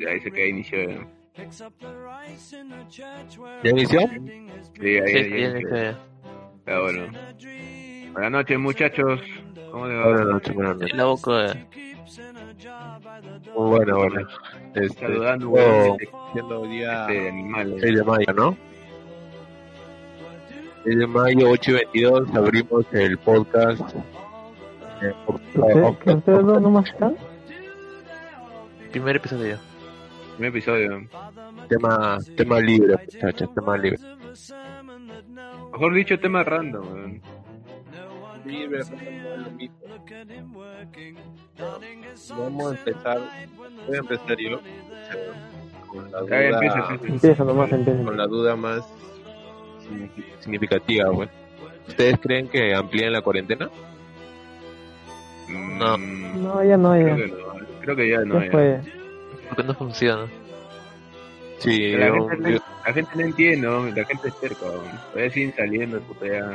Ya 0.00 0.10
dice 0.10 0.30
que 0.30 0.48
inició. 0.48 0.78
¿Ya 3.62 3.70
inició? 3.70 4.00
Sí, 4.00 4.06
ahí, 4.06 5.08
Sí, 5.08 5.18
ahí 5.18 5.40
ya 5.40 5.48
inició. 5.48 5.96
Ah, 6.66 6.78
bueno. 6.80 7.06
Buenas 8.12 8.30
noches, 8.30 8.58
muchachos. 8.58 9.20
¿Cómo 9.70 9.86
les 9.88 9.98
va? 9.98 10.04
Buenas 10.06 10.26
noches, 10.26 10.54
buenas 10.54 10.76
noches. 10.76 10.96
la 10.96 11.04
boca 11.04 11.54
Muy 13.56 13.68
bueno, 13.70 13.96
bueno. 13.96 14.28
Este, 14.74 14.88
Saludando, 15.00 15.46
igualmente, 15.46 16.08
siendo 16.32 16.66
día 16.66 17.00
este 17.02 17.28
animal. 17.28 17.76
6 17.80 17.94
de 17.96 18.04
mayo, 18.04 18.32
¿no? 18.34 18.56
6 20.84 20.98
de 20.98 21.06
mayo, 21.06 21.50
8 21.50 21.70
y 21.70 21.74
22, 21.74 22.34
abrimos 22.34 22.86
el 22.92 23.18
podcast. 23.18 23.80
Eh, 25.02 25.12
¿Usted- 25.26 26.14
¿Ustedes 26.14 26.24
dos 26.46 26.62
nomás 26.62 26.88
están? 26.88 27.16
primer 28.92 29.16
episodio. 29.16 29.58
Primer 30.36 30.50
episodio. 30.50 31.08
tema, 31.68 32.18
tema 32.36 32.60
libre, 32.60 32.96
muchachos, 32.96 33.54
tema 33.54 33.76
libre. 33.76 33.98
Mejor 35.72 35.94
dicho, 35.94 36.18
tema 36.18 36.42
random. 36.44 36.82
weón. 36.92 37.22
Libre, 38.44 38.80
Vamos 42.36 42.72
a 42.72 42.76
empezar, 42.78 43.18
voy 43.86 43.96
a 43.96 43.98
empezar 44.00 44.36
yo 44.38 44.60
con 45.88 46.10
la 46.12 46.18
Ya, 46.28 46.48
empieza, 46.50 46.76
duda, 46.76 46.88
empieza. 46.90 47.14
Empieza 47.14 47.44
nomás, 47.44 47.72
empieza. 47.72 48.04
con 48.04 48.16
la 48.16 48.26
duda 48.26 48.56
más 48.56 48.80
signifi- 49.88 50.24
significativa, 50.40 51.08
güey. 51.10 51.28
¿Ustedes 51.88 52.18
creen 52.20 52.48
que 52.48 52.74
amplíen 52.74 53.12
la 53.12 53.22
cuarentena? 53.22 53.70
No. 55.48 55.96
Mm, 55.98 56.42
No, 56.42 56.64
ya 56.64 56.76
no, 56.76 56.90
Creo 56.92 57.06
ya. 57.08 57.16
que 57.16 57.26
no. 57.28 57.36
Creo 57.80 57.96
que 57.96 58.08
ya 58.10 58.20
no. 58.24 58.34
Ya 58.40 58.44
ya. 58.46 58.50
fue. 58.50 58.80
Porque 59.54 59.68
no 59.68 59.74
funciona. 59.74 60.26
Sí, 61.58 61.92
La, 61.92 62.08
yo- 62.08 62.28
gente, 62.28 62.52
yo- 62.52 62.58
no- 62.58 62.64
la 62.86 62.92
gente 62.92 63.10
no 63.14 63.20
entiende, 63.22 63.66
¿no? 63.66 63.86
la 63.86 64.04
gente 64.04 64.28
es 64.28 64.34
cerca. 64.40 64.66
Todavía 65.12 65.30
siguen 65.30 65.54
saliendo, 65.56 66.00
puta, 66.00 66.26
ya. 66.26 66.52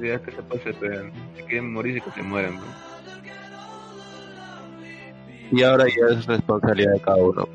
Ya 0.00 0.18
que 0.22 0.30
se 0.32 0.42
puede 0.42 0.60
hacer, 0.70 1.12
Si 1.36 1.42
quieren 1.42 1.72
morirse, 1.72 2.00
que 2.00 2.10
se 2.12 2.22
mueran. 2.22 2.54
weón. 2.54 2.82
y 5.52 5.62
ahora 5.62 5.84
ya 5.86 6.14
es 6.16 6.24
responsabilidad 6.26 6.92
de 6.94 7.00
cada 7.00 7.16
uno. 7.18 7.46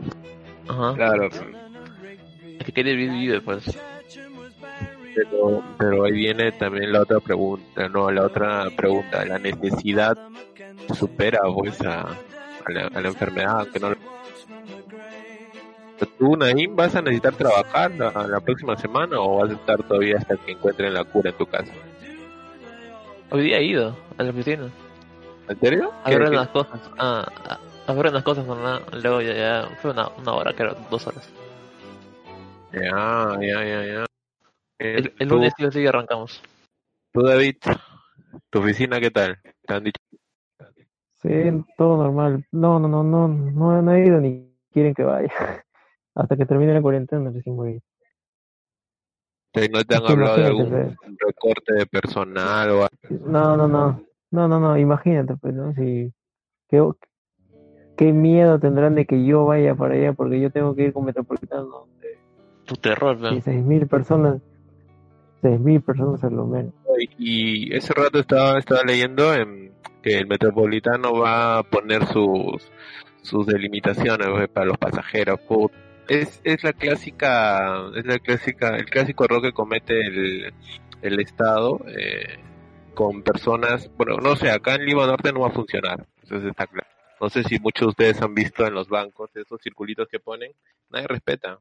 Ajá. 0.67 0.93
Claro. 0.95 1.29
Es 2.59 2.65
que 2.65 2.71
quiere 2.71 2.93
vivir, 2.95 3.11
vive, 3.11 3.41
pues. 3.41 3.63
Pero, 5.15 5.63
pero 5.79 6.03
ahí 6.05 6.11
viene 6.11 6.51
también 6.51 6.91
la 6.93 7.01
otra 7.01 7.19
pregunta, 7.19 7.89
no, 7.89 8.11
la 8.11 8.23
otra 8.23 8.69
pregunta, 8.75 9.25
la 9.25 9.39
necesidad 9.39 10.15
supera 10.95 11.39
pues 11.51 11.81
a, 11.81 12.01
a 12.01 12.71
la, 12.71 12.81
a 12.93 13.01
la 13.01 13.07
enfermedad, 13.07 13.61
aunque 13.61 13.79
no 13.79 13.95
¿Tú, 16.19 16.35
Naim, 16.35 16.75
vas 16.75 16.95
a 16.95 17.01
necesitar 17.01 17.33
trabajar 17.35 17.91
la, 17.91 18.11
la 18.27 18.39
próxima 18.39 18.77
semana 18.77 19.19
o 19.19 19.37
vas 19.37 19.49
a 19.51 19.53
estar 19.53 19.81
todavía 19.83 20.17
hasta 20.17 20.35
que 20.37 20.51
encuentren 20.51 20.93
la 20.93 21.03
cura 21.03 21.31
en 21.31 21.37
tu 21.37 21.45
casa? 21.45 21.71
Hoy 23.31 23.41
día 23.43 23.57
he 23.57 23.63
ido 23.65 23.95
a 24.17 24.23
la 24.23 24.29
oficina 24.29 24.69
¿En 25.49 25.59
serio? 25.59 25.91
a 26.03 26.09
¿Qué- 26.09 26.17
ver 26.17 26.29
qué- 26.29 26.35
unas 26.35 26.49
cosas. 26.49 26.81
Ah, 26.97 27.59
a, 27.87 27.93
ver 27.93 28.07
unas 28.07 28.23
cosas. 28.23 28.45
Luego 28.47 29.21
ya, 29.21 29.33
ya 29.33 29.69
fue 29.81 29.91
una, 29.91 30.07
una 30.09 30.33
hora, 30.33 30.53
creo, 30.53 30.75
dos 30.89 31.07
horas. 31.07 31.29
Ya, 32.73 33.37
ya, 33.41 33.63
ya, 33.65 33.85
ya. 33.85 34.05
El, 34.79 35.13
lunes 35.19 35.53
sí 35.57 35.65
sí 35.71 35.87
arrancamos. 35.87 36.41
tú, 37.11 37.21
David, 37.23 37.55
¿tu 38.51 38.59
oficina 38.59 38.99
qué 38.99 39.09
tal? 39.09 39.39
¿Te 39.65 39.73
han 39.73 39.83
dicho? 39.83 39.99
Sí, 41.21 41.29
todo 41.77 41.97
normal. 42.03 42.45
No, 42.51 42.79
no, 42.79 42.87
no, 42.87 43.03
no, 43.03 43.27
no, 43.27 43.81
no 43.81 43.91
he 43.93 44.05
ido 44.05 44.19
ni 44.19 44.53
quieren 44.71 44.93
que 44.93 45.03
vaya. 45.03 45.31
Hasta 46.17 46.35
que 46.35 46.45
termine 46.47 46.73
la 46.73 46.81
cuarentena 46.81 47.29
recién 47.29 47.55
voy 47.55 47.69
a 47.69 47.71
ir. 47.75 47.81
¿Te- 49.51 49.69
¿No 49.69 49.83
te 49.83 49.95
han 49.95 50.01
Es 50.01 50.07
que 50.07 50.13
hablado 50.13 50.37
de 50.37 50.45
algún 50.45 50.71
recorte 51.19 51.73
de 51.73 51.85
personal 51.85 52.69
o 52.71 52.81
algo? 52.81 53.27
No, 53.27 53.55
no, 53.55 53.67
no. 53.67 54.01
No, 54.31 54.47
no, 54.47 54.59
no. 54.59 54.77
Imagínate, 54.77 55.35
pues, 55.37 55.53
¿no? 55.53 55.73
Si, 55.73 56.11
qué, 56.69 56.83
qué 57.95 58.11
miedo 58.13 58.59
tendrán 58.59 58.95
de 58.95 59.05
que 59.05 59.25
yo 59.25 59.45
vaya 59.45 59.75
para 59.75 59.93
allá 59.93 60.13
porque 60.13 60.41
yo 60.41 60.51
tengo 60.51 60.75
que 60.75 60.85
ir 60.85 60.93
con 60.93 61.05
Metropolitano. 61.05 61.87
Tu 62.65 62.75
terror, 62.75 63.17
Y 63.17 63.21
¿no? 63.21 63.41
seis 63.41 63.63
mil 63.63 63.87
personas. 63.87 64.41
Seis 65.41 65.59
mil 65.59 65.81
personas 65.81 66.23
a 66.23 66.29
lo 66.31 66.45
menos. 66.47 66.73
Y 67.19 67.73
ese 67.75 67.93
rato 67.93 68.19
estaba, 68.19 68.57
estaba 68.57 68.81
leyendo 68.83 69.33
en 69.35 69.71
que 70.01 70.17
el 70.17 70.25
metropolitano 70.25 71.13
va 71.13 71.59
a 71.59 71.63
poner 71.63 72.05
sus 72.07 72.71
sus 73.21 73.45
delimitaciones 73.45 74.29
güey, 74.29 74.47
para 74.47 74.65
los 74.67 74.77
pasajeros. 74.77 75.39
Es, 76.07 76.41
es 76.43 76.63
la 76.63 76.73
clásica, 76.73 77.89
es 77.95 78.05
la 78.05 78.19
clásica, 78.19 78.75
el 78.77 78.85
clásico 78.85 79.25
error 79.25 79.41
que 79.41 79.51
comete 79.51 79.99
el, 79.99 80.53
el 81.01 81.19
Estado 81.19 81.79
eh, 81.87 82.39
con 82.93 83.23
personas, 83.23 83.91
bueno, 83.97 84.17
no 84.17 84.35
sé, 84.35 84.49
acá 84.49 84.75
en 84.75 84.85
Lima 84.85 85.05
Norte 85.05 85.31
no 85.31 85.41
va 85.41 85.47
a 85.47 85.51
funcionar, 85.51 86.05
sí 86.23 86.35
está 86.35 86.65
claro. 86.67 86.87
No 87.19 87.29
sé 87.29 87.43
si 87.43 87.59
muchos 87.59 87.87
de 87.87 87.89
ustedes 87.89 88.21
han 88.21 88.33
visto 88.33 88.65
en 88.65 88.73
los 88.73 88.89
bancos 88.89 89.35
esos 89.35 89.61
circulitos 89.61 90.07
que 90.07 90.19
ponen, 90.19 90.51
nadie 90.89 91.07
respeta. 91.07 91.59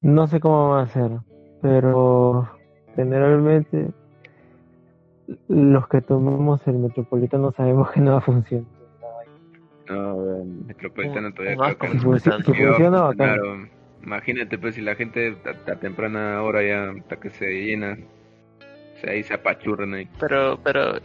No 0.00 0.26
sé 0.26 0.40
cómo 0.40 0.70
va 0.70 0.82
a 0.82 0.88
ser, 0.88 1.10
pero 1.60 2.48
generalmente 2.94 3.92
los 5.48 5.88
que 5.88 6.00
tomamos 6.00 6.66
el 6.66 6.78
Metropolitano 6.78 7.52
sabemos 7.52 7.90
que 7.90 8.00
no 8.00 8.12
va 8.12 8.18
a 8.18 8.22
funcionar. 8.22 8.77
No, 9.88 10.44
Metropolitano 10.66 11.32
todavía 11.32 11.52
Si, 11.54 11.58
no. 11.58 11.64
func- 11.64 11.92
Metropolitano. 11.94 12.38
si 12.38 12.44
Sí, 12.44 12.50
va 12.50 12.68
a 12.70 12.72
funciona, 12.74 12.98
funcionar, 13.06 13.16
bacán. 13.38 13.40
weón. 13.40 13.70
Imagínate, 14.02 14.58
pues, 14.58 14.74
si 14.74 14.80
la 14.80 14.94
gente 14.94 15.36
a, 15.44 15.72
a 15.72 15.76
temprana 15.76 16.42
hora 16.42 16.62
ya, 16.62 16.90
hasta 16.90 17.16
que 17.16 17.30
se 17.30 17.46
llena, 17.46 17.96
o 18.96 19.00
sea, 19.00 19.12
ahí 19.12 19.22
se 19.22 19.34
apachurran 19.34 19.94
ahí. 19.94 20.08
Pero, 20.20 20.58
pero, 20.62 20.96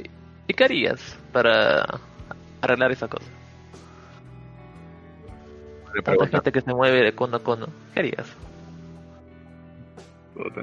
¿y 0.47 0.53
qué 0.53 0.63
harías 0.65 1.17
para 1.31 1.85
arreglar 2.61 2.91
esa 2.91 3.07
cosa? 3.07 3.25
Tanta 6.03 6.27
gente 6.27 6.51
que 6.51 6.61
se 6.61 6.73
mueve 6.73 7.01
de 7.03 7.13
cono 7.13 7.37
a 7.37 7.43
cono. 7.43 7.67
¿Qué 7.93 7.99
harías? 7.99 8.35
Puta. 10.33 10.61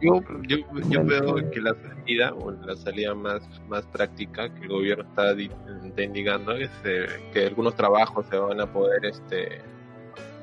Yo, 0.00 0.20
yo, 0.42 0.56
yo 0.90 1.04
veo 1.04 1.50
que 1.50 1.60
la 1.60 1.74
salida, 1.74 2.34
o 2.34 2.50
la 2.50 2.76
salida 2.76 3.14
más, 3.14 3.42
más 3.68 3.84
práctica 3.86 4.52
que 4.52 4.62
el 4.62 4.68
gobierno 4.68 5.04
está, 5.04 5.32
di- 5.34 5.50
está 5.86 6.02
indicando 6.02 6.52
es 6.52 6.70
eh, 6.84 7.06
que 7.32 7.46
algunos 7.46 7.74
trabajos 7.74 8.26
se 8.26 8.36
van 8.36 8.60
a 8.60 8.66
poder 8.70 9.04
este 9.06 9.62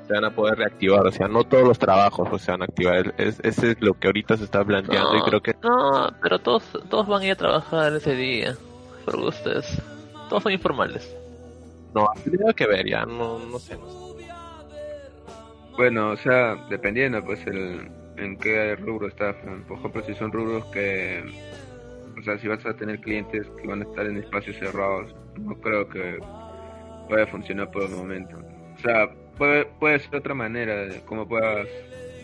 se 0.08 0.14
van 0.14 0.26
a 0.26 0.32
poder 0.36 0.58
reactivar, 0.58 1.06
o 1.08 1.12
sea, 1.12 1.28
no 1.30 1.44
todos 1.46 1.66
los 1.66 1.80
trabajos 1.80 2.28
pues, 2.30 2.42
se 2.42 2.52
van 2.52 2.62
a 2.62 2.66
activar, 2.66 3.14
es, 3.18 3.40
ese 3.42 3.72
es 3.72 3.82
lo 3.82 3.94
que 3.94 4.08
ahorita 4.08 4.36
se 4.38 4.44
está 4.44 4.64
planteando 4.66 5.16
y 5.16 5.20
No. 5.20 5.24
creo 5.26 5.42
que 5.42 5.56
No, 5.64 6.10
pero 6.22 6.40
todos, 6.40 6.64
todos 6.90 7.08
van 7.08 7.22
a 7.22 7.26
ir 7.26 7.32
a 7.32 7.36
trabajar 7.36 7.94
ese 7.94 8.14
día. 8.16 8.56
Por 9.06 9.16
ustedes. 9.18 9.82
Todos 10.30 10.44
son 10.44 10.52
informales. 10.52 11.16
no, 11.94 12.08
tendría 12.24 12.52
que 12.54 12.66
ver 12.68 12.86
ya, 12.90 13.06
no, 13.06 13.38
no 13.40 13.60
sé, 13.60 13.78
no 13.78 13.88
sé. 13.88 14.28
Bueno, 15.78 16.12
o 16.12 16.18
sea, 16.18 16.56
dependiendo, 16.70 17.24
pues, 17.24 17.46
el, 17.48 17.90
en 18.18 18.38
qué 18.38 18.76
rubro 18.76 19.08
estás. 19.08 19.36
Por 19.68 19.78
ejemplo, 19.78 20.04
si 20.04 20.14
son 20.16 20.32
rubros 20.32 20.66
que, 20.66 21.24
o 22.18 22.24
sea, 22.24 22.38
si 22.38 22.48
vas 22.48 22.66
a 22.66 22.76
tener 22.76 23.00
clientes 23.00 23.48
que 23.62 23.68
van 23.68 23.82
a 23.82 23.86
estar 23.86 24.06
en 24.06 24.18
espacios 24.18 24.58
cerrados, 24.58 25.16
no 25.40 25.56
creo 25.60 25.88
que 25.90 26.20
vaya 27.10 27.24
a 27.24 27.28
funcionar 27.28 27.72
por 27.72 27.84
el 27.84 27.92
momento. 27.92 28.38
O 28.76 28.80
sea, 28.80 29.10
puede, 29.38 29.66
puede 29.66 30.00
ser 30.00 30.16
otra 30.16 30.34
manera 30.34 30.86
de 30.86 31.02
cómo 31.02 31.28
puedas 31.28 31.68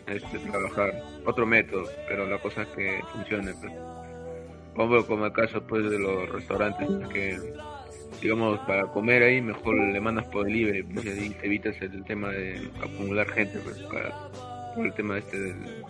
este, 0.08 0.40
trabajar, 0.40 0.94
otro 1.26 1.46
método, 1.46 1.86
pero 2.08 2.28
la 2.28 2.38
cosa 2.40 2.64
es 2.64 2.68
que 2.70 3.02
funcione. 3.14 3.54
Pues. 3.62 3.74
Como, 4.76 5.06
como 5.06 5.26
el 5.26 5.34
caso 5.34 5.62
pues 5.68 5.90
de 5.90 6.00
los 6.00 6.30
restaurantes 6.30 6.88
que 7.10 7.38
digamos, 8.22 8.60
para 8.62 8.84
comer 8.88 9.24
ahí, 9.24 9.42
mejor 9.42 9.76
le 9.76 10.00
mandas 10.02 10.28
por 10.28 10.46
delivery, 10.46 10.84
pues 10.84 11.06
evitas 11.06 11.82
el 11.82 12.04
tema 12.04 12.30
de 12.30 12.70
acumular 12.84 13.30
gente, 13.30 13.60
pues, 13.60 13.78
para, 13.84 14.14
por 14.76 14.86
el 14.86 14.94
tema 14.94 15.18
este 15.18 15.40
del, 15.40 15.84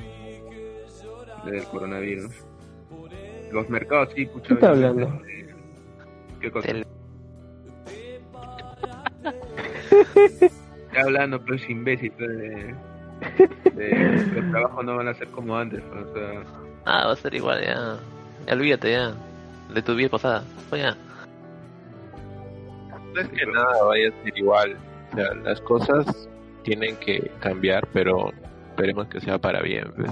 del 1.45 1.63
coronavirus. 1.65 2.31
Los 3.51 3.69
mercados, 3.69 4.09
sí, 4.15 4.23
escucha. 4.23 4.47
¿Qué 4.47 4.53
está 4.55 4.69
hablando? 4.69 5.21
¿Qué 6.39 6.51
cosa? 6.51 6.69
Está 9.91 11.01
hablando, 11.01 11.43
pues, 11.45 11.69
imbécil, 11.69 12.11
pues, 12.11 12.29
de, 12.29 12.75
de 13.75 14.31
los 14.35 14.51
trabajos 14.51 14.85
no 14.85 14.95
van 14.95 15.07
a 15.07 15.13
ser 15.13 15.27
como 15.29 15.57
antes, 15.57 15.81
pues, 15.91 16.05
o 16.05 16.13
sea, 16.13 16.43
Ah, 16.85 17.05
va 17.07 17.13
a 17.13 17.15
ser 17.15 17.33
igual 17.35 17.61
ya. 17.61 17.97
Ya 18.47 18.53
olvídate 18.53 18.91
ya. 18.91 19.13
De 19.73 19.81
tu 19.81 19.95
vida 19.95 20.09
pasada. 20.09 20.43
Pues 20.69 20.81
ya. 20.81 20.97
No 23.13 23.21
es 23.21 23.27
que 23.29 23.45
nada 23.45 23.83
vaya 23.83 24.09
a 24.09 24.23
ser 24.23 24.37
igual, 24.37 24.77
o 25.11 25.15
sea, 25.15 25.33
las 25.35 25.61
cosas 25.61 26.29
tienen 26.63 26.95
que 26.97 27.31
cambiar, 27.39 27.87
pero 27.93 28.31
esperemos 28.79 29.07
que 29.07 29.19
sea 29.19 29.37
para 29.37 29.61
bien, 29.61 29.91
pues. 29.95 30.11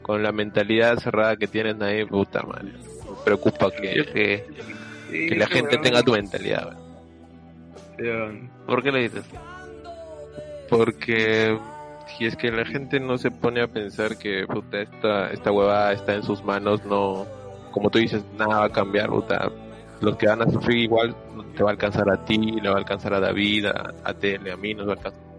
Con 0.00 0.22
la 0.22 0.32
mentalidad 0.32 0.98
cerrada 0.98 1.36
que 1.36 1.46
tienen 1.46 1.82
ahí, 1.82 2.04
puta 2.04 2.42
madre, 2.42 2.72
me 2.72 3.24
preocupa 3.24 3.70
que 3.70 4.04
que. 4.06 4.46
Sí, 5.10 5.28
que 5.28 5.36
la 5.36 5.46
gente 5.46 5.76
tenga 5.78 6.02
tu 6.02 6.12
mentalidad. 6.12 6.76
sí. 7.98 8.04
¿Por 8.66 8.82
qué 8.82 8.90
le 8.90 9.00
dices? 9.02 9.24
Porque 10.70 11.58
si 12.06 12.26
es 12.26 12.36
que 12.36 12.50
la 12.50 12.64
gente 12.64 12.98
no 13.00 13.18
se 13.18 13.30
pone 13.30 13.60
a 13.60 13.68
pensar 13.68 14.16
que 14.16 14.46
puta, 14.46 14.80
esta, 14.80 15.30
esta 15.30 15.52
huevada 15.52 15.92
está 15.92 16.14
en 16.14 16.22
sus 16.22 16.42
manos, 16.42 16.84
no, 16.86 17.26
como 17.70 17.90
tú 17.90 17.98
dices, 17.98 18.24
nada 18.38 18.60
va 18.60 18.64
a 18.66 18.72
cambiar, 18.72 19.10
puta. 19.10 19.50
Los 20.00 20.16
que 20.16 20.26
van 20.26 20.42
a 20.42 20.50
sufrir 20.50 20.78
igual 20.78 21.14
te 21.54 21.62
va 21.62 21.70
a 21.70 21.72
alcanzar 21.72 22.10
a 22.10 22.24
ti, 22.24 22.38
le 22.38 22.68
va 22.68 22.76
a 22.76 22.78
alcanzar 22.78 23.12
a 23.14 23.20
David, 23.20 23.66
a, 23.66 23.94
a 24.04 24.14
Tele, 24.14 24.52
a 24.52 24.56
mí, 24.56 24.74
nos 24.74 24.86
va 24.88 24.92
a 24.92 24.96
alcanzar. 24.96 25.33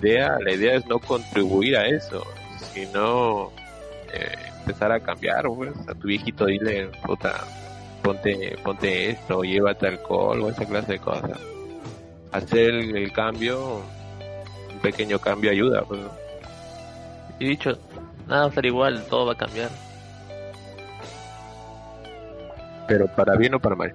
La 0.00 0.08
idea, 0.08 0.38
la 0.40 0.52
idea 0.52 0.74
es 0.76 0.86
no 0.86 0.98
contribuir 0.98 1.76
a 1.76 1.86
eso, 1.86 2.26
sino 2.72 3.50
eh, 4.12 4.34
empezar 4.60 4.92
a 4.92 5.00
cambiar, 5.00 5.46
pues, 5.46 5.72
a 5.88 5.94
tu 5.94 6.08
viejito 6.08 6.46
dile, 6.46 6.88
puta, 7.04 7.44
ponte, 8.02 8.56
ponte 8.62 9.10
esto, 9.10 9.42
llévate 9.42 9.88
alcohol 9.88 10.40
o 10.42 10.48
esa 10.48 10.64
clase 10.64 10.92
de 10.92 10.98
cosas. 10.98 11.38
Hacer 12.32 12.74
el, 12.74 12.96
el 12.96 13.12
cambio, 13.12 13.82
un 14.72 14.78
pequeño 14.80 15.18
cambio 15.18 15.50
ayuda, 15.50 15.82
pues. 15.82 16.00
Y 17.38 17.46
dicho, 17.46 17.78
nada 18.26 18.42
va 18.42 18.48
a 18.48 18.54
ser 18.54 18.66
igual, 18.66 19.04
todo 19.08 19.26
va 19.26 19.32
a 19.32 19.36
cambiar. 19.36 19.70
pero 22.90 23.06
para 23.06 23.36
bien 23.36 23.54
o 23.54 23.60
para 23.60 23.76
mal. 23.76 23.94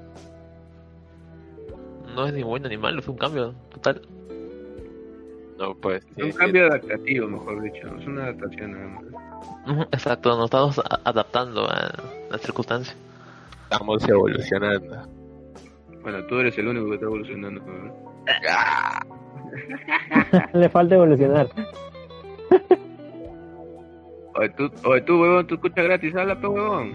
No 2.15 2.25
es 2.25 2.33
ni 2.33 2.43
bueno 2.43 2.69
ni 2.69 2.77
malo, 2.77 3.01
es 3.01 3.07
un 3.09 3.17
cambio 3.17 3.53
total. 3.69 4.01
No, 5.65 5.73
pues. 5.75 6.05
Es 6.15 6.23
un 6.25 6.31
cambio 6.33 6.67
adaptativo, 6.67 7.27
mejor 7.27 7.61
dicho. 7.63 7.87
Es 7.99 8.05
una 8.05 8.25
adaptación 8.25 8.71
nada 8.71 8.87
más. 8.87 9.03
Exacto, 9.91 10.35
nos 10.35 10.45
estamos 10.45 10.79
adaptando 11.03 11.67
a 11.67 11.91
las 12.29 12.41
circunstancias. 12.41 12.95
Estamos 13.71 14.07
evolucionando. 14.07 15.07
Bueno, 16.03 16.23
tú 16.25 16.37
eres 16.39 16.55
el 16.59 16.67
único 16.67 16.87
que 16.89 16.93
está 16.95 17.05
evolucionando. 17.07 17.61
Le 20.53 20.69
falta 20.69 20.95
evolucionar. 20.95 21.47
Oye, 24.37 24.49
tú, 24.49 24.69
oye, 24.83 24.99
tú, 25.01 25.21
huevón, 25.21 25.47
tú 25.47 25.55
escuchas 25.55 25.85
gratis, 25.85 26.13
habla, 26.13 26.37
pe, 26.37 26.45
huevón. 26.45 26.91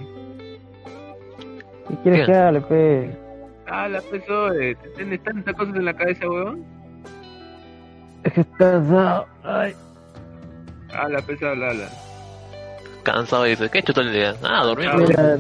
¿Qué 1.89 1.95
quieres 2.03 2.19
Bien. 2.19 2.27
que 2.27 2.35
hable, 2.37 2.61
pe? 2.61 3.11
Habla, 3.67 4.03
pe, 4.03 4.23
oye. 4.31 4.77
¿Tienes 4.95 5.23
tantas 5.23 5.55
cosas 5.55 5.75
en 5.75 5.87
la 5.87 5.97
cabeza, 5.97 6.29
huevón? 6.29 6.63
Es 8.25 8.33
que 8.33 8.45
cansado. 8.59 9.27
Ay. 9.45 9.75
Habla, 10.93 11.21
pe, 11.23 11.39
habla, 11.47 11.71
habla. 11.71 11.89
Cansado 13.03 13.47
y 13.47 13.51
dice, 13.51 13.69
¿qué 13.71 13.79
he 13.79 13.81
hecho 13.81 13.93
todo 13.95 14.05
el 14.05 14.13
día? 14.13 14.35
Ah, 14.43 14.65
dormir. 14.65 14.89
Ah, 14.93 14.97
Mira, 14.99 15.39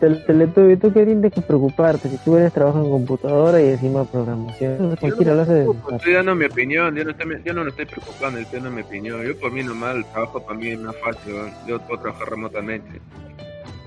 tel- 0.00 0.24
Teletubby, 0.26 0.76
tú 0.76 0.92
qué 0.92 1.04
tienes 1.04 1.32
que 1.32 1.40
preocuparte 1.40 2.08
si 2.08 2.16
tú 2.18 2.36
eres 2.36 2.52
trabajo 2.52 2.78
en 2.82 2.90
computadora 2.90 3.60
y 3.60 3.68
encima 3.68 4.04
programación. 4.04 4.96
Cualquiera 4.96 5.34
lo 5.34 5.42
hace 5.42 5.52
de 5.52 5.66
Estoy 5.96 6.12
dando 6.12 6.34
mi 6.34 6.44
opinión, 6.46 6.94
yo 6.96 7.04
no, 7.04 7.10
estoy, 7.10 7.42
yo 7.44 7.52
no 7.54 7.64
me 7.64 7.70
estoy 7.70 7.86
preocupando, 7.86 8.38
estoy 8.40 8.60
dando 8.60 8.70
mi 8.76 8.82
opinión. 8.82 9.22
Yo 9.24 9.38
por 9.38 9.52
mí 9.52 9.62
nomás 9.62 9.96
el 9.96 10.04
trabajo 10.06 10.40
para 10.40 10.58
mí 10.58 10.68
es 10.68 10.78
más 10.80 10.96
fácil, 10.96 11.34
yo 11.66 11.78
puedo 11.80 12.00
trabajar 12.00 12.30
remotamente. 12.30 13.00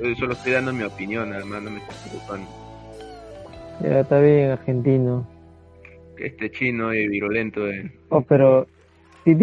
Yo 0.01 0.15
solo 0.15 0.33
estoy 0.33 0.53
dando 0.53 0.73
mi 0.73 0.83
opinión, 0.83 1.33
además 1.33 1.61
no 1.63 1.71
me 1.71 1.79
estoy 1.79 2.09
preocupando. 2.09 2.47
Ya 3.81 3.99
está 3.99 4.19
bien, 4.19 4.51
argentino. 4.51 5.25
Este 6.25 6.51
chino 6.51 6.93
y 6.93 7.07
virulento, 7.07 7.67
eh. 7.67 7.91
Oh, 8.09 8.21
pero 8.21 8.67
sí, 9.25 9.37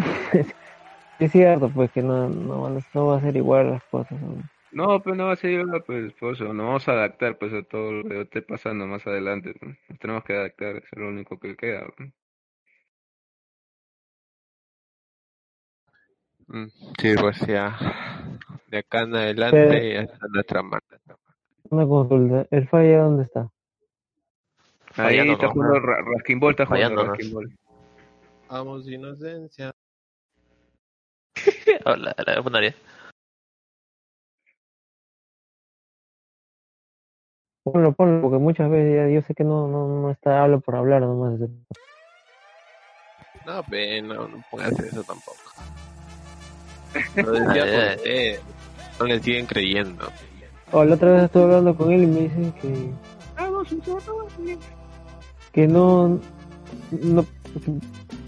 es 1.19 1.33
cierto, 1.33 1.71
pues 1.71 1.91
que 1.93 2.03
no, 2.03 2.29
no, 2.29 2.63
van 2.63 2.79
a- 2.79 2.87
no 2.95 3.07
va 3.07 3.17
a 3.19 3.21
ser 3.21 3.37
igual 3.37 3.71
las 3.71 3.83
cosas. 3.85 4.21
¿no? 4.21 4.43
No, 4.71 5.03
pues 5.03 5.17
no 5.17 5.27
va 5.27 5.33
a 5.33 5.37
ser 5.37 5.53
igual, 5.53 5.83
pues, 5.87 6.13
por 6.15 6.35
eso, 6.35 6.45
nos 6.53 6.67
vamos 6.67 6.89
a 6.89 6.93
adaptar 6.93 7.39
pues 7.39 7.53
a 7.55 7.63
todo 7.63 7.91
lo 7.93 8.09
que 8.09 8.21
esté 8.23 8.43
pasando 8.43 8.87
más 8.87 9.07
adelante. 9.07 9.55
pues. 9.59 9.77
Nos 9.89 9.99
tenemos 9.99 10.25
que 10.25 10.35
adaptar, 10.35 10.77
eso 10.77 10.87
es 10.93 10.99
lo 10.99 11.09
único 11.09 11.39
que 11.39 11.57
queda. 11.57 11.87
pues. 11.97 12.13
Mm, 16.49 16.67
Sí, 17.01 17.15
pues 17.21 17.39
ya. 17.47 17.77
De 18.69 18.79
acá 18.79 19.03
en 19.03 19.15
adelante 19.15 19.57
Pero- 19.69 19.85
ya 19.95 20.01
está 20.03 20.27
nuestra 20.33 20.63
marca. 20.63 20.99
Una 21.71 21.87
consulta, 21.87 22.47
¿el 22.51 22.67
falla 22.69 22.99
dónde 23.03 23.25
está? 23.25 23.51
Ahí 24.99 25.31
está 25.31 25.47
¿no? 25.47 25.53
jugando 25.53 25.81
Ra- 25.81 26.03
Raskinball, 26.03 26.51
está 26.51 26.67
jugando 26.67 26.85
Fallándonos. 26.87 27.19
Raskinball. 27.19 27.57
Vamos, 28.49 28.89
inocencia. 28.89 29.71
Hola, 31.85 32.15
la 32.27 32.43
funeraria. 32.43 32.75
Ponlo, 37.63 37.93
ponlo, 37.93 38.23
porque 38.23 38.39
muchas 38.39 38.71
veces 38.71 38.97
ya 38.97 39.09
yo 39.15 39.23
sé 39.23 39.35
que 39.35 39.45
no, 39.45 39.69
no, 39.69 39.87
no 40.03 40.11
está, 40.11 40.43
hablo 40.43 40.61
por 40.61 40.77
hablar 40.77 41.03
nomás. 41.03 41.39
No, 43.45 43.63
pe, 43.65 44.01
no, 44.03 44.27
no 44.27 44.43
pongas 44.51 44.73
eso 44.81 45.05
tampoco. 45.05 45.39
Lo 47.15 47.33
decía 47.33 47.65
Ay, 47.65 47.71
por 47.71 47.81
ay. 47.81 47.97
usted. 47.97 48.41
No 48.99 49.07
le 49.07 49.21
siguen 49.21 49.47
creyendo. 49.47 50.09
Oh, 50.73 50.85
la 50.85 50.95
otra 50.97 51.13
vez 51.13 51.25
estuve 51.25 51.45
hablando 51.45 51.77
con 51.77 51.93
él 51.93 52.03
y 52.03 52.07
me 52.07 52.21
dicen 52.23 52.53
que, 52.53 52.93
que 55.53 55.67
no, 55.67 56.21
no, 56.91 57.27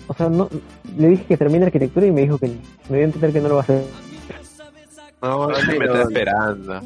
o 0.06 0.14
sea, 0.14 0.28
no, 0.28 0.48
le 0.96 1.08
dije 1.08 1.24
que 1.24 1.36
termine 1.36 1.66
arquitectura 1.66 2.06
y 2.06 2.10
me 2.10 2.22
dijo 2.22 2.38
que 2.38 2.48
no. 2.48 2.54
me 2.88 2.96
dio 2.96 3.06
a 3.06 3.08
entender 3.08 3.32
que 3.32 3.40
no 3.40 3.48
lo 3.48 3.54
va 3.56 3.60
a 3.60 3.64
hacer. 3.64 3.84
No, 5.22 5.48
No, 5.48 5.48
me 5.48 5.78
no. 5.78 5.84
está 5.84 6.02
esperando. 6.02 6.80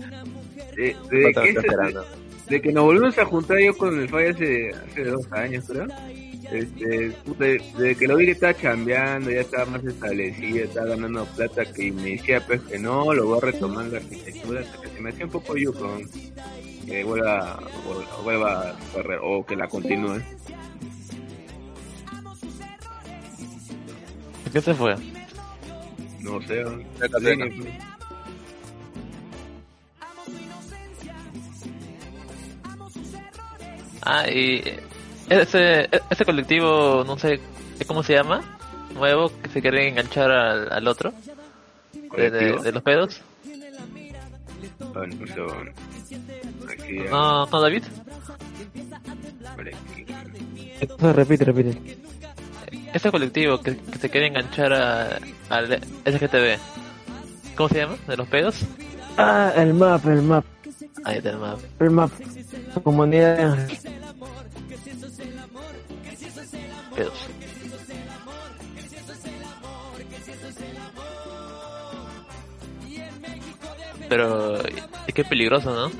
De, 0.77 0.97
que 1.33 1.49
esperando. 1.51 2.05
de 2.49 2.61
que 2.61 2.73
nos 2.73 2.85
volvimos 2.85 3.17
a 3.17 3.25
juntar 3.25 3.59
yo 3.61 3.77
con 3.77 3.99
el 4.01 4.09
Falla 4.09 4.31
hace, 4.31 4.71
hace 4.71 5.05
dos 5.05 5.33
años, 5.33 5.65
creo. 5.69 5.87
Este, 6.53 7.11
puta, 7.25 7.45
desde 7.45 7.97
que 7.97 8.07
lo 8.07 8.17
vi 8.17 8.27
que 8.27 8.33
estaba 8.33 8.55
chambeando, 8.55 9.31
ya 9.31 9.41
estaba 9.41 9.65
más 9.65 9.85
establecido, 9.85 10.65
estaba 10.65 10.89
ganando 10.89 11.25
plata, 11.37 11.65
que 11.65 11.91
me 11.93 12.11
decía 12.11 12.45
pues 12.47 12.61
que 12.63 12.79
no, 12.79 13.15
lo 13.15 13.27
voy 13.27 13.39
a 13.39 13.41
retomar 13.41 13.87
la 13.87 13.99
arquitectura, 13.99 14.61
hasta 14.61 14.81
que 14.83 14.89
se 14.89 15.01
me 15.01 15.11
hacía 15.11 15.25
un 15.25 15.31
poco 15.31 15.57
yuco, 15.57 15.99
que 16.87 17.05
vuelva, 17.05 17.59
vuelva, 17.85 18.23
vuelva 18.23 18.71
a 18.71 19.21
o 19.23 19.45
que 19.45 19.57
la 19.57 19.69
continúe. 19.69 20.21
¿Por 24.45 24.53
qué 24.53 24.61
se 24.61 24.75
fue? 24.75 24.97
No 26.21 26.41
sé, 26.43 26.65
sí, 26.65 27.69
Ah, 34.07 34.29
y 34.29 34.63
ese, 35.31 35.89
ese 36.11 36.25
colectivo, 36.27 37.05
no 37.07 37.19
sé 37.19 37.41
cómo 37.87 38.03
se 38.03 38.15
llama, 38.15 38.43
nuevo, 38.95 39.31
que 39.43 39.49
se 39.49 39.63
quiere 39.63 39.89
enganchar 39.89 40.31
al, 40.31 40.73
al 40.73 40.89
otro, 40.89 41.13
de, 42.17 42.31
de, 42.31 42.59
de 42.59 42.73
los 42.73 42.83
pedos. 42.83 43.23
Aquí 46.71 46.97
ya, 47.05 47.11
No, 47.11 47.47
no, 47.47 47.61
David. 47.61 47.85
Entonces 50.81 51.17
repite, 51.17 51.45
repite. 51.45 51.99
Ese 52.93 53.11
colectivo 53.11 53.61
que, 53.61 53.77
que 53.77 53.99
se 53.99 54.11
quiere 54.11 54.29
enganchar 54.29 54.73
a, 54.73 55.19
al 55.51 55.81
SGTV. 56.05 56.59
¿Cómo 57.57 57.69
se 57.69 57.79
llama? 57.79 57.97
¿De 58.07 58.17
los 58.17 58.29
pedos? 58.29 58.57
Ah, 59.17 59.53
el 59.57 59.75
map, 59.75 60.05
el 60.07 60.23
map, 60.23 60.45
Ahí 61.05 61.19
está 61.19 61.31
el 61.31 61.39
mapa. 61.39 61.59
el 61.81 61.91
map. 61.91 62.11
Comunidad. 62.83 63.69
Pedos. 66.95 67.29
Pero 74.15 74.55
es 75.09 75.13
que 75.13 75.23
es 75.23 75.29
peligroso, 75.29 75.75
¿no? 75.75 75.91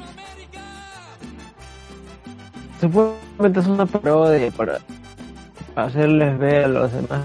Supuestamente 2.81 3.59
es 3.59 3.67
una 3.67 3.87
parodia 3.87 4.53
para 4.53 4.79
hacerles 5.75 6.39
ver 6.39 6.67
a 6.67 6.69
los 6.69 6.93
demás. 6.93 7.23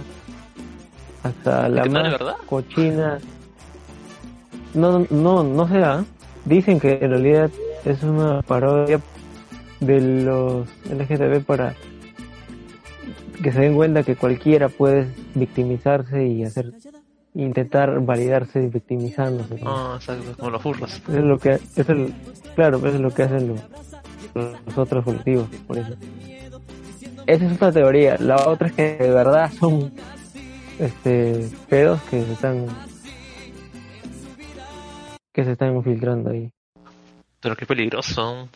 Hasta 1.22 1.69
la 1.69 2.38
cochina. 2.48 3.19
No, 4.74 5.05
no, 5.12 5.43
no 5.43 5.67
sé, 5.67 5.77
¿ah? 5.77 6.03
Dicen 6.46 6.79
que 6.79 6.93
en 6.93 7.12
realidad 7.12 7.51
es 7.86 8.01
una 8.01 8.41
parodia 8.41 9.00
de 9.81 10.01
los 10.24 10.67
LGTB 10.86 11.43
para 11.46 11.75
que 13.43 13.51
se 13.51 13.60
den 13.60 13.75
cuenta 13.75 14.01
que 14.01 14.15
cualquiera 14.15 14.69
puede 14.69 15.08
victimizarse 15.36 16.25
y 16.25 16.46
hacer 16.46 16.74
intentar 17.34 18.00
validarse 18.02 18.68
victimizándose. 18.68 19.62
¿no? 19.62 19.70
Ah, 19.70 19.96
exacto, 19.96 20.36
como 20.38 20.52
los 20.52 20.62
furros. 20.62 20.94
Eso 20.94 21.18
es 21.18 21.24
lo 21.24 21.38
que 21.38 21.52
eso 21.54 21.94
es, 21.94 22.12
claro, 22.56 22.78
eso 22.78 22.88
es 22.88 23.00
lo 23.00 23.12
que 23.12 23.24
hacen 23.24 23.48
los, 23.50 23.62
los 24.34 24.78
otros 24.78 25.04
colectivos, 25.04 25.48
por 25.68 25.78
eso. 25.78 25.96
Esa 27.26 27.46
es 27.46 27.54
otra 27.54 27.72
teoría. 27.72 28.18
La 28.20 28.48
otra 28.48 28.68
es 28.68 28.74
que 28.74 28.98
de 28.98 29.12
verdad 29.12 29.52
son 29.52 29.92
este 30.80 31.50
pedos 31.70 32.02
que 32.04 32.24
se 32.24 32.34
están 32.34 32.66
que 35.32 35.44
se 35.44 35.52
están 35.52 35.76
infiltrando 35.76 36.32
ahí. 36.32 36.52
Pero 37.40 37.56
qué 37.56 37.66
peligroso. 37.66 38.50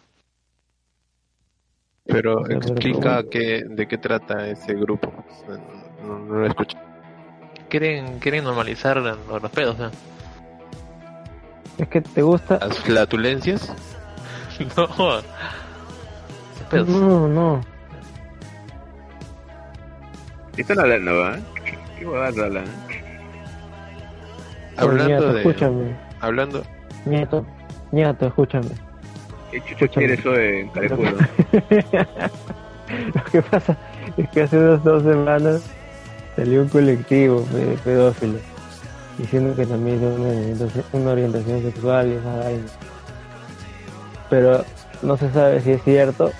Pero 2.05 2.39
sea, 2.39 2.47
pero 2.47 2.57
explica 2.57 3.13
bueno. 3.13 3.29
qué, 3.29 3.63
de 3.63 3.87
qué 3.87 3.97
trata 3.97 4.47
ese 4.47 4.73
grupo. 4.73 5.13
No, 6.03 6.19
no 6.19 6.39
lo 6.39 6.47
escucho. 6.47 6.77
Quieren, 7.73 8.19
quieren 8.19 8.43
normalizar 8.43 8.97
los, 8.97 9.17
los 9.27 9.49
pedos, 9.51 9.79
¿no? 9.79 9.89
Es 11.79 11.87
que 11.87 12.01
te 12.01 12.21
gusta. 12.21 12.59
Las 12.59 12.77
flatulencias. 12.77 13.73
No. 14.77 15.21
Pedos. 16.69 16.87
No, 16.87 17.27
no. 17.27 17.61
¿Qué 20.55 20.61
están 20.61 20.81
hablando, 20.81 21.17
va? 21.17 21.39
¿Qué 21.97 22.05
huevadas 22.05 22.37
hablan? 22.37 22.65
Hablando 24.77 25.33
de. 25.33 25.39
escúchame. 25.39 25.95
Hablando. 26.19 26.63
Ñato, 27.07 27.43
ñato, 27.91 28.27
escúchame. 28.27 28.69
¿Qué 29.49 29.63
chucho 29.63 29.87
quiere 29.89 30.13
eso 30.13 30.29
de? 30.29 30.69
Lo 33.15 33.23
que 33.23 33.41
pasa 33.41 33.75
es 34.15 34.29
que 34.29 34.43
hace 34.43 34.57
dos, 34.57 34.83
dos 34.83 35.01
semanas 35.01 35.63
salió 36.35 36.61
un 36.61 36.69
colectivo 36.69 37.41
de 37.51 37.77
pedófilos 37.83 38.41
diciendo 39.17 39.55
que 39.55 39.65
también 39.65 39.99
tiene 39.99 40.15
una 40.15 40.29
orientación, 40.29 40.85
una 40.93 41.11
orientación 41.11 41.61
sexual 41.61 42.07
y 42.07 42.13
esa 42.13 42.35
vaina. 42.37 42.65
Pero 44.29 44.65
no 45.01 45.17
se 45.17 45.31
sabe 45.31 45.61
si 45.61 45.71
es 45.71 45.83
cierto 45.83 46.31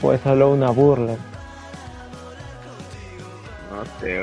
o 0.00 0.12
es 0.12 0.20
solo 0.22 0.50
una 0.50 0.70
burla. 0.70 1.12
No 3.70 3.84
sé. 4.00 4.22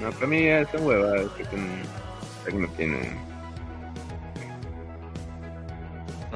No, 0.00 0.10
para 0.12 0.26
mí 0.28 0.44
ya 0.44 0.64
son 0.70 0.86
huevadas 0.86 1.26
que, 1.36 1.42
que 1.44 2.56
no 2.56 2.68
tienen. 2.76 3.18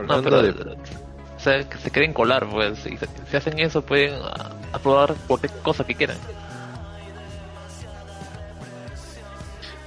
No, 0.07 0.23
pero, 0.23 0.43
de. 0.43 0.51
o 0.51 1.39
sea, 1.41 1.69
que 1.69 1.79
se 1.79 1.91
quieren 1.91 2.13
colar, 2.13 2.47
pues. 2.49 2.87
Y 2.87 2.97
se- 2.97 3.09
si 3.31 3.37
hacen 3.37 3.59
eso, 3.59 3.83
pueden 3.83 4.15
ah, 4.23 4.51
aprobar 4.73 5.15
cualquier 5.27 5.53
cosa 5.63 5.85
que 5.85 5.95
quieran. 5.95 6.17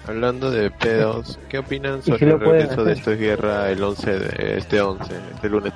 Hablando 0.08 0.52
de 0.52 0.70
pedos, 0.72 1.40
¿qué 1.50 1.58
opinan 1.60 2.02
si 2.04 2.12
sobre 2.12 2.26
lo 2.28 2.36
el 2.36 2.42
pueden 2.44 2.62
regreso 2.62 2.84
de 2.84 2.92
hacer? 2.92 2.98
Esto 3.00 3.12
es 3.14 3.20
Guerra 3.20 3.72
el 3.72 3.82
11 3.84 4.20
de 4.20 4.58
este 4.58 4.82
11, 4.82 5.14
este 5.34 5.50
lunes? 5.50 5.74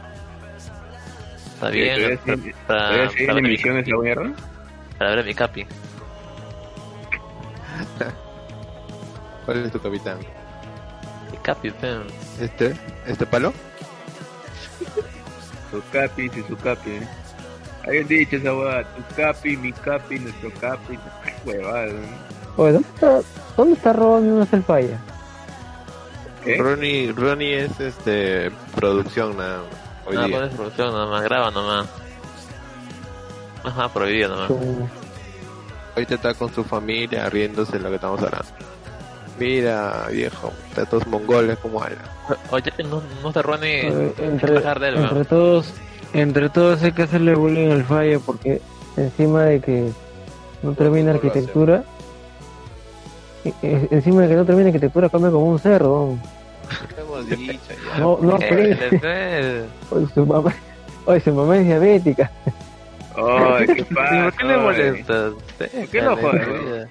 Está 1.56 1.70
bien, 1.70 1.96
todavía 1.98 2.18
para, 2.20 2.36
sigue- 2.38 2.56
para, 2.68 2.80
¿Todavía 2.90 3.10
sigue 3.10 3.26
para 3.26 3.38
en 3.40 3.44
ver 3.44 3.44
mi, 3.44 3.50
emisión 3.50 3.78
esa 3.78 3.98
mierda? 3.98 4.32
para 4.98 5.16
ver 5.16 5.26
mi 5.26 5.34
capi. 5.34 5.66
¿Cuál 9.46 9.66
es 9.66 9.72
tu 9.72 9.80
capitán? 9.82 10.20
Mi 11.32 11.38
capi, 11.40 11.72
pen. 11.72 12.02
¿Este? 12.40 12.76
¿Este 13.08 13.26
palo? 13.26 13.52
Su 15.72 15.82
capi 15.92 16.30
y 16.36 16.44
su 16.48 16.56
capi. 16.58 16.92
¿eh? 16.92 17.08
Habían 17.86 18.08
dicho 18.08 18.36
esa 18.38 18.54
huevada, 18.56 18.84
tu 18.96 19.16
capi, 19.16 19.56
mi 19.58 19.72
capi, 19.72 20.20
nuestro 20.20 20.52
capi. 20.60 20.98
Huevada, 21.46 21.86
¿no? 21.88 22.39
Oye, 22.60 22.74
¿dónde 22.74 22.88
está, 22.94 23.22
dónde 23.56 23.74
está 23.74 23.94
robando 23.94 24.36
una 24.36 24.46
falla? 24.46 24.98
¿Qué? 26.44 26.58
Ronnie, 26.58 27.14
Ronnie 27.14 27.58
es 27.66 27.80
este 27.80 28.52
producción 28.76 29.38
nada 29.38 29.60
más, 29.60 29.68
hoy 30.06 30.16
Nada, 30.16 30.28
día. 30.28 30.38
pones 30.40 30.54
producción 30.56 30.92
nomás, 30.92 31.24
graba 31.24 31.52
nomás. 31.52 31.88
Ajá, 33.64 33.88
prohibido 33.90 34.30
nomás. 34.30 34.48
Su- 34.48 34.90
Ahorita 35.96 36.16
está 36.16 36.34
con 36.34 36.54
su 36.54 36.64
familia 36.66 37.30
riéndose 37.30 37.74
de 37.78 37.80
lo 37.80 37.90
que 37.90 37.96
estamos 37.96 38.20
hablando. 38.22 38.48
Mira, 39.40 40.08
viejo, 40.12 40.52
estos 40.76 41.08
mongoles 41.08 41.58
como 41.60 41.82
hablan. 41.82 42.00
Oye, 42.52 42.72
no, 42.90 43.02
no 43.24 43.32
se 43.32 43.42
ruene 43.42 43.90
Oye, 43.90 44.14
entre, 44.20 44.54
bajar 44.56 44.80
de 44.82 44.90
él, 44.90 44.96
entre 44.98 45.24
todos, 45.26 45.74
entre 46.14 46.50
todos 46.50 46.84
hay 46.84 46.92
que 46.92 47.04
hacerle 47.04 47.36
bullying 47.36 47.72
al 47.72 47.84
falla 47.86 48.20
porque 48.20 48.62
encima 48.98 49.44
de 49.44 49.62
que 49.62 49.92
no 50.62 50.74
termina 50.74 51.12
arquitectura, 51.12 51.84
encima 53.62 54.22
de 54.24 54.28
que 54.30 54.36
no 54.36 54.46
termina 54.46 54.68
arquitectura 54.68 55.10
come 55.10 55.30
como 55.32 55.46
un 55.52 55.60
cerdo. 55.60 56.18
Hemos 56.98 57.28
dicho 57.28 57.54
ya. 57.94 58.00
No, 58.00 58.18
no 58.22 58.38
Eh, 58.40 58.46
aprende. 58.46 59.00
eh, 59.04 59.66
Oye, 59.92 60.06
su 60.14 60.26
mamá, 60.26 60.54
oye, 61.06 61.20
su 61.20 61.34
mamá 61.34 61.58
es 61.58 61.66
diabética. 61.66 62.32
Ay, 63.16 63.66
qué 63.68 63.84
¿Por 63.86 63.96
pasa. 63.96 64.32
qué 64.38 64.46
le 64.46 64.56
oye? 64.56 64.64
molestas? 64.92 65.34
qué 65.92 66.02
lo 66.02 66.16
jodes. 66.18 66.90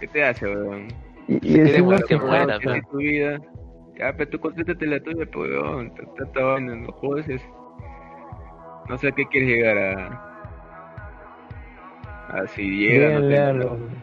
¿Qué 0.00 0.06
te 0.08 0.24
hace, 0.24 0.46
weón? 0.46 0.88
Y, 1.26 1.56
y 1.56 1.60
encima 1.60 1.98
que 2.08 2.16
muera, 2.16 2.58
tu 2.58 2.96
vida. 2.98 3.38
Ya, 3.98 4.12
pero 4.16 4.30
tú 4.30 4.38
concéntrate 4.38 4.84
en 4.84 4.90
la 4.92 5.00
tuya, 5.00 5.26
pues, 5.32 5.50
weón. 5.50 5.92
Tanta 6.16 6.40
vaina, 6.40 6.74
no 6.76 6.92
jodes. 6.92 7.28
es- 7.28 7.42
No 8.88 8.96
sé 8.96 9.08
a 9.08 9.12
qué 9.12 9.26
quieres 9.26 9.50
llegar 9.50 9.76
a. 9.76 10.24
A 12.30 12.46
si 12.46 12.62
llega, 12.62 13.18
no 13.18 13.28
te-. 13.28 13.97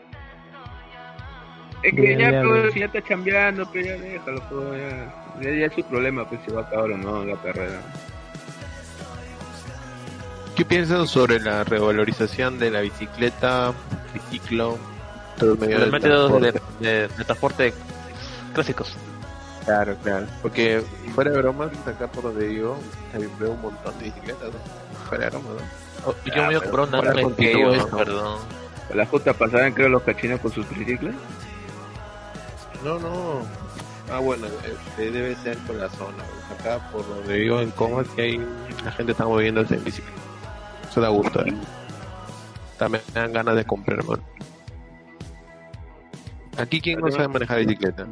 Es 1.86 1.94
que 1.94 2.18
ya, 2.18 2.42
pues, 2.44 2.74
si 2.74 2.80
ya 2.80 2.86
está 2.88 3.02
chambeando, 3.04 3.66
pues 3.72 3.86
ya 3.86 3.94
déjalo, 3.98 4.42
pues, 4.50 4.82
ya. 4.82 5.14
Ya, 5.42 5.52
ya 5.60 5.66
es 5.68 5.74
su 5.74 5.84
problema, 5.84 6.28
pues, 6.28 6.42
si 6.46 6.52
va 6.52 6.62
a 6.62 6.64
acabar 6.66 6.92
o 6.92 6.98
no 6.98 7.26
la 7.26 7.36
carrera. 7.38 7.80
¿Qué 10.56 10.64
piensan 10.64 11.06
sobre 11.08 11.40
la 11.40 11.64
revalorización 11.66 12.58
de 12.60 12.72
la 12.72 12.80
bicicleta, 12.82 13.74
triciclo, 14.14 14.78
todo 15.38 15.54
el 15.54 15.60
medio 15.60 15.78
Los 15.80 15.86
de 15.88 15.92
métodos 15.92 16.42
de, 16.42 16.52
transporte? 16.54 16.86
de- 16.90 17.08
de 17.10 17.24
transporte 17.26 17.74
clásicos. 18.54 18.96
Claro, 19.66 19.96
claro. 20.02 20.26
Porque 20.42 20.82
fuera 21.14 21.32
de 21.32 21.38
bromas, 21.40 21.72
acá 21.86 22.08
por 22.08 22.24
donde 22.24 22.46
ahí 22.48 22.56
veo 23.40 23.52
un 23.52 23.62
montón 23.62 23.98
de 24.00 24.06
bicicletas. 24.06 24.50
¿no? 24.54 24.60
Fuera 25.10 25.26
de 25.26 25.30
bromas, 25.32 25.50
¿no? 25.50 26.10
Oh, 26.10 26.16
yo 26.26 26.36
me 26.36 26.46
voy 26.46 26.56
a 26.56 26.60
comprar 26.62 26.88
una 26.88 27.86
perdón. 27.98 28.40
La 28.94 29.06
justa 29.08 29.34
pasaban, 29.34 29.74
creo, 29.74 29.90
los 29.90 30.04
cachinos 30.04 30.40
con 30.40 30.52
sus 30.54 30.66
triciclos. 30.68 31.14
No, 32.86 33.00
no. 33.00 33.42
Ah, 34.12 34.20
bueno, 34.20 34.46
este, 34.64 35.10
debe 35.12 35.36
ser 35.36 35.58
por 35.60 35.76
la 35.76 35.90
zona. 35.90 36.24
Acá 36.60 36.80
por 36.92 37.08
donde 37.08 37.40
vivo 37.40 37.60
en 37.60 37.72
Comas, 37.72 38.08
que 38.10 38.22
hay 38.22 38.48
la 38.84 38.92
gente 38.92 39.12
está 39.14 39.26
moviéndose 39.26 39.76
en 39.76 39.84
bicicleta. 39.84 40.20
Eso 40.90 41.02
da 41.02 41.10
gusto. 41.10 41.44
¿eh? 41.46 41.54
También 42.78 43.04
me 43.14 43.22
dan 43.22 43.34
ganas 43.34 43.56
de 43.56 43.66
comprar, 43.66 44.04
man. 44.06 44.22
Aquí, 46.58 46.80
¿quién 46.80 47.00
no 47.02 47.12
sabe 47.12 47.28
manejar 47.28 47.60
bicicleta? 47.60 48.06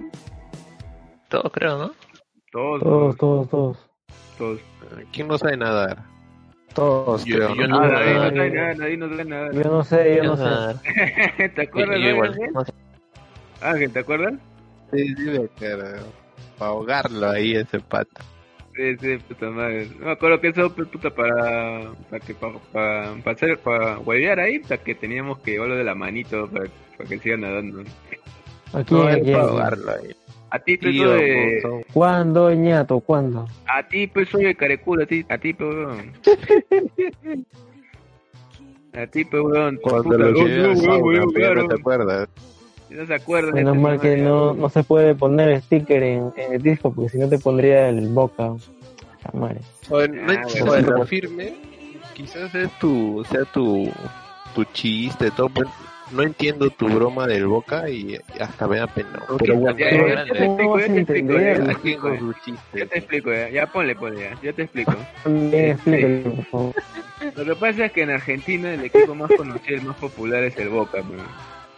Todo 1.30 1.44
creo, 1.52 1.78
¿no? 1.78 1.92
Todos, 2.52 2.82
Todos, 2.82 3.18
todos, 3.18 3.50
todos. 3.50 3.78
todos. 4.38 4.60
¿Quién 5.12 5.28
no 5.28 5.38
sabe 5.38 5.56
nadar? 5.58 6.04
Todos. 6.74 7.24
Yo, 7.26 7.38
yo 7.56 7.68
¿no? 7.68 7.78
Ah, 7.80 7.88
no- 7.88 7.92
nadie 7.92 8.14
no 8.16 8.24
Ah, 8.24 8.32
trae 8.32 8.50
yo- 8.50 8.56
nada, 8.56 8.74
nadie 8.74 8.98
no. 8.98 9.52
Yo 9.62 9.84
sé, 9.84 10.16
yo 10.18 10.24
no 10.24 10.38
sé. 10.38 11.50
¿Te 11.50 11.62
acuerdas, 11.62 12.00
yo 12.00 12.10
igual. 12.10 12.36
Ángel, 13.62 13.92
¿te 13.94 14.00
acuerdas? 14.00 14.34
Sí, 14.94 15.16
sí, 15.16 15.24
me 15.24 15.46
acuerdo. 15.46 16.08
Para 16.58 16.72
ahogarlo 16.72 17.30
ahí, 17.30 17.56
ese 17.56 17.80
pata. 17.80 18.22
Sí, 18.76 18.98
sí, 19.00 19.18
puta 19.28 19.50
madre. 19.52 19.88
No 20.00 20.06
me 20.08 20.12
acuerdo 20.12 20.42
que 20.42 20.48
eso, 20.48 20.74
puta, 20.74 21.10
para, 21.12 21.92
para 22.10 22.20
que, 22.26 22.34
para, 22.34 22.54
para, 22.72 23.14
para 23.24 23.36
hacer, 23.36 23.60
para 23.60 24.00
huevear 24.00 24.40
ahí, 24.40 24.60
para 24.60 24.78
que 24.82 24.96
teníamos 24.96 25.40
que 25.40 25.52
llevarlo 25.52 25.76
de 25.76 25.84
la 25.84 25.94
manito 25.94 26.50
para, 26.50 26.66
para 26.98 27.10
que 27.10 27.20
sigan 27.20 27.42
nadando. 27.42 27.84
Aquí, 28.74 28.94
No, 28.94 29.10
es 29.10 29.18
aquí, 29.18 29.32
para 29.32 29.44
ahogarlo 29.44 29.92
ahí. 29.92 30.16
A 30.50 30.60
ti, 30.60 30.78
pues, 30.78 30.92
Tío, 30.92 31.12
de, 31.12 31.84
¿Cuándo, 31.94 32.54
ñato? 32.54 33.00
¿Cuándo? 33.00 33.48
a 33.68 33.88
ti, 33.88 34.08
pues, 34.08 34.30
soy 34.30 34.46
el 34.46 34.56
careculo, 34.56 35.04
a 35.04 35.06
ti, 35.08 35.26
a 35.30 35.38
ti, 35.38 35.54
pues, 35.54 35.76
weón. 35.76 36.12
A 38.96 39.08
ti, 39.08 39.26
pues, 39.26 39.42
weón. 39.44 39.78
Cuando 39.78 40.18
lo 40.18 40.32
no 40.32 41.68
te 41.68 41.74
acuerdas. 41.74 42.30
Si 42.94 43.00
no 43.00 43.08
se 43.08 43.14
acuerdan. 43.16 43.56
Menos 43.56 43.76
este 43.76 43.82
mal 43.82 44.00
que 44.00 44.18
no, 44.18 44.54
no 44.54 44.70
se 44.70 44.84
puede 44.84 45.16
poner 45.16 45.60
sticker 45.64 46.04
en, 46.04 46.32
en 46.38 46.54
el 46.54 46.62
disco 46.62 46.94
porque 46.94 47.10
si 47.10 47.18
no 47.18 47.28
te 47.28 47.40
pondría 47.40 47.90
el 47.90 48.08
boca. 48.10 48.52
La 49.34 49.40
madre. 49.40 49.62
Ah, 49.92 51.06
firme. 51.08 51.56
Quizás 52.14 52.54
es 52.54 52.70
tu, 52.78 53.26
sea 53.32 53.46
tu, 53.46 53.90
tu 54.54 54.64
chiste, 54.66 55.32
todo. 55.32 55.50
no 56.12 56.22
entiendo 56.22 56.70
tu 56.70 56.88
broma 56.88 57.26
del 57.26 57.48
boca 57.48 57.90
y 57.90 58.20
hasta 58.40 58.68
me 58.68 58.78
da 58.78 58.86
pena. 58.86 59.24
Pero 59.40 59.56
bueno, 59.58 59.76
Ya, 59.80 59.88
Pero 59.90 60.08
ya, 60.10 60.26
ya 60.28 60.34
te 60.34 60.46
¿cómo 60.46 60.78
explico, 60.78 60.80
ya 60.80 60.86
a 60.86 60.88
te 60.94 61.00
explico, 61.00 61.34
ya 61.40 61.56
te 61.66 61.72
explico, 61.72 62.14
ya. 62.14 62.20
su 62.20 62.32
Ya 62.34 62.40
chiste. 62.46 62.86
te 62.86 62.98
explico, 63.00 63.32
ya, 63.34 63.50
ya 63.50 63.66
ponle, 63.72 63.96
ponle, 63.96 64.22
ya, 64.22 64.38
ya 64.44 64.54
te 64.54 64.62
explico. 64.62 64.94
Lo 67.36 67.46
que 67.46 67.56
pasa 67.60 67.86
es 67.86 67.92
que 67.92 68.04
en 68.04 68.12
Argentina 68.12 68.72
el 68.72 68.84
equipo 68.84 69.16
más 69.16 69.32
conocido, 69.36 69.78
el 69.80 69.84
más 69.88 69.96
popular 69.98 70.44
es 70.44 70.56
el 70.58 70.70
Boca. 70.70 71.02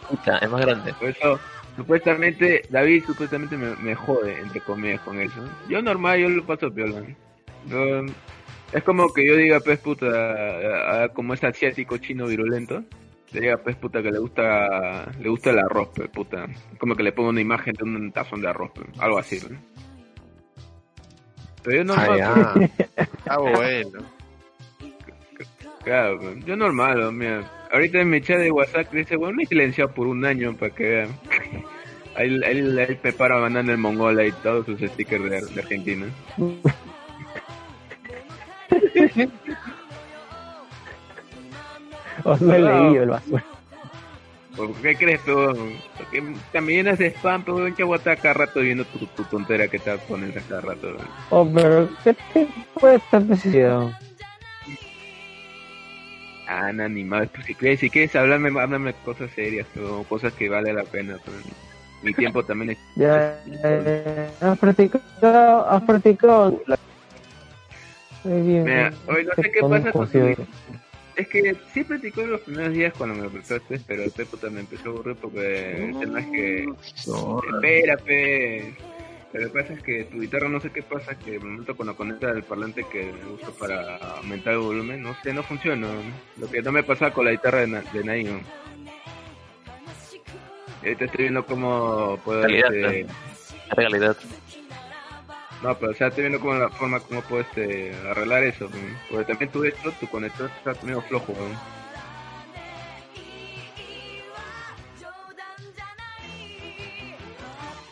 Puta, 0.08 0.38
es 0.38 0.50
más 0.50 0.60
grande. 0.60 0.94
Por 0.94 1.08
eso, 1.08 1.38
supuestamente, 1.76 2.62
David 2.70 3.04
supuestamente 3.06 3.56
me, 3.56 3.74
me 3.76 3.94
jode, 3.94 4.38
entre 4.40 4.60
comillas, 4.60 5.00
con 5.00 5.18
eso. 5.20 5.44
Yo 5.68 5.82
normal, 5.82 6.18
yo 6.20 6.28
lo 6.28 6.44
paso 6.44 6.72
piola. 6.72 7.02
Yo- 7.68 8.04
es 8.72 8.82
como 8.84 9.12
que 9.12 9.24
yo 9.26 9.36
diga, 9.36 9.60
pues 9.60 9.78
puta, 9.78 10.06
a- 10.06 11.04
a- 11.04 11.08
como 11.10 11.34
es 11.34 11.42
asiático 11.44 11.96
chino 11.98 12.26
virulento, 12.26 12.82
le 13.32 13.40
diga, 13.40 13.56
pues 13.58 13.76
puta, 13.76 14.02
que 14.02 14.10
le 14.10 14.18
gusta 14.18 15.10
le 15.20 15.28
gusta 15.28 15.50
el 15.50 15.58
arroz, 15.58 15.88
pues 15.94 16.08
puta. 16.10 16.46
Como 16.78 16.94
que 16.94 17.02
le 17.02 17.12
pongo 17.12 17.30
una 17.30 17.40
imagen 17.40 17.74
de 17.74 17.84
un 17.84 18.12
tazón 18.12 18.40
de 18.42 18.48
arroz, 18.48 18.70
pues, 18.74 18.86
algo 18.98 19.18
así, 19.18 19.38
pues. 19.40 19.52
Pero 21.62 21.76
yo 21.76 21.82
Ah, 21.82 22.06
normal, 22.06 22.18
ya. 22.18 23.06
Ah, 23.26 23.38
bueno. 23.38 23.98
Claro, 25.86 26.18
pues, 26.18 26.44
yo 26.44 26.56
normal, 26.56 27.12
mira. 27.12 27.48
Ahorita 27.70 28.00
en 28.00 28.10
mi 28.10 28.20
chat 28.20 28.38
de 28.38 28.50
WhatsApp 28.50 28.92
dice, 28.92 29.14
bueno, 29.14 29.36
me 29.36 29.44
he 29.44 29.46
silenciado 29.46 29.92
por 29.92 30.08
un 30.08 30.24
año 30.24 30.52
para 30.56 30.74
que 30.74 30.82
vean. 30.82 31.08
Ahí, 32.16 32.40
ahí, 32.44 32.78
ahí 32.78 32.94
prepara 32.94 33.38
mandando 33.38 33.72
el 33.72 33.78
Mongola 33.78 34.24
y 34.24 34.32
todos 34.32 34.64
sus 34.64 34.80
stickers 34.80 35.22
de, 35.24 35.42
de 35.42 35.60
Argentina. 35.60 36.06
O 42.24 42.34
no 42.38 42.54
he 42.54 42.58
leído 42.58 43.02
el 43.02 43.10
basura. 43.10 43.44
¿Por 44.56 44.72
qué 44.76 44.96
crees 44.96 45.22
tú? 45.26 45.34
Porque 45.98 46.34
también 46.50 46.88
hace 46.88 47.08
spam, 47.08 47.44
pero 47.44 47.68
chavo 47.76 47.94
está 47.94 48.16
cada 48.16 48.32
rato 48.32 48.60
viendo 48.60 48.86
tu, 48.86 49.06
tu 49.08 49.22
tontera 49.24 49.68
que 49.68 49.76
estás 49.76 50.00
poniendo 50.08 50.40
cada 50.48 50.62
rato. 50.62 50.96
Oh, 51.28 51.46
pero 51.54 51.86
¿qué 52.02 52.16
tipo 52.32 52.88
de 52.88 52.96
esta 52.96 53.20
necesidad? 53.20 53.92
Ni 56.90 57.04
más. 57.04 57.28
Pues, 57.28 57.46
si, 57.46 57.54
quieres, 57.54 57.80
si 57.80 57.90
quieres 57.90 58.14
hablarme, 58.14 58.48
háblame 58.60 58.94
cosas 59.04 59.30
serias, 59.32 59.66
o 59.76 60.04
cosas 60.04 60.32
que 60.32 60.48
vale 60.48 60.72
la 60.72 60.84
pena. 60.84 61.18
Pero 61.24 61.36
mi 62.02 62.12
tiempo 62.14 62.44
también 62.44 62.70
es... 62.70 62.78
Ya, 62.94 63.38
eh, 63.64 64.30
has 64.40 64.58
practicado, 64.58 65.68
has 65.68 65.82
practicado. 65.82 66.62
Muy 68.24 68.42
bien, 68.42 68.64
Mira, 68.64 68.92
oye, 69.08 69.24
no 69.24 69.34
sé 69.34 69.50
qué 69.50 69.60
pasa 69.60 69.92
con 69.92 70.08
tu-. 70.08 70.46
Es 71.16 71.28
que 71.28 71.56
sí 71.72 71.82
practicó 71.82 72.22
en 72.22 72.32
los 72.32 72.40
primeros 72.42 72.74
días 72.74 72.92
cuando 72.96 73.16
me 73.16 73.22
lo 73.22 73.30
prestaste, 73.30 73.80
pero 73.86 74.02
después 74.02 74.28
puta, 74.28 74.50
me 74.50 74.60
empezó 74.60 74.88
a 74.88 74.92
aburrir 74.92 75.16
porque 75.16 75.84
el 75.84 75.98
tema 75.98 76.20
es 76.20 76.26
que... 76.26 76.68
Espera, 77.54 77.96
pe. 77.96 78.74
Lo 79.32 79.40
que 79.40 79.48
pasa 79.48 79.72
es 79.74 79.82
que 79.82 80.04
tu 80.04 80.20
guitarra 80.20 80.48
no 80.48 80.60
sé 80.60 80.70
qué 80.70 80.82
pasa, 80.82 81.18
que 81.18 81.38
momento 81.38 81.76
cuando 81.76 81.94
conecta 81.96 82.30
el 82.30 82.42
parlante 82.42 82.86
que 82.90 83.12
uso 83.34 83.52
para 83.54 83.96
aumentar 84.18 84.54
el 84.54 84.60
volumen, 84.60 85.02
no 85.02 85.14
sé, 85.22 85.34
no 85.34 85.42
funciona. 85.42 85.88
Lo 86.38 86.48
que 86.48 86.62
no 86.62 86.72
me 86.72 86.82
pasa 86.82 87.10
con 87.10 87.24
la 87.26 87.32
guitarra 87.32 87.60
de, 87.60 87.66
Na- 87.66 87.84
de 87.92 88.04
Naim. 88.04 88.40
Y 90.82 90.86
ahorita 90.86 91.04
estoy 91.06 91.22
viendo 91.24 91.44
cómo 91.44 92.18
puedo... 92.24 92.42
Calidad, 92.42 92.72
este, 92.74 93.06
realidad. 93.76 94.16
No, 95.62 95.76
pero 95.76 95.92
o 95.92 95.94
sea, 95.94 96.06
estoy 96.08 96.22
viendo 96.24 96.40
cómo 96.40 96.54
la 96.54 96.68
forma, 96.70 97.00
cómo 97.00 97.20
puedo 97.22 97.42
este, 97.42 97.92
arreglar 98.08 98.44
eso. 98.44 98.66
¿no? 98.68 98.78
Porque 99.10 99.24
también 99.24 99.50
tú 99.50 99.64
esto, 99.64 99.90
tu 99.98 100.06
conector 100.06 100.50
está 100.56 100.74
medio 100.86 101.02
flojo. 101.02 101.32
¿no? 101.32 101.75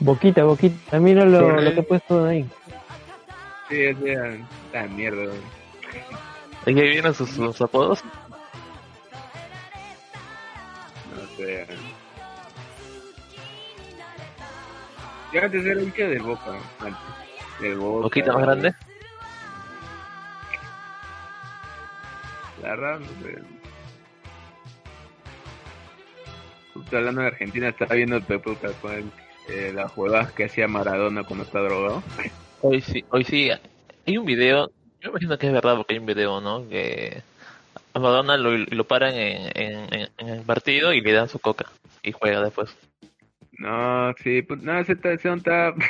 Boquita, 0.04 0.44
boquita. 0.44 1.00
Mira 1.00 1.24
lo, 1.24 1.58
Sí. 1.58 1.64
lo 1.64 1.72
que 1.72 1.80
he 1.80 1.82
puesto 1.82 2.26
ahí. 2.26 2.46
Sí, 3.70 3.84
es 3.84 3.98
de... 4.00 4.44
Ah, 4.74 4.82
mierda. 4.82 5.32
¿Y 6.66 6.78
ahí 6.78 6.88
vienen 6.90 7.14
sus, 7.14 7.30
sus 7.30 7.58
apodos? 7.62 8.04
No 11.10 11.36
sé. 11.38 11.66
Yo 15.32 15.42
antes 15.42 15.64
era 15.64 15.82
hincha 15.82 16.04
del 16.06 16.22
Boca. 16.22 16.52
Antes. 16.80 17.78
Boca. 17.78 18.02
¿Boquita 18.02 18.32
más 18.34 18.42
grande? 18.42 18.74
La 22.60 22.68
verdad, 22.70 22.98
no 23.00 23.06
sé. 23.06 23.38
Justo 26.74 26.96
hablando 26.98 27.22
de 27.22 27.26
Argentina, 27.28 27.68
estaba 27.68 27.94
viendo 27.94 28.16
el 28.16 28.24
con 28.82 29.23
eh, 29.48 29.72
las 29.74 29.92
jugadas 29.92 30.32
que 30.32 30.44
hacía 30.44 30.68
Maradona 30.68 31.24
cuando 31.24 31.44
está 31.44 31.60
drogado. 31.60 32.02
Hoy 32.62 32.80
sí, 32.80 33.04
hoy 33.10 33.24
sí. 33.24 33.50
Hay 34.06 34.18
un 34.18 34.24
video, 34.24 34.70
yo 35.00 35.10
imagino 35.10 35.38
que 35.38 35.46
es 35.46 35.52
verdad 35.52 35.76
porque 35.76 35.94
hay 35.94 36.00
un 36.00 36.06
video, 36.06 36.40
¿no? 36.40 36.68
Que 36.68 37.22
a 37.92 37.98
Madonna 37.98 38.36
lo, 38.36 38.56
lo 38.56 38.84
paran 38.84 39.14
en, 39.14 39.92
en, 39.92 40.28
el 40.28 40.42
partido 40.42 40.92
y 40.92 41.00
le 41.00 41.12
dan 41.12 41.28
su 41.28 41.38
coca 41.38 41.66
y 42.02 42.12
juega 42.12 42.42
después. 42.42 42.76
No, 43.58 44.12
sí, 44.22 44.42
pues 44.42 44.62
no, 44.62 44.78
ese 44.78 44.96
ese 45.02 45.32
está... 45.32 45.74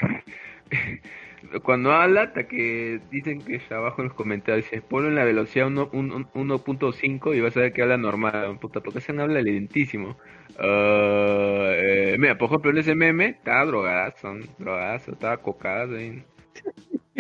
Cuando 1.63 1.93
habla, 1.93 2.23
hasta 2.23 2.49
que 2.49 3.01
dicen 3.11 3.41
que 3.43 3.57
está 3.57 3.77
abajo 3.77 4.03
en 4.03 4.09
los 4.09 4.17
comentarios, 4.17 4.65
dice, 4.65 4.83
ponlo 4.83 5.09
en 5.09 5.15
la 5.15 5.25
velocidad 5.25 5.67
uno- 5.67 5.91
un- 5.93 6.11
un- 6.13 6.29
1.5 6.35 7.35
y 7.35 7.41
vas 7.41 7.57
a 7.57 7.61
ver 7.61 7.73
que 7.73 7.83
habla 7.83 7.97
normal, 7.97 8.59
puta, 8.61 8.81
porque 8.81 9.01
se 9.01 9.13
habla 9.13 9.41
lentísimo. 9.41 10.17
Eh, 10.59 12.17
mira, 12.19 12.37
por 12.39 12.49
ejemplo, 12.49 12.71
en 12.71 12.79
ese 12.79 12.95
meme, 12.95 13.27
estaba 13.27 13.65
drogadazo, 13.67 14.35
drogadazo, 14.59 15.13
estaba 15.13 15.37
cocado 15.39 15.97
ahí. 15.97 16.23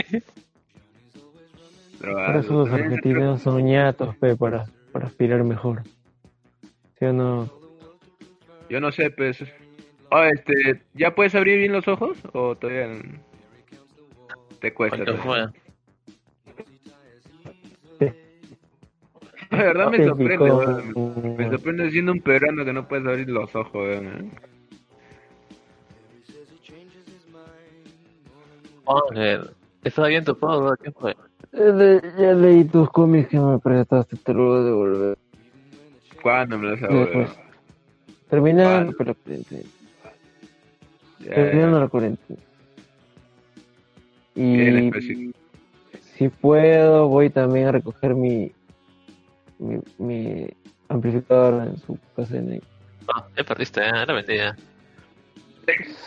Por 2.00 2.36
eso 2.36 2.52
los 2.52 2.70
argentinos 2.70 3.40
son 3.42 3.64
ñatos, 3.64 4.14
pe, 4.16 4.36
para, 4.36 4.64
para 4.92 5.06
aspirar 5.06 5.42
mejor. 5.44 5.82
¿Sí 6.98 7.06
o 7.06 7.12
no? 7.12 7.50
Yo 8.68 8.80
no 8.80 8.92
sé, 8.92 9.10
pues. 9.10 9.42
Oh, 10.10 10.22
este, 10.22 10.82
¿ya 10.94 11.14
puedes 11.14 11.34
abrir 11.34 11.58
bien 11.58 11.72
los 11.72 11.88
ojos? 11.88 12.18
¿O 12.32 12.56
todavía 12.56 12.88
no? 12.88 13.02
Te 14.64 14.74
cuesta? 14.74 15.04
La 19.50 19.58
verdad 19.62 19.90
me 19.90 20.04
sorprende, 20.04 20.50
weón. 20.52 21.36
Me 21.36 21.50
sorprende 21.50 21.90
siendo 21.90 22.12
un 22.12 22.20
peruano 22.20 22.64
que 22.64 22.72
no 22.72 22.86
puedes 22.88 23.06
abrir 23.06 23.28
los 23.28 23.54
ojos, 23.54 23.72
weón. 23.74 24.30
Oh, 28.86 29.00
eh, 29.14 29.40
estaba 29.82 30.08
bien 30.08 30.24
tu 30.24 30.38
podo, 30.38 30.74
¿qué 30.82 30.90
fue? 30.92 31.12
Eh, 31.52 31.72
le- 31.72 32.00
Ya 32.18 32.32
leí 32.32 32.64
tus 32.64 32.90
cómics 32.90 33.28
que 33.28 33.38
me 33.38 33.58
prestaste, 33.58 34.16
te 34.16 34.34
lo 34.34 34.46
voy 34.46 34.58
a 34.60 34.62
devolver. 34.64 35.18
¿Cuándo 36.22 36.58
me 36.58 36.64
lo 36.68 36.70
vas 36.72 36.82
a 36.82 36.86
Sí, 36.86 36.92
devolver? 36.92 37.12
pues. 37.12 37.36
Terminando, 38.28 38.92
Vale. 38.92 38.94
pero, 38.98 39.14
sí, 39.26 39.44
sí, 39.48 39.70
Ya, 41.20 41.34
terminando 41.34 41.80
la 41.80 41.88
cuarentena. 41.88 42.40
Y 44.34 44.90
si 46.16 46.28
puedo, 46.28 47.08
voy 47.08 47.30
también 47.30 47.68
a 47.68 47.72
recoger 47.72 48.14
mi, 48.14 48.52
mi, 49.58 49.78
mi 49.98 50.46
amplificador 50.88 51.68
en 51.68 51.76
su 51.78 51.98
casa 52.16 52.34
de 52.34 52.42
Nike. 52.42 52.66
Ah, 53.14 53.26
ya 53.36 53.44
perdiste, 53.44 53.80
¿eh? 53.80 54.06
la 54.06 54.12
mentira. 54.14 54.56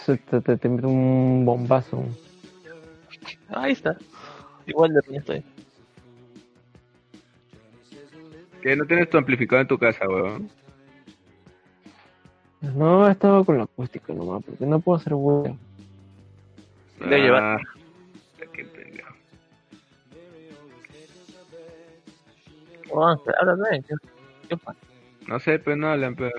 Se- 0.05 0.17
Te, 0.17 0.41
te, 0.41 0.57
te 0.57 0.69
meto 0.69 0.87
un 0.87 1.43
bombazo. 1.45 2.03
Ahí 3.49 3.71
está. 3.73 3.97
Igual 4.65 4.93
de 4.93 5.01
piña 5.01 5.19
estoy. 5.19 5.43
Que 8.61 8.75
no 8.75 8.85
tienes 8.85 9.09
tu 9.09 9.17
amplificador 9.17 9.61
en 9.61 9.67
tu 9.67 9.77
casa, 9.77 10.07
weón. 10.07 10.49
No, 12.75 13.07
he 13.07 13.11
estado 13.11 13.45
con 13.45 13.57
la 13.57 13.63
acústica 13.63 14.13
nomás, 14.13 14.43
porque 14.43 14.65
no 14.65 14.79
puedo 14.79 14.97
hacer 14.97 15.13
huevo. 15.13 15.57
Debe 16.99 17.21
llevar. 17.21 17.43
Ah, 17.43 17.57
Oh, 22.89 23.05
Ángel, 23.05 23.33
habla 23.39 23.69
bien. 23.69 23.83
¿Qué, 23.83 23.95
qué 24.49 24.57
pasa? 24.57 24.79
No 25.27 25.39
sé, 25.39 25.59
pues 25.59 25.77
no 25.77 25.89
hablan, 25.89 26.15
pero... 26.15 26.31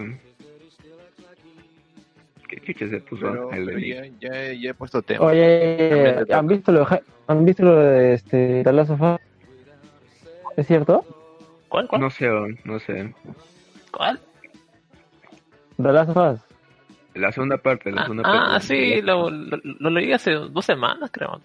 ¿Qué 2.48 2.61
chucha 2.62 2.88
se 2.88 3.00
puso 3.00 3.26
Pero, 3.30 3.52
el 3.52 3.64
pero 3.66 3.78
de 3.78 3.88
ya, 3.88 4.06
ya, 4.30 4.52
ya 4.54 4.70
he 4.70 4.74
puesto 4.74 5.02
tema. 5.02 5.26
Oye, 5.26 6.24
¿han 6.32 6.46
visto 6.46 6.72
lo 6.72 6.87
¿han 7.26 7.44
visto 7.44 7.62
lo 7.62 7.76
de 7.76 8.14
este, 8.14 8.62
The 8.64 8.72
Last 8.72 8.90
of 8.92 9.00
Us? 9.02 9.20
¿Es 10.56 10.66
cierto? 10.66 11.04
¿Cuál, 11.68 11.87
cuál? 11.87 12.00
No 12.00 12.08
sé, 12.11 12.26
no 12.64 12.78
sé. 12.80 13.14
¿Cuál? 13.92 14.18
The 15.76 15.92
Last 15.92 16.11
of 16.11 16.16
Us. 16.16 16.40
La 17.14 17.30
segunda 17.32 17.58
parte, 17.58 17.90
la 17.92 18.00
Ah, 18.00 18.04
segunda 18.04 18.22
ah, 18.24 18.48
parte. 18.52 18.61
sí, 18.66 19.02
lo, 19.02 19.28
lo, 19.28 19.58
lo 19.62 19.90
leí 19.90 20.12
hace 20.14 20.32
dos 20.32 20.64
semanas, 20.64 21.11
creo. 21.12 21.40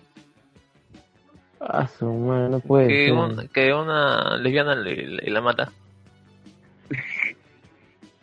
Ah, 1.66 1.88
su 1.88 2.06
madre, 2.06 2.50
no 2.50 2.60
puede 2.60 2.88
Que, 2.90 3.06
ser. 3.06 3.14
un- 3.14 3.48
que 3.48 3.74
una 3.74 4.38
lesbiana 4.38 4.76
le, 4.76 4.96
le- 5.08 5.32
la 5.32 5.42
mata. 5.42 5.72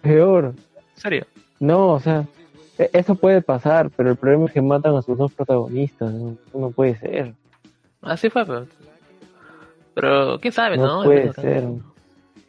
Peor. 0.02 0.54
¿En 0.94 1.00
serio? 1.00 1.26
No, 1.58 1.88
o 1.92 2.00
sea, 2.00 2.24
e- 2.78 2.90
eso 2.92 3.14
puede 3.14 3.42
pasar, 3.42 3.90
pero 3.96 4.10
el 4.10 4.16
problema 4.16 4.46
es 4.46 4.52
que 4.52 4.62
matan 4.62 4.96
a 4.96 5.02
sus 5.02 5.16
dos 5.16 5.32
protagonistas. 5.32 6.12
No, 6.12 6.36
no 6.54 6.70
puede 6.70 6.96
ser. 6.96 7.34
Así 8.02 8.30
fue, 8.30 8.44
pero... 8.46 8.66
Pero, 9.94 10.38
¿quién 10.40 10.52
sabe, 10.52 10.76
No 10.76 10.98
no? 10.98 11.04
puede 11.04 11.28
Depende- 11.32 11.60
ser. 11.60 11.68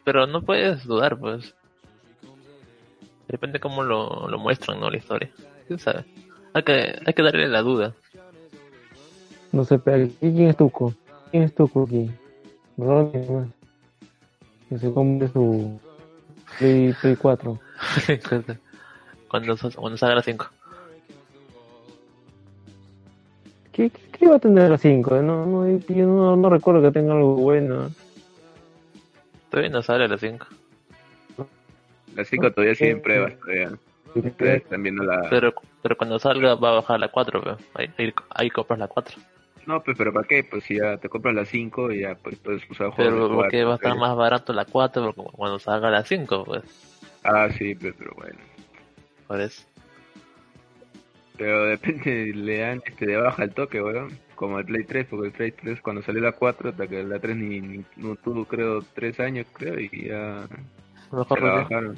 Pero 0.03 0.27
no 0.27 0.41
puedes 0.41 0.83
dudar, 0.85 1.17
pues. 1.17 1.53
Depende 3.27 3.59
cómo 3.59 3.83
lo, 3.83 4.27
lo 4.27 4.39
muestran, 4.39 4.79
¿no? 4.79 4.89
La 4.89 4.97
historia. 4.97 5.29
¿Quién 5.67 5.79
sabe? 5.79 6.05
Hay 6.53 6.63
que, 6.63 6.99
hay 7.05 7.13
que 7.13 7.23
darle 7.23 7.47
la 7.47 7.61
duda. 7.61 7.93
No 9.51 9.65
sé, 9.65 9.79
pero 9.79 10.05
aquí, 10.05 10.15
¿quién 10.19 10.47
es 10.47 10.57
Tuco? 10.57 10.93
¿Quién 11.29 11.43
es 11.43 11.53
Tuco 11.53 11.83
aquí? 11.83 12.09
Ronnie 12.77 13.25
nomás. 13.25 13.49
Que 14.69 14.77
se 14.77 14.91
compre 14.93 15.27
su 15.27 15.79
Play, 16.57 16.93
Play 17.01 17.15
4. 17.15 17.59
cuando, 19.29 19.55
cuando 19.75 19.97
salga 19.97 20.15
la 20.15 20.21
5. 20.21 20.45
¿Qué, 23.71 23.89
qué, 23.89 24.01
qué 24.11 24.27
va 24.27 24.35
a 24.35 24.39
tener 24.39 24.69
la 24.69 24.77
5? 24.77 25.21
No, 25.21 25.45
no, 25.45 25.77
yo 25.77 26.05
no, 26.05 26.35
no 26.35 26.49
recuerdo 26.49 26.81
que 26.81 26.91
tenga 26.91 27.13
algo 27.13 27.35
bueno. 27.35 27.89
Todavía 29.49 29.71
no 29.71 29.81
sale 29.81 30.07
la 30.07 30.17
5. 30.17 30.45
La 32.15 32.25
5 32.25 32.51
todavía 32.51 32.75
sigue 32.75 32.91
en 32.91 33.01
pruebas, 33.01 33.37
todavía. 33.39 33.71
Ustedes 34.13 34.63
están 34.63 34.83
viendo 34.83 35.03
la... 35.03 35.27
Pero, 35.29 35.53
pero 35.81 35.95
cuando 35.95 36.19
salga 36.19 36.55
va 36.55 36.69
a 36.69 36.75
bajar 36.75 36.99
la 36.99 37.07
4, 37.09 37.41
pero 37.41 37.57
ahí, 37.73 37.89
ahí, 37.97 38.13
ahí 38.29 38.49
compras 38.49 38.79
la 38.79 38.87
4. 38.87 39.17
No, 39.67 39.81
pues, 39.83 39.95
pero 39.97 40.11
¿para 40.11 40.27
qué? 40.27 40.43
Pues 40.43 40.63
si 40.63 40.77
ya 40.77 40.97
te 40.97 41.07
compras 41.09 41.35
la 41.35 41.45
5 41.45 41.91
y 41.91 42.01
ya 42.01 42.15
pues 42.15 42.37
puedes 42.39 42.63
usar 42.69 42.89
juegos 42.89 43.13
Pero 43.13 43.27
de 43.29 43.35
porque 43.35 43.63
cuatro, 43.63 43.67
va 43.67 43.73
a 43.73 43.75
estar 43.75 43.95
más 43.97 44.15
barato 44.15 44.53
la 44.53 44.65
4 44.65 45.13
porque 45.13 45.31
cuando 45.37 45.59
salga 45.59 45.89
la 45.89 46.03
5, 46.03 46.43
pues. 46.45 46.63
Ah, 47.23 47.47
sí, 47.55 47.75
pues, 47.75 47.93
pero 47.97 48.11
bueno. 48.15 48.39
Por 49.27 49.39
eso. 49.41 49.63
Pero 51.37 51.65
depende, 51.65 52.31
le 52.35 52.57
dan 52.59 52.81
este 52.85 53.05
de 53.05 53.17
baja 53.17 53.43
el 53.43 53.53
toque, 53.53 53.81
weón. 53.81 54.17
Como 54.35 54.57
el 54.57 54.65
Play 54.65 54.83
3, 54.85 55.05
porque 55.07 55.27
el 55.27 55.33
Play 55.33 55.51
3 55.51 55.81
cuando 55.81 56.01
salió 56.01 56.21
la 56.21 56.31
4, 56.31 56.69
hasta 56.71 56.87
que 56.87 57.03
la 57.03 57.19
3 57.19 57.35
ni, 57.37 57.61
ni- 57.61 57.85
no 57.97 58.15
tuvo, 58.15 58.45
creo, 58.45 58.81
3 58.95 59.19
años, 59.19 59.45
creo, 59.53 59.79
y 59.79 60.07
ya 60.07 60.47
Mejor 61.11 61.27
porque- 61.27 61.45
bajaron. 61.45 61.97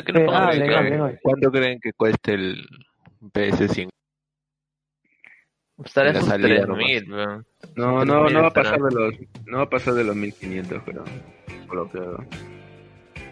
Eh, 0.00 0.04
poner 0.04 0.28
ah, 0.30 0.52
legal, 0.52 0.84
legal. 0.84 1.20
¿Cuánto 1.22 1.50
creen 1.50 1.78
que 1.80 1.92
cueste 1.92 2.34
el 2.34 2.66
PS5? 3.32 3.88
Estará 5.84 6.10
en 6.10 6.16
sus 6.16 6.26
salida 6.26 6.62
3000, 6.66 7.12
weón. 7.12 7.46
No, 7.74 8.04
no, 8.04 8.28
no 8.28 8.42
va 8.42 8.48
a 8.48 8.52
pasar 8.52 8.80
de 8.80 8.94
los, 8.94 9.14
no 9.46 9.58
va 9.58 9.64
a 9.64 9.70
pasar 9.70 9.94
de 9.94 10.04
los 10.04 10.14
1500, 10.14 10.82
creo. 10.84 11.04
Por 11.66 11.76
lo 11.76 11.90
que. 11.90 12.00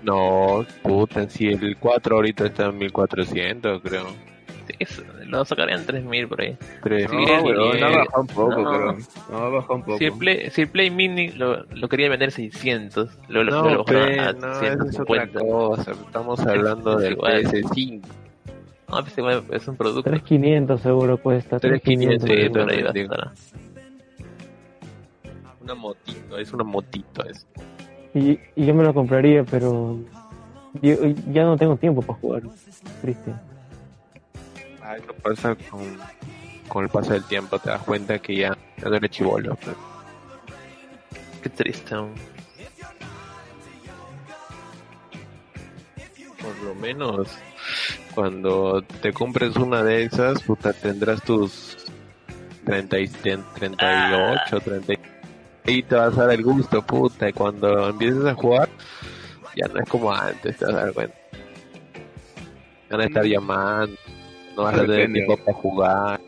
No, 0.03 0.66
puta, 0.83 1.29
si 1.29 1.46
el 1.46 1.77
4 1.79 2.16
ahorita 2.16 2.46
está 2.46 2.66
en 2.66 2.79
1400, 2.79 3.81
creo. 3.83 4.31
Sí, 4.66 4.75
es- 4.79 5.03
lo 5.27 5.44
sacarían 5.44 5.81
en 5.81 5.87
3000 5.87 6.29
por 6.29 6.40
ahí. 6.40 6.57
3500. 6.83 7.42
No, 7.57 7.62
weón, 7.64 7.81
no 7.81 7.87
ha 7.87 7.90
bajado 7.90 8.20
un 8.20 8.27
poco, 8.29 8.51
No. 8.62 8.70
creo. 8.70 8.96
No 9.31 9.38
ha 9.38 9.48
bajado 9.48 9.75
un 9.75 9.83
poco. 9.83 9.98
Si 9.98 10.05
el 10.05 10.12
Play, 10.12 10.51
si 10.51 10.61
el 10.62 10.68
Play 10.68 10.90
Mini 10.90 11.29
lo, 11.31 11.64
lo 11.64 11.88
quería 11.88 12.09
vender 12.09 12.31
600, 12.33 13.11
luego 13.29 13.51
lo, 13.51 13.62
No, 13.62 13.70
lo 13.70 13.85
bajaron 13.85 14.09
pe, 14.11 14.20
a 14.20 14.33
no, 14.33 14.53
esa 14.53 14.66
es 14.66 15.01
otra 15.01 15.27
150. 15.27 15.40
cosa. 15.40 15.90
Estamos 15.92 16.40
hablando 16.40 16.96
Es 16.98 17.03
del 17.03 17.12
igual. 17.12 17.42
PS5. 17.44 18.03
No, 18.88 19.01
pues 19.03 19.16
igual 19.18 19.44
es 19.51 19.68
un 19.68 19.77
producto. 19.77 20.03
3500 20.11 20.81
seguro 20.83 21.16
cuesta. 21.16 21.59
3500, 21.59 22.25
3500. 22.29 22.62
por 22.62 22.72
ahí 22.72 22.83
va 22.83 22.90
a 22.90 23.03
estar. 23.03 23.33
Una 25.62 25.75
motito, 25.75 26.38
es 26.38 26.53
una 26.53 26.64
motito. 26.64 27.25
Es. 27.25 27.46
Y, 28.14 28.38
y 28.57 28.66
yo 28.66 28.75
me 28.75 28.83
lo 28.83 28.92
compraría, 28.92 29.44
pero 29.44 29.98
yo, 30.83 30.94
ya 31.33 31.44
no 31.44 31.57
tengo 31.57 31.77
tiempo 31.77 32.03
para 32.03 32.18
jugar. 32.18 32.42
Triste. 33.01 33.33
Eso 34.96 35.12
pasa 35.22 35.57
con, 35.70 35.98
con 36.68 36.85
el 36.85 36.90
paso 36.90 37.12
del 37.12 37.24
tiempo. 37.24 37.59
Te 37.59 37.70
das 37.70 37.83
cuenta 37.83 38.18
que 38.18 38.37
ya, 38.37 38.57
ya 38.78 38.88
no 38.88 38.96
eres 38.96 39.11
chivolo. 39.11 39.55
pues. 39.57 39.76
Qué 41.42 41.48
triste. 41.50 41.94
Por 46.40 46.59
lo 46.64 46.74
menos 46.74 47.28
cuando 48.14 48.83
te 49.00 49.12
compres 49.12 49.57
una 49.57 49.83
de 49.83 50.05
esas, 50.05 50.42
puta, 50.42 50.72
tendrás 50.72 51.22
tus 51.22 51.76
30, 52.64 52.98
y- 52.98 53.09
38, 53.09 54.61
30 54.61 54.94
y 55.64 55.83
te 55.83 55.94
vas 55.94 56.16
a 56.18 56.26
dar 56.26 56.33
el 56.35 56.42
gusto, 56.42 56.83
puta. 56.83 57.28
Y 57.28 57.33
cuando 57.33 57.88
empieces 57.88 58.24
a 58.24 58.35
jugar, 58.35 58.68
ya 59.57 59.68
no 59.68 59.81
es 59.81 59.88
como 59.88 60.12
antes, 60.12 60.57
te 60.57 60.64
vas 60.64 60.74
a 60.74 60.78
dar 60.78 60.92
cuenta. 60.92 61.16
Van 62.90 63.00
a 63.00 63.05
estar 63.05 63.24
llamando, 63.24 63.96
no 64.56 64.64
vas 64.64 64.74
a 64.78 64.86
tener 64.86 65.12
tiempo 65.12 65.36
para 65.36 65.58
jugar, 65.58 66.20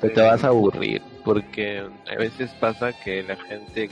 te, 0.00 0.10
te 0.10 0.20
vas 0.20 0.44
a 0.44 0.48
aburrir. 0.48 1.02
Porque 1.24 1.80
a 1.80 2.16
veces 2.16 2.50
pasa 2.60 2.92
que 2.92 3.22
la 3.22 3.36
gente, 3.36 3.90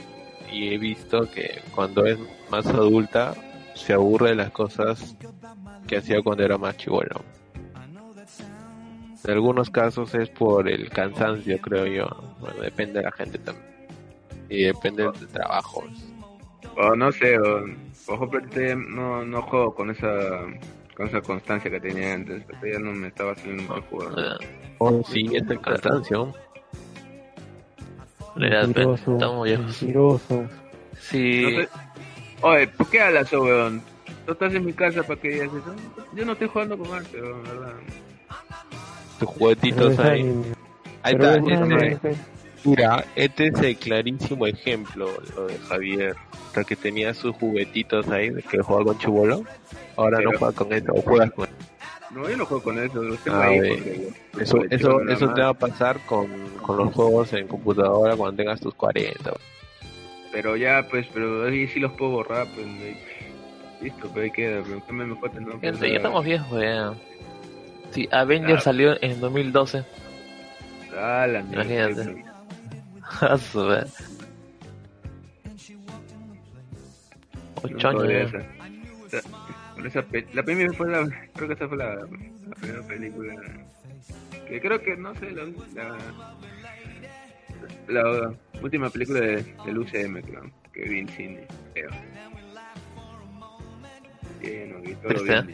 y 0.51 0.73
he 0.73 0.77
visto 0.77 1.29
que 1.29 1.61
cuando 1.73 2.05
es 2.05 2.17
más 2.49 2.65
adulta, 2.67 3.35
se 3.73 3.93
aburre 3.93 4.29
de 4.29 4.35
las 4.35 4.51
cosas 4.51 5.15
que 5.87 5.97
hacía 5.97 6.21
cuando 6.21 6.43
era 6.43 6.57
más 6.57 6.77
chivolo. 6.77 7.23
En 9.25 9.31
algunos 9.31 9.69
casos 9.69 10.13
es 10.13 10.29
por 10.29 10.69
el 10.69 10.89
cansancio, 10.89 11.59
creo 11.59 11.85
yo. 11.87 12.07
Bueno, 12.39 12.61
depende 12.61 12.99
de 12.99 13.05
la 13.05 13.11
gente 13.11 13.39
también. 13.39 13.67
Y 14.49 14.63
depende 14.63 15.03
del 15.03 15.27
trabajo. 15.27 15.83
O 16.77 16.95
no 16.95 17.11
sé, 17.11 17.37
o, 17.39 17.65
por 18.05 18.35
ejemplo, 18.35 18.75
no, 18.75 19.25
no 19.25 19.41
juego 19.41 19.73
con 19.73 19.89
esa 19.89 20.41
con 20.95 21.07
esa 21.07 21.21
constancia 21.21 21.69
que 21.69 21.79
tenía 21.79 22.13
antes. 22.13 22.43
Ahorita 22.43 22.67
ya 22.73 22.79
no 22.79 22.91
me 22.93 23.07
estaba 23.07 23.31
haciendo 23.33 23.63
mucho 23.63 23.81
jugar. 23.89 24.09
Eh, 24.41 24.47
Oh, 24.77 25.01
sí, 25.09 25.25
es 25.33 25.49
el 25.49 25.61
cansancio. 25.61 26.33
Mira, 28.35 28.61
pe, 28.61 28.67
Mentiroso, 28.67 29.13
estamos 29.13 29.45
viejos. 29.45 29.75
Sí, 29.77 29.87
No 29.93 30.17
sé- 31.61 31.69
Oye, 32.41 32.67
¿por 32.67 32.89
qué 32.89 33.01
hablas 33.01 33.27
eso, 33.27 33.41
weón? 33.41 33.81
Tú 34.25 34.33
estás 34.33 34.53
en 34.53 34.65
mi 34.65 34.73
casa 34.73 35.01
para 35.03 35.19
que 35.19 35.29
digas 35.29 35.47
eso. 35.47 35.75
Yo 36.13 36.25
no 36.25 36.33
estoy 36.33 36.47
jugando 36.49 36.77
con 36.77 36.91
arte, 36.93 37.21
weón, 37.21 37.43
¿verdad? 37.43 37.73
Tus 39.19 39.29
juguetitos 39.29 39.97
ahí. 39.99 40.21
Ahí 41.03 41.13
está. 41.13 41.37
es 41.37 41.93
este-. 41.93 42.15
Mira, 42.65 43.05
este 43.15 43.47
es 43.47 43.59
el 43.61 43.77
clarísimo 43.77 44.47
ejemplo, 44.47 45.07
lo 45.35 45.47
de 45.47 45.57
Javier. 45.69 46.15
O 46.49 46.53
sea, 46.53 46.63
que 46.63 46.75
tenía 46.75 47.13
sus 47.13 47.33
juguetitos 47.35 48.09
ahí, 48.09 48.31
de 48.31 48.41
que 48.41 48.57
jugaba 48.61 48.85
con 48.85 48.97
chivolo. 48.97 49.43
Ahora 49.97 50.19
no 50.19 50.29
Pero- 50.31 50.39
juega 50.39 50.53
con 50.55 50.73
eso, 50.73 50.93
o 50.93 51.01
juegas 51.01 51.31
con 51.31 51.47
No, 52.11 52.29
yo 52.29 52.37
no 52.37 52.45
juego 52.45 52.63
con 52.63 52.79
eso, 52.83 53.01
los 53.03 53.17
tengo 53.19 53.37
Ah, 53.37 53.45
ahí. 53.45 53.59
porque- 53.59 54.09
Eso, 54.43 54.57
porque 54.57 54.75
eso, 54.75 55.01
eso 55.09 55.33
te 55.33 55.41
va 55.41 55.49
a 55.49 55.53
pasar 55.53 55.99
con, 56.05 56.27
con 56.61 56.77
los 56.77 56.93
juegos 56.93 57.33
en 57.33 57.47
computadora 57.47 58.15
cuando 58.15 58.37
tengas 58.37 58.59
tus 58.61 58.73
40. 58.75 59.33
Pero 60.31 60.55
ya, 60.55 60.85
pues, 60.89 61.07
pero 61.13 61.45
ahí 61.45 61.67
sí 61.67 61.79
los 61.79 61.91
puedo 61.93 62.11
borrar, 62.11 62.47
pues. 62.55 62.67
Listo, 63.81 64.07
pues 64.09 64.23
ahí 64.25 64.31
queda, 64.31 64.61
pero 64.63 64.85
¿qué 64.85 64.93
me 64.93 65.05
mejor 65.05 65.41
no? 65.41 65.59
gente, 65.59 65.89
ya 65.89 65.97
estamos 65.97 66.23
viejos, 66.25 66.61
ya. 66.61 66.93
Sí, 67.91 68.07
Avengers 68.11 68.59
Ah. 68.61 68.63
salió 68.65 69.01
en 69.01 69.19
2012. 69.19 69.83
Ah, 70.97 71.27
la 71.27 71.41
mierda. 71.41 71.63
Imagínate. 71.63 72.25
A 73.21 73.37
su 73.37 73.65
vez. 73.65 73.93
Ocho 77.63 77.87
años. 77.89 78.31
Esa 79.87 80.01
pe- 80.03 80.27
la 80.33 80.43
primera 80.43 80.71
fue 80.73 80.89
la, 80.89 81.07
creo 81.33 81.47
que 81.47 81.53
esa 81.53 81.67
fue 81.67 81.77
la, 81.77 81.95
la 81.95 82.55
primera 82.59 82.81
película 82.83 83.33
que 84.47 84.61
creo 84.61 84.81
que 84.81 84.95
no 84.97 85.13
sé 85.15 85.31
la, 85.31 85.45
la, 85.73 85.97
la 87.87 88.33
última 88.61 88.89
película 88.89 89.19
de, 89.21 89.43
del 89.65 89.77
UCM 89.79 90.21
creo 90.21 90.51
que 90.73 90.81
vi 90.89 90.99
en 90.99 91.09
cine 91.09 91.47
creo 91.73 91.89
vi 94.81 94.93
todo 94.95 95.23
bien. 95.23 95.49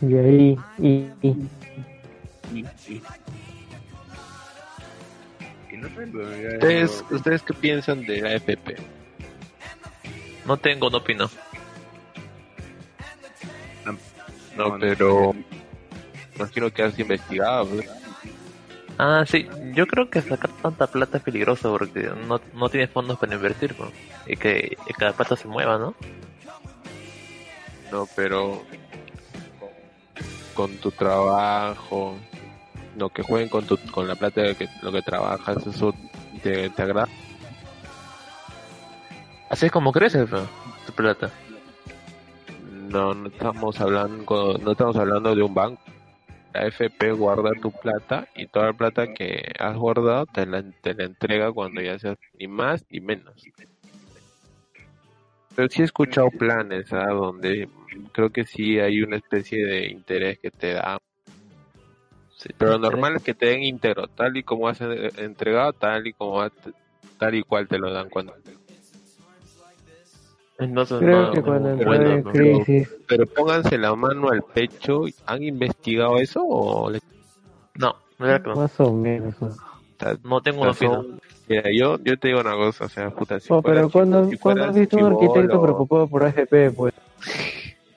Y 0.00 0.16
ahí, 0.16 0.58
y, 0.78 0.86
y 1.22 1.36
y, 2.52 2.64
y, 5.70 5.76
no 5.76 5.88
sé 5.88 6.06
¿Ustedes, 6.06 7.04
no- 7.10 7.16
¿Ustedes 7.16 7.42
qué 7.42 7.54
piensan 7.54 8.04
de 8.06 8.20
la 8.20 8.34
FP? 8.34 8.76
No 10.46 10.56
tengo, 10.56 10.88
no 10.90 10.98
opino. 10.98 11.28
No, 14.56 14.68
no, 14.68 14.78
pero 14.78 15.34
imagino 16.36 16.70
que 16.70 16.82
has 16.82 16.98
investigado. 16.98 17.68
Ah, 18.98 19.24
sí, 19.26 19.48
yo 19.74 19.86
creo 19.86 20.08
que 20.08 20.22
sacar 20.22 20.50
tanta 20.62 20.86
plata 20.86 21.18
es 21.18 21.24
peligroso 21.24 21.72
porque 21.72 22.10
no, 22.28 22.40
no 22.52 22.68
tienes 22.68 22.90
fondos 22.90 23.18
para 23.18 23.34
invertir, 23.34 23.74
pues. 23.74 23.90
Y 24.26 24.36
que 24.36 24.76
y 24.86 24.92
cada 24.92 25.12
plata 25.12 25.36
se 25.36 25.48
mueva, 25.48 25.78
¿no? 25.78 25.94
No, 27.90 28.08
pero 28.14 28.62
con 30.54 30.76
tu 30.76 30.90
trabajo, 30.92 32.16
no 32.96 33.08
que 33.08 33.22
jueguen 33.22 33.48
con 33.48 33.66
tu, 33.66 33.76
con 33.90 34.06
la 34.06 34.14
plata 34.14 34.42
de 34.42 34.54
que, 34.54 34.68
lo 34.82 34.92
que 34.92 35.02
trabajas, 35.02 35.66
eso 35.66 35.94
te, 36.42 36.70
te 36.70 36.82
agrada. 36.82 37.08
Así 39.50 39.66
es 39.66 39.72
como 39.72 39.92
crece, 39.92 40.24
pues, 40.26 40.42
tu 40.86 40.92
plata. 40.92 41.30
No, 42.94 43.12
no 43.12 43.26
estamos 43.26 43.80
hablando, 43.80 44.56
no 44.62 44.70
estamos 44.70 44.94
hablando 44.94 45.34
de 45.34 45.42
un 45.42 45.52
banco. 45.52 45.82
La 46.52 46.68
FP 46.68 47.10
guarda 47.10 47.50
tu 47.60 47.72
plata 47.72 48.28
y 48.36 48.46
toda 48.46 48.66
la 48.66 48.72
plata 48.72 49.12
que 49.12 49.52
has 49.58 49.76
guardado 49.76 50.26
te 50.26 50.46
la, 50.46 50.62
te 50.80 50.94
la 50.94 51.02
entrega 51.02 51.50
cuando 51.50 51.82
ya 51.82 51.98
seas 51.98 52.16
ni 52.38 52.46
más 52.46 52.84
ni 52.90 53.00
menos. 53.00 53.34
Pero 55.56 55.68
sí 55.68 55.82
he 55.82 55.84
escuchado 55.84 56.30
planes, 56.30 56.92
¿ah? 56.92 57.08
Donde 57.08 57.68
creo 58.12 58.30
que 58.30 58.44
sí 58.44 58.78
hay 58.78 59.02
una 59.02 59.16
especie 59.16 59.66
de 59.66 59.90
interés 59.90 60.38
que 60.38 60.52
te 60.52 60.74
da. 60.74 60.96
Sí, 62.36 62.50
Pero 62.56 62.78
normal 62.78 63.16
es 63.16 63.24
que 63.24 63.34
te 63.34 63.46
den 63.46 63.64
íntegro, 63.64 64.06
tal 64.06 64.36
y 64.36 64.44
como 64.44 64.68
has 64.68 64.80
entregado, 64.80 65.72
tal 65.72 66.06
y 66.06 66.12
como 66.12 66.48
tal 67.18 67.34
y 67.34 67.42
cual 67.42 67.66
te 67.66 67.76
lo 67.76 67.92
dan 67.92 68.08
cuando. 68.08 68.34
Entonces, 70.58 70.98
creo 70.98 71.22
no, 71.22 71.32
que 71.32 71.42
cuando 71.42 71.68
no, 71.68 71.74
entró 71.74 71.86
bueno, 71.86 72.10
en 72.10 72.22
no. 72.22 72.30
crisis, 72.30 72.88
Pero 73.08 73.26
pónganse 73.26 73.76
la 73.76 73.94
mano 73.94 74.30
al 74.30 74.42
pecho, 74.42 75.02
¿han 75.26 75.42
investigado 75.42 76.18
eso 76.18 76.44
o 76.44 76.90
les 76.90 77.02
No, 77.76 77.94
no. 78.18 78.54
Más 78.56 78.78
o 78.80 78.92
menos. 78.92 79.34
¿no? 79.40 79.48
O 79.48 79.54
sea, 79.98 80.16
No 80.22 80.40
tengo 80.40 80.62
una 80.62 80.70
opinión. 80.70 81.20
Mira, 81.46 81.64
yo, 81.76 81.98
yo 82.02 82.16
te 82.16 82.28
digo 82.28 82.40
una 82.40 82.54
cosa, 82.54 82.86
o 82.86 82.88
sea, 82.88 83.10
puta, 83.10 83.38
si 83.38 83.52
Oh, 83.52 83.60
pero 83.60 83.90
cuando, 83.90 84.30
si 84.30 84.38
cuando 84.38 84.64
has 84.64 84.74
visto 84.74 84.96
un 84.96 85.12
arquitecto 85.12 85.60
preocupado 85.60 86.08
por 86.08 86.24
AFP, 86.24 86.70
pues. 86.70 86.94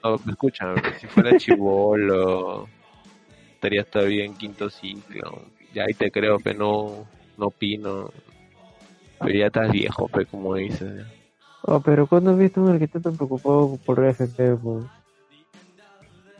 No, 0.04 0.15
escúchame, 0.15 0.82
si 1.00 1.08
fuera 1.08 1.38
chivolo, 1.38 2.67
estaría 3.54 3.84
todavía 3.84 4.26
en 4.26 4.36
quinto 4.36 4.70
ciclo. 4.70 5.43
Ya 5.74 5.84
ahí 5.84 5.93
te 5.93 6.12
creo, 6.12 6.39
pero 6.39 6.60
no, 6.60 7.08
no 7.38 7.46
opino. 7.48 8.10
Pero 9.20 9.34
ya 9.34 9.48
estás 9.48 9.72
viejo, 9.72 10.08
pe, 10.10 10.26
como 10.26 10.56
dices. 10.56 11.06
Oh, 11.69 11.82
pero 11.82 12.08
cuando 12.08 12.32
has 12.32 12.38
visto 12.38 12.62
un 12.62 12.69
arquitecto 12.69 13.12
preocupado 13.12 13.77
por 13.86 13.99
pues. 14.58 14.86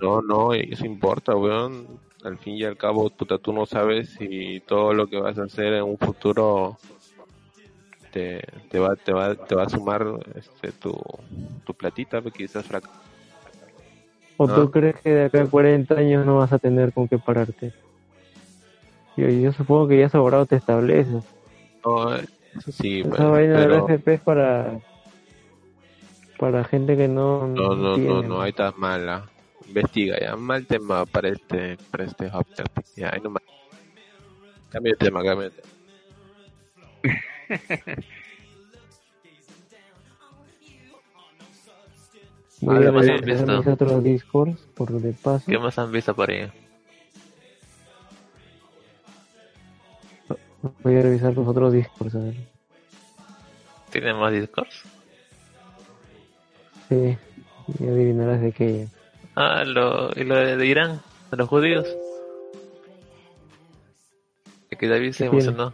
No, 0.02 0.22
no, 0.22 0.54
eso 0.54 0.86
importa, 0.86 1.36
weón. 1.36 1.86
Al 2.24 2.38
fin 2.38 2.56
y 2.56 2.64
al 2.64 2.78
cabo, 2.78 3.10
puta, 3.10 3.38
tú 3.38 3.52
no 3.52 3.66
sabes 3.66 4.10
si 4.18 4.62
todo 4.62 4.94
lo 4.94 5.08
que 5.08 5.20
vas 5.20 5.38
a 5.38 5.44
hacer 5.44 5.74
en 5.74 5.84
un 5.84 5.98
futuro 5.98 6.78
te, 8.12 8.42
te 8.70 8.80
va 8.80 8.96
te 8.96 9.12
va 9.14 9.36
te 9.36 9.54
va 9.54 9.64
a 9.64 9.70
sumar 9.70 10.06
este 10.36 10.72
tu, 10.72 10.94
tu 11.66 11.74
platita, 11.74 12.22
porque 12.22 12.40
quizás 12.46 12.66
frac 12.66 12.86
¿O 14.38 14.48
tú 14.48 14.62
Ah. 14.62 14.70
crees 14.72 14.96
que 15.02 15.10
de 15.10 15.26
acá 15.26 15.42
a 15.42 15.48
40 15.48 15.96
años 15.96 16.26
no 16.26 16.38
vas 16.38 16.54
a 16.54 16.60
tener 16.60 16.94
con 16.94 17.08
qué 17.08 17.18
pararte? 17.18 17.74
Yo, 19.18 19.28
yo 19.28 19.52
supongo 19.52 19.88
que 19.88 20.00
ya 20.00 20.10
sobrado 20.10 20.46
te 20.46 20.56
estableces. 20.56 21.24
No, 21.84 22.16
eso 22.16 22.72
sí, 22.72 23.02
Esa 23.02 23.10
pero, 23.10 23.32
vaina 23.32 23.60
del 23.60 23.70
pero- 23.70 23.88
es 24.16 24.22
para. 24.22 24.80
Para 26.38 26.64
gente 26.64 26.96
que 26.96 27.08
no. 27.08 27.48
no, 27.48 27.76
no, 27.76 27.76
no, 27.76 27.96
tiene, 27.96 28.28
no, 28.28 28.42
ahí 28.42 28.50
estás 28.50 28.78
mala. 28.78 29.30
Investiga 29.68 30.20
ya, 30.20 30.36
mal 30.36 30.66
tema 30.66 31.06
para 31.06 31.30
este, 31.30 31.78
para 31.92 32.06
este 32.06 32.30
hot 32.30 32.48
topic. 32.56 32.86
Ya, 32.96 33.10
ahí 33.14 33.20
nomás. 33.22 33.44
Cambia 34.70 34.94
de 34.94 34.98
tema, 34.98 35.24
cambia 35.24 35.50
de 35.50 35.56
tema. 35.56 35.74
Voy 42.60 42.86
a 42.86 42.92
más 42.92 43.06
revisar 43.06 43.20
han 43.20 43.26
visto. 43.26 43.58
mis 43.58 43.68
otros 43.68 44.04
discords 44.04 44.60
por 44.74 44.92
de 44.92 45.14
paso. 45.14 45.46
¿Qué 45.46 45.60
más 45.60 45.78
han 45.78 45.92
visto 45.92 46.16
por 46.16 46.32
ahí? 46.32 46.52
Voy 50.84 50.96
a 50.96 51.02
revisar 51.02 51.36
los 51.36 51.48
otros 51.48 51.72
discords, 51.72 52.16
a 52.16 52.20
ver. 52.20 52.36
¿Tienen 53.92 54.18
más 54.18 54.34
discos? 54.34 54.68
Sí, 56.90 57.18
y 57.80 57.88
adivinarás 57.88 58.42
de 58.42 58.52
qué. 58.52 58.88
Ah, 59.36 59.64
lo, 59.66 60.10
y 60.16 60.24
lo 60.24 60.36
de, 60.36 60.58
de 60.58 60.66
Irán, 60.66 61.02
de 61.32 61.38
los 61.38 61.50
judíos. 61.50 61.88
Es 64.70 64.78
que 64.78 64.88
David 64.88 65.12
se 65.12 65.26
emocionó. 65.26 65.74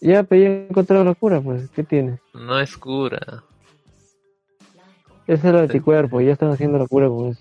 Ya, 0.00 0.22
pero 0.22 0.42
ya 0.42 0.48
he 0.48 0.66
encontrado 0.68 1.04
la 1.04 1.14
cura, 1.14 1.40
pues. 1.40 1.70
¿Qué 1.70 1.82
tiene? 1.82 2.18
No 2.32 2.60
es 2.60 2.76
cura. 2.76 3.42
Es 5.26 5.42
el 5.44 5.56
anticuerpo, 5.56 6.20
ya 6.20 6.32
están 6.32 6.50
haciendo 6.50 6.78
la 6.78 6.86
cura 6.86 7.08
con 7.08 7.28
eso. 7.28 7.40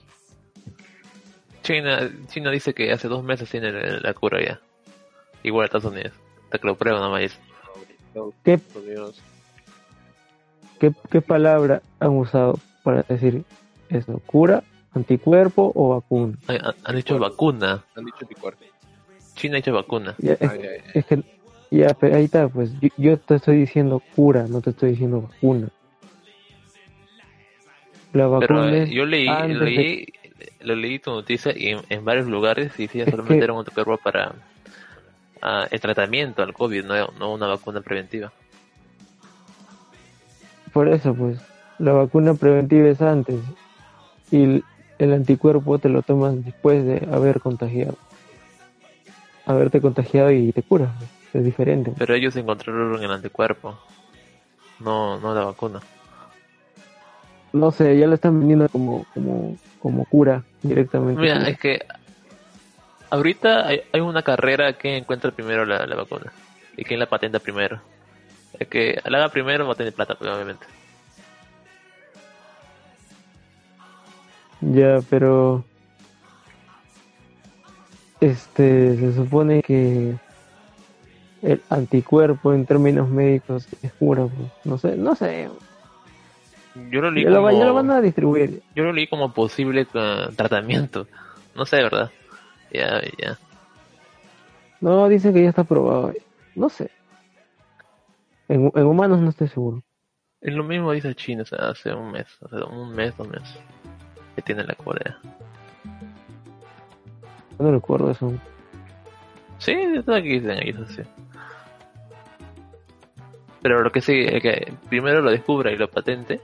China, 1.64 2.10
China 2.28 2.52
dice 2.52 2.74
que 2.74 2.92
hace 2.92 3.08
dos 3.08 3.24
meses 3.24 3.50
tiene 3.50 3.72
la, 3.72 4.00
la 4.00 4.14
cura 4.14 4.42
ya. 4.42 4.62
Igual 5.44 5.66
Estados 5.66 5.92
Unidos. 5.92 6.14
Hasta 6.46 6.60
que 6.60 6.68
lo 6.68 6.76
prueban 6.76 7.02
nomás. 7.02 7.38
¿Qué, 8.44 8.60
Unidos. 8.76 9.22
Qué, 10.84 10.93
¿Qué 11.10 11.22
palabra 11.22 11.82
han 12.02 12.12
usado 12.17 12.60
para 12.84 13.04
decir 13.04 13.43
eso? 13.89 14.22
¿Cura, 14.26 14.63
anticuerpo 14.93 15.72
o 15.74 15.89
vacuna? 15.89 16.38
Ay, 16.48 16.58
Han, 16.62 16.74
han 16.84 16.96
dicho 16.98 17.17
vacuna. 17.17 17.84
Han 17.96 18.06
dicho 18.06 18.17
anticuerpo. 18.22 18.65
China 19.36 19.56
ha 19.56 19.58
dicho 19.58 19.72
vacuna. 19.74 20.13
Ya, 20.17 20.34
es, 20.34 20.50
Ay, 20.50 20.60
ay, 20.62 20.82
es 20.93 21.06
que, 21.06 21.24
ya, 21.72 21.93
pero 21.93 22.17
ahí 22.17 22.26
está, 22.26 22.50
pues. 22.50 22.72
Yo, 22.82 22.89
yo 22.98 23.17
te 23.17 23.36
estoy 23.36 23.58
diciendo 23.60 24.02
cura, 24.15 24.46
no 24.50 24.60
te 24.62 24.72
estoy 24.72 24.91
diciendo 24.91 25.22
vacuna. 25.22 25.69
La 28.12 28.28
vacuna 28.28 28.48
Pero 28.48 28.69
eh, 28.69 28.84
es 28.84 28.89
yo 28.91 29.06
leí, 29.06 29.28
antes 29.28 29.60
de- 29.60 29.65
leí, 29.65 30.06
lo 30.62 30.76
leí 30.76 31.00
tu 31.00 31.12
noticia 31.12 31.54
y 31.58 31.69
en, 31.69 31.80
en 31.89 32.04
varios 32.06 32.28
lugares 32.28 32.76
decía 32.78 33.06
Es 33.06 33.10
solamente 33.10 33.39
que- 33.39 33.43
era 33.46 33.54
un 33.54 33.60
anticuerpo 33.60 33.98
para 33.98 34.36
ah, 35.41 35.65
el 35.72 35.80
tratamiento 35.80 36.43
al 36.43 36.54
COVID, 36.54 36.84
no, 36.84 37.08
no 37.17 37.34
una 37.34 37.48
vacuna 37.48 37.80
preventiva. 37.82 38.32
Por 40.74 40.88
eso, 40.88 41.14
pues, 41.14 41.40
la 41.78 41.94
vacuna 41.94 42.34
preventiva 42.34 42.90
es 42.90 43.02
antes 43.02 43.40
y 44.32 44.64
el, 44.98 45.14
anticuerpo 45.14 45.78
te 45.78 45.90
lo 45.90 46.02
tomas 46.02 46.44
después 46.44 46.84
de 46.84 47.08
haber 47.12 47.40
contagiado. 47.40 47.96
Haberte 49.46 49.80
contagiado 49.82 50.32
y 50.32 50.52
te 50.52 50.64
curas, 50.64 50.90
pues, 50.98 51.10
es 51.36 51.46
diferente. 51.46 51.94
Pero 51.98 52.16
ellos 52.16 52.36
encontraron 52.36 53.02
el 53.04 53.12
anticuerpo, 53.12 53.78
no, 54.80 55.20
no 55.20 55.36
la 55.36 55.46
vacuna. 55.46 55.80
No 57.52 57.72
sé, 57.72 57.96
ya 57.98 58.08
lo 58.08 58.16
están 58.16 58.40
vendiendo 58.40 58.68
como, 58.70 59.06
como, 59.14 59.58
como 59.80 60.06
cura 60.06 60.44
directamente. 60.64 61.22
Mira, 61.22 61.48
es 61.48 61.60
que 61.60 61.86
ahorita 63.12 63.68
hay, 63.68 63.82
hay 63.92 64.02
una 64.02 64.24
carrera 64.24 64.74
que 64.74 64.98
encuentra 64.98 65.30
primero 65.30 65.64
la, 65.66 65.86
la 65.86 65.96
vacuna 65.96 66.34
y 66.76 66.84
quien 66.84 67.00
la 67.00 67.06
patenta 67.06 67.40
primero. 67.40 67.80
El 68.60 68.68
que 68.68 69.00
la 69.06 69.18
haga 69.18 69.30
primero 69.30 69.66
va 69.66 69.74
a 69.74 69.76
tener 69.76 69.94
plata, 69.94 70.16
obviamente. 70.20 70.66
Ya, 74.62 75.00
pero 75.10 75.63
este 78.22 78.96
se 78.96 79.13
supone 79.13 79.62
que 79.62 80.16
el 81.42 81.62
anticuerpo 81.70 82.54
en 82.54 82.66
términos 82.66 83.10
médicos 83.10 83.68
es 83.82 83.92
cura, 83.94 84.26
pues. 84.26 84.50
no 84.63 84.78
sé, 84.78 84.96
no 84.96 85.16
sé. 85.16 85.50
Yo 86.89 87.02
lo 87.02 87.12
leí 87.12 87.26
Ya 87.26 87.36
como... 87.36 87.52
ya 87.52 87.66
lo 87.66 87.74
van 87.74 87.92
a 87.92 88.02
distribuir. 88.02 88.62
Yo 88.76 88.84
lo 88.84 88.94
leí 88.94 89.08
como 89.08 89.34
posible 89.34 89.86
tratamiento. 90.36 91.08
No 91.56 91.66
sé, 91.66 91.78
¿verdad? 91.78 92.10
Ya, 92.72 93.02
ya. 93.22 93.38
No, 94.80 95.08
dicen 95.08 95.34
que 95.34 95.44
ya 95.44 95.50
está 95.50 95.63
probado. 95.63 96.13
No 96.56 96.70
sé. 96.70 96.89
En, 98.48 98.72
en 98.76 98.86
humanos 98.86 99.20
no 99.20 99.30
estoy 99.30 99.48
seguro. 99.48 99.84
Es 100.42 100.54
lo 100.54 100.64
mismo 100.64 100.92
dice 100.92 101.16
China, 101.16 101.44
o 101.44 101.46
sea, 101.46 101.70
hace 101.70 101.94
un 101.94 102.12
mes, 102.12 102.28
hace 102.44 102.64
un 102.64 102.94
mes, 102.94 103.16
dos 103.16 103.30
meses, 103.30 103.60
que 104.36 104.42
tiene 104.42 104.66
la 104.66 104.76
Corea. 104.76 105.18
No 107.58 107.72
recuerdo 107.72 108.12
eso. 108.12 108.34
Sí, 109.58 109.74
todo 110.06 110.18
aquí 110.18 110.40
dicen 110.40 110.60
ellos 110.62 110.90
así. 110.90 111.02
Pero 113.62 113.82
lo 113.82 113.92
que 113.92 114.02
sí, 114.02 114.26
es 114.28 114.42
que 114.42 114.74
primero 114.90 115.22
lo 115.22 115.32
descubra 115.32 115.72
y 115.72 115.78
lo 115.78 115.90
patente, 115.90 116.42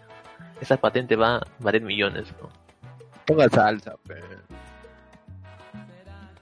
esa 0.62 0.78
patente 0.78 1.18
va 1.18 1.36
a 1.36 1.48
valer 1.60 1.82
millones, 1.82 2.34
¿no? 2.42 2.50
Ponga 3.26 3.50
salsa, 3.50 3.96
pe. 4.08 4.16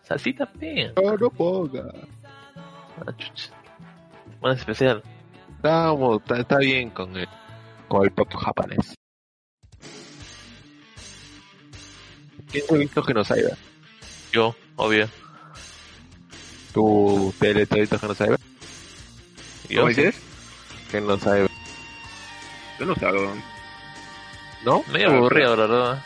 Salsita, 0.04 0.46
pe. 0.46 0.94
No, 0.96 1.18
no 1.18 1.30
ponga. 1.32 1.92
Ah, 3.04 3.12
chucha. 3.18 3.52
Más 4.42 4.60
especial. 4.60 5.02
Está, 5.68 6.40
está 6.40 6.58
bien 6.60 6.92
con 6.92 7.18
el, 7.18 7.28
con 7.90 8.06
el 8.06 8.12
pop 8.12 8.34
japonés. 8.34 8.96
¿Quién 12.50 12.64
ha 12.72 12.74
visto 12.76 13.04
Genocide? 13.04 13.54
Yo, 14.32 14.56
obvio. 14.78 15.10
¿Tu 16.74 17.34
tele 17.38 17.66
te 17.66 17.76
ha 17.76 17.82
visto 17.82 18.00
Genocide? 18.00 18.38
Yo 19.68 19.82
¿Cómo 19.82 19.94
sí. 19.94 20.02
dices? 20.04 20.22
Genocide, 20.90 21.48
Yo 22.80 22.86
no 22.86 22.96
salgo. 22.96 23.34
¿no? 24.64 24.84
Medio 24.88 25.10
aburrido, 25.10 25.58
la 25.58 25.68
verdad. 25.68 26.04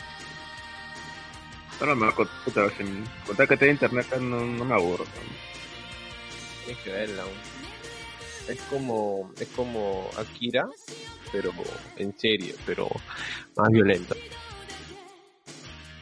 Solo 1.78 1.94
me 1.94 2.06
va 2.06 2.08
a 2.12 2.14
contar, 2.16 2.36
puta, 2.44 2.68
sin 2.76 3.04
contar 3.24 3.46
que 3.46 3.56
tengo 3.56 3.72
internet 3.72 4.16
no, 4.18 4.40
no 4.40 4.64
me 4.64 4.74
aburro. 4.74 5.04
Tienes 6.64 6.82
que 6.82 6.90
verla. 6.90 7.22
Es 8.48 8.60
como, 8.68 9.32
es 9.38 9.48
como 9.48 10.10
Akira, 10.16 10.66
pero 11.30 11.52
en 11.96 12.16
serio, 12.18 12.54
pero 12.66 12.88
más 13.56 13.68
violento. 13.70 14.14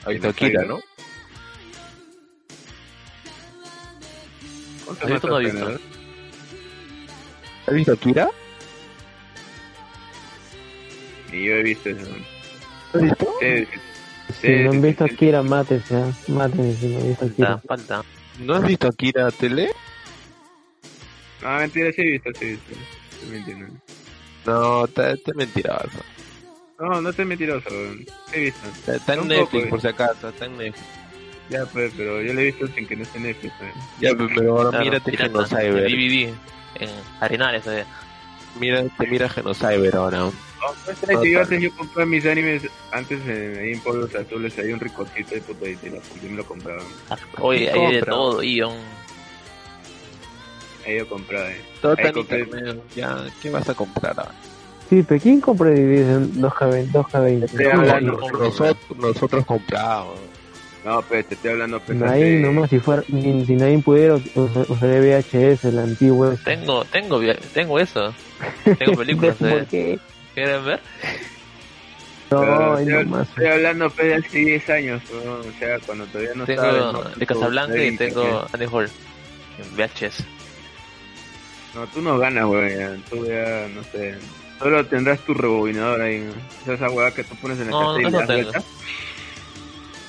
¿Has 0.04 0.12
visto 0.14 0.28
Akira, 0.28 0.64
no? 0.64 0.80
¿Cuánto 4.84 5.04
¿Has 5.06 5.12
visto 5.12 5.26
o 5.26 5.30
no 5.30 5.36
has 5.36 5.42
visto? 5.44 5.66
tener? 5.66 5.80
¿Has 7.66 7.74
visto 7.74 7.92
Akira? 7.92 8.28
Y 11.32 11.44
yo 11.46 11.52
he 11.54 11.62
visto 11.62 11.88
eso. 11.90 12.10
¿Has 12.94 13.02
visto? 13.02 13.34
Sí, 13.40 13.66
Si 14.40 14.46
Sí, 14.46 14.52
no 14.64 14.70
han 14.70 14.82
visto. 14.82 15.04
Akira, 15.04 15.42
mátense. 15.42 15.94
¿ah? 15.96 16.12
Mátense 16.28 16.80
si 16.80 16.86
no 16.88 16.98
han 16.98 17.08
visto 17.08 17.20
Falta, 17.26 17.32
Akira. 17.32 17.58
falta. 17.68 18.02
¿No 18.38 18.54
has 18.54 18.64
visto 18.66 18.88
Akira 18.88 19.30
tele? 19.32 19.70
No, 21.42 21.58
mentira, 21.58 21.92
sí 21.92 22.02
he 22.02 22.04
visto, 22.12 22.30
sí 22.38 22.44
he 22.44 22.50
visto. 22.52 22.72
Estoy 23.12 23.28
mintiendo. 23.28 23.66
No, 24.46 24.84
está, 24.84 25.10
está 25.12 25.32
mentiroso. 25.34 25.88
No, 26.78 27.00
no 27.02 27.10
estoy 27.10 27.24
mentiroso, 27.26 27.68
weón. 27.70 28.04
He 28.32 28.40
visto. 28.40 28.66
Está, 28.68 28.94
está 28.96 29.14
en 29.14 29.28
Netflix, 29.28 29.50
poco, 29.64 29.70
por 29.70 29.80
si 29.80 29.88
acaso, 29.88 30.28
está 30.28 30.44
en 30.46 30.56
Netflix. 30.58 30.86
Ya, 31.50 31.66
pues, 31.66 31.92
pero 31.96 32.22
yo 32.22 32.32
lo 32.32 32.40
he 32.40 32.44
visto 32.44 32.66
sin 32.68 32.86
que 32.86 32.96
no 32.96 33.02
esté 33.02 33.18
en 33.18 33.24
Netflix. 33.24 33.52
pues. 33.58 33.74
Ya, 34.00 34.10
pe- 34.14 34.28
pero 34.34 34.56
ahora 34.58 34.70
Claro, 34.70 34.84
mírate 34.84 35.10
pirata, 35.10 35.28
Genocyber. 35.28 35.76
en 35.76 35.92
DVD, 35.92 36.34
en 36.76 36.90
Arenales, 37.20 37.66
eh. 37.66 37.84
Mira, 38.58 38.84
te 38.98 39.06
mira 39.06 39.28
Genocyber 39.28 39.94
ahora. 39.96 40.18
No, 40.18 40.32
pues, 40.84 41.02
es 41.02 41.18
que 41.20 41.30
yo 41.32 41.40
antes 41.40 41.60
yo 41.60 41.74
compraba 41.76 42.06
mis 42.06 42.24
animes 42.26 42.62
antes 42.92 43.20
en, 43.26 43.58
ahí 43.58 43.72
en 43.72 43.80
polvos 43.80 44.14
azules, 44.14 44.56
hay 44.58 44.72
un 44.72 44.80
ricocito 44.80 45.34
de 45.34 45.40
puta 45.40 45.68
y 45.68 45.76
te 45.76 45.90
lo, 45.90 45.96
yo 45.96 46.30
me 46.30 46.36
lo 46.36 46.44
compraba. 46.44 46.82
Oye, 47.40 47.70
hay 47.70 47.94
de 47.94 48.02
todo, 48.02 48.42
y 48.42 48.60
un... 48.62 48.99
Ahí 50.86 50.98
yo 50.98 51.08
compraba. 51.08 51.50
eh. 51.50 51.60
Tan 51.82 51.96
compré. 52.12 52.40
intermedio. 52.40 52.82
Ya, 52.94 53.24
¿qué 53.42 53.50
vas 53.50 53.68
a 53.68 53.74
comprar 53.74 54.14
ahora? 54.18 54.32
Sí, 54.88 55.04
pero 55.06 55.20
¿quién 55.20 55.40
compra 55.40 55.70
DVDs 55.70 56.08
en 56.08 56.40
2K20? 56.42 56.90
2K20? 56.92 57.44
Estoy 57.44 57.66
hablando- 57.66 58.12
Nosotros, 58.32 58.76
nosotros 58.98 59.46
compramos. 59.46 60.18
No, 60.84 61.02
pues 61.02 61.26
te 61.26 61.34
estoy 61.34 61.50
hablando 61.50 61.78
pues, 61.80 61.98
Nadie 61.98 62.40
nomás, 62.40 62.70
si 62.70 62.78
fuera, 62.80 63.02
ni- 63.08 63.44
si 63.44 63.54
nadie 63.54 63.78
pudiera 63.80 64.14
usar, 64.14 64.64
usar 64.68 64.88
VHS, 64.88 65.64
el 65.68 65.78
antiguo. 65.78 66.32
ese. 66.32 66.42
Tengo, 66.42 66.84
tengo, 66.86 67.20
tengo 67.52 67.78
eso. 67.78 68.14
Tengo 68.78 68.96
películas 68.96 69.36
¿Por 69.38 69.48
de... 69.48 69.66
qué? 69.66 69.98
¿Quieren 70.34 70.64
ver? 70.64 70.80
No, 72.30 72.40
Pero 72.40 72.76
ahí 72.76 72.84
estoy, 72.86 73.04
nomás. 73.04 73.28
estoy 73.28 73.46
hablando 73.46 73.90
pues, 73.90 74.06
de 74.08 74.14
hace 74.14 74.38
10 74.38 74.70
años, 74.70 75.02
¿no? 75.24 75.32
o 75.32 75.52
sea, 75.58 75.78
cuando 75.80 76.06
todavía 76.06 76.30
no 76.34 76.44
Tengo 76.46 76.62
estaba... 76.62 76.92
¿no? 76.92 77.02
de 77.16 77.26
Casablanca 77.26 77.84
y 77.84 77.96
tengo 77.96 78.46
Annie 78.52 78.68
Hall. 78.72 78.88
En 79.58 79.76
VHS. 79.76 80.24
No, 81.74 81.86
tú 81.88 82.02
no 82.02 82.18
ganas, 82.18 82.46
güey, 82.46 82.76
ya, 82.76 82.96
tú 83.08 83.24
ya, 83.26 83.68
no 83.74 83.82
sé... 83.84 84.18
Solo 84.58 84.84
tendrás 84.86 85.18
tu 85.20 85.32
rebobinador 85.32 86.02
ahí, 86.02 86.18
¿no? 86.18 86.32
O 86.32 86.64
sea, 86.66 86.74
esa 86.74 86.90
hueá 86.90 87.10
que 87.14 87.24
tú 87.24 87.34
pones 87.36 87.56
en 87.58 87.64
el 87.64 87.70
No, 87.70 87.92
no 87.92 87.98
le 87.98 88.10
das 88.10 88.26
tengo. 88.26 88.42
vuelta. 88.42 88.62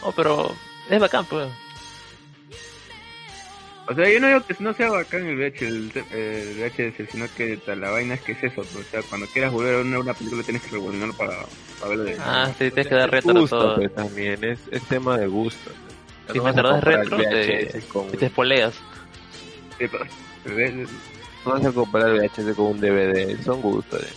Oh, 0.01 0.11
pero 0.11 0.53
es 0.89 0.99
bacán, 0.99 1.25
pues. 1.25 1.47
O 3.87 3.93
sea, 3.95 4.09
yo 4.11 4.19
no 4.19 4.27
digo 4.27 4.41
que 4.45 4.55
no 4.59 4.73
sea 4.73 4.89
bacán 4.89 5.25
el 5.27 5.37
VHS, 5.37 5.61
el, 5.61 5.91
el 6.11 6.57
VHS, 6.59 7.09
sino 7.11 7.25
que 7.35 7.59
la 7.65 7.91
vaina 7.91 8.15
es 8.15 8.21
que 8.21 8.33
es 8.33 8.43
eso, 8.43 8.65
pues, 8.73 8.87
o 8.87 8.89
sea, 8.91 9.01
cuando 9.03 9.25
quieras 9.27 9.53
volver 9.53 9.75
a 9.75 9.79
una, 9.81 9.99
una 9.99 10.13
película 10.13 10.43
tienes 10.43 10.61
que 10.63 10.71
rebobinarlo 10.71 11.13
para, 11.13 11.45
para 11.79 11.89
verlo 11.89 12.03
de 12.03 12.17
Ah, 12.19 12.47
sí, 12.57 12.69
tienes 12.71 12.87
que 12.87 12.95
dar 12.95 13.09
retro 13.09 13.33
gusto, 13.33 13.57
todo. 13.57 13.75
pues, 13.75 13.93
también. 13.95 14.43
Es, 14.43 14.59
es 14.71 14.83
tema 14.83 15.17
de 15.17 15.27
gusto. 15.27 15.71
Si 16.31 16.37
No 16.37 16.43
me 16.43 16.51
vas 16.51 16.57
a 16.57 16.61
das 16.61 16.71
comprar 16.73 16.99
retro, 16.99 17.17
VHS 17.17 17.71
te, 17.71 17.81
con- 17.87 18.11
te 18.11 18.25
espoleas. 18.25 18.73
Sí, 19.79 19.85
pero- 19.89 20.05
¿ves? 20.55 20.73
No 21.45 21.53
vas 21.53 21.65
a 21.65 21.71
comprar 21.71 22.11
VHS 22.13 22.55
con 22.55 22.65
un 22.67 22.79
DVD. 22.79 23.41
Son 23.43 23.61
gustos. 23.61 24.01
eh. 24.03 24.07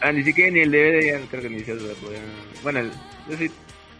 Ah, 0.00 0.12
ni 0.12 0.22
siquiera 0.24 0.50
ni 0.50 0.60
el 0.60 0.70
DVD 0.70 1.04
ya 1.20 1.26
creo 1.28 1.42
que 1.42 1.50
ni 1.50 1.60
se 1.64 1.74
podía... 1.74 2.20
Bueno, 2.62 2.80
el- 2.80 2.90
yo 3.28 3.36
sí, 3.38 3.50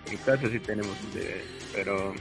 en 0.07 0.13
mi 0.13 0.17
casa 0.19 0.49
sí 0.51 0.59
tenemos 0.61 0.97
un 1.01 1.13
DVD, 1.21 1.41
pero 1.75 2.15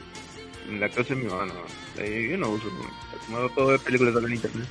en 0.69 0.79
la 0.79 0.89
casa 0.89 1.13
de 1.13 1.15
mi 1.15 1.25
mamá 1.25 1.45
no. 1.47 2.01
Ahí 2.01 2.29
Yo 2.29 2.37
no 2.37 2.49
uso, 2.49 2.67
pues, 2.69 3.23
como 3.25 3.49
todo 3.49 3.71
de 3.71 3.79
películas 3.79 4.13
solo 4.13 4.27
en 4.27 4.33
internet. 4.35 4.67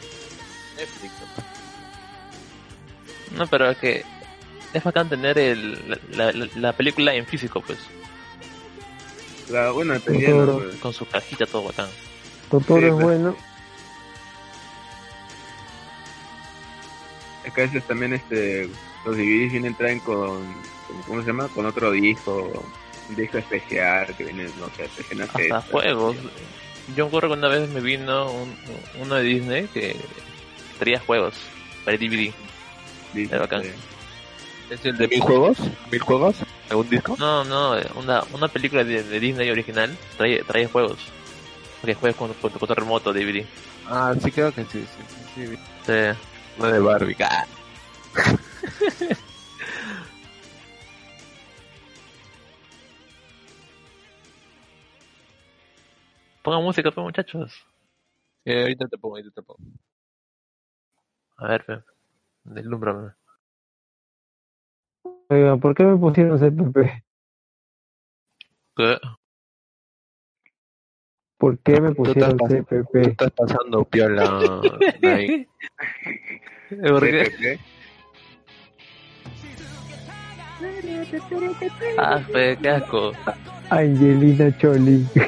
No, 3.37 3.47
pero 3.47 3.71
es 3.71 3.79
que 3.79 4.05
es 4.73 4.83
bacán 4.85 5.09
tener 5.09 5.39
el, 5.39 5.99
la, 6.13 6.33
la, 6.33 6.49
la 6.57 6.73
película 6.73 7.15
en 7.15 7.27
físico, 7.27 7.61
pues. 7.61 7.79
La, 9.51 9.71
bueno, 9.71 9.99
Totoro. 10.01 10.59
pues. 10.59 10.77
Con 10.77 10.93
su 10.93 11.07
cajita, 11.07 11.47
todo 11.47 11.65
bacán. 11.65 11.89
Totoro 12.51 12.81
Sí, 12.81 12.87
es 12.87 12.93
pues. 12.93 13.05
bueno. 13.05 13.31
Es 13.31 13.50
que 17.43 17.61
a 17.63 17.65
veces 17.65 17.87
también 17.87 18.13
este, 18.15 18.69
los 19.05 19.17
DVDs 19.17 19.53
vienen 19.53 19.75
traen 19.75 20.01
con, 20.01 20.17
con- 20.87 21.03
¿cómo 21.07 21.21
se 21.23 21.27
llama? 21.29 21.49
Con 21.49 21.67
otro 21.67 21.91
disco, 21.93 22.65
un 23.09 23.17
disco 23.17 23.39
especial 23.39 24.15
que 24.17 24.25
viene, 24.25 24.45
no 24.59 24.67
sé, 24.77 24.85
escenas 24.99 25.29
Hasta 25.29 25.41
extras. 25.41 25.65
juegos. 25.71 26.17
Yo 26.97 27.05
me 27.05 27.09
acuerdo 27.09 27.29
que 27.29 27.35
una 27.39 27.49
vez 27.49 27.69
me 27.71 27.81
vino 27.81 28.31
un, 28.33 28.55
uno 29.01 29.15
de 29.17 29.23
Disney 29.23 29.69
que 29.69 29.97
traía 30.79 30.99
juegos 31.01 31.35
para 31.85 31.97
DVD. 31.97 32.33
Disco, 33.13 33.35
Era 33.35 33.39
bacán. 33.41 33.63
sí. 33.63 33.69
¿Es 34.71 34.85
el 34.85 34.97
de 34.97 35.09
mil 35.09 35.21
juegos? 35.21 35.59
¿Mil 35.91 36.01
juegos? 36.01 36.37
¿Algún 36.69 36.89
disco? 36.89 37.17
No, 37.19 37.43
no, 37.45 37.77
una, 37.97 38.23
una 38.33 38.47
película 38.49 38.85
de, 38.85 39.03
de 39.03 39.19
Disney 39.21 39.51
original 39.51 39.97
trae, 40.17 40.43
trae 40.45 40.67
juegos. 40.69 40.99
Porque 41.81 41.95
juegas 41.95 42.17
con, 42.17 42.33
con 42.35 42.53
tu 42.53 42.59
control 42.59 42.77
remoto 42.77 43.13
DVD. 43.13 43.45
Ah, 43.89 44.15
sí, 44.23 44.31
creo 44.31 44.53
que 44.53 44.63
sí. 44.65 44.85
sí, 44.85 44.87
sí, 45.35 45.47
sí. 45.47 45.57
Sí. 45.87 46.19
De 46.69 46.79
Barbie. 46.79 47.17
Ah. 47.21 47.47
Pongan 56.43 56.63
música, 56.63 56.91
pues, 56.91 57.05
muchachos. 57.05 57.53
Eh, 58.45 58.63
ahorita 58.63 58.89
te 58.89 58.99
pongo, 58.99 59.17
ahorita 59.17 59.35
te 59.35 59.43
pongo. 59.43 59.61
A 61.39 61.49
ver, 61.49 61.65
pe. 61.65 61.83
Deslúmbrame. 62.45 63.13
Oiga, 65.29 65.57
¿por 65.57 65.75
qué 65.75 65.85
me 65.85 65.97
pusieron 65.97 66.39
CPP? 66.39 67.05
¿Qué? 68.77 68.99
¿Por 71.41 71.59
qué 71.61 71.81
me 71.81 71.95
Tú 71.95 72.05
estás 72.05 72.35
pusieron 72.35 72.37
pasando- 72.37 72.65
tú 72.69 72.77
CPP? 72.77 73.03
estás 73.09 73.31
pasando 73.31 73.85
piola. 73.87 74.39
¿Por 74.61 74.79
qué? 75.01 75.49
¿Qué? 77.41 77.59
Ah, 81.99 82.21
fe, 82.33 82.57
qué 82.63 82.69
asco. 82.69 83.13
Angelina 83.71 84.55
Jolie. 84.61 85.05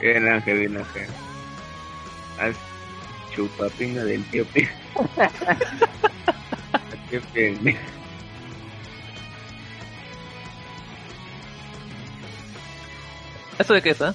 Bien 0.00 0.26
ángel, 0.28 0.58
bien 0.60 0.76
ángel. 0.78 1.06
Haz 2.40 2.56
chupapinga 3.34 4.02
del 4.04 4.24
tío 4.30 4.44
Pi. 4.46 4.66
Qué 7.10 7.20
pena. 7.34 7.72
¿Eso 13.60 13.74
de 13.74 13.82
qué 13.82 13.90
es, 13.90 14.00
ah? 14.02 14.14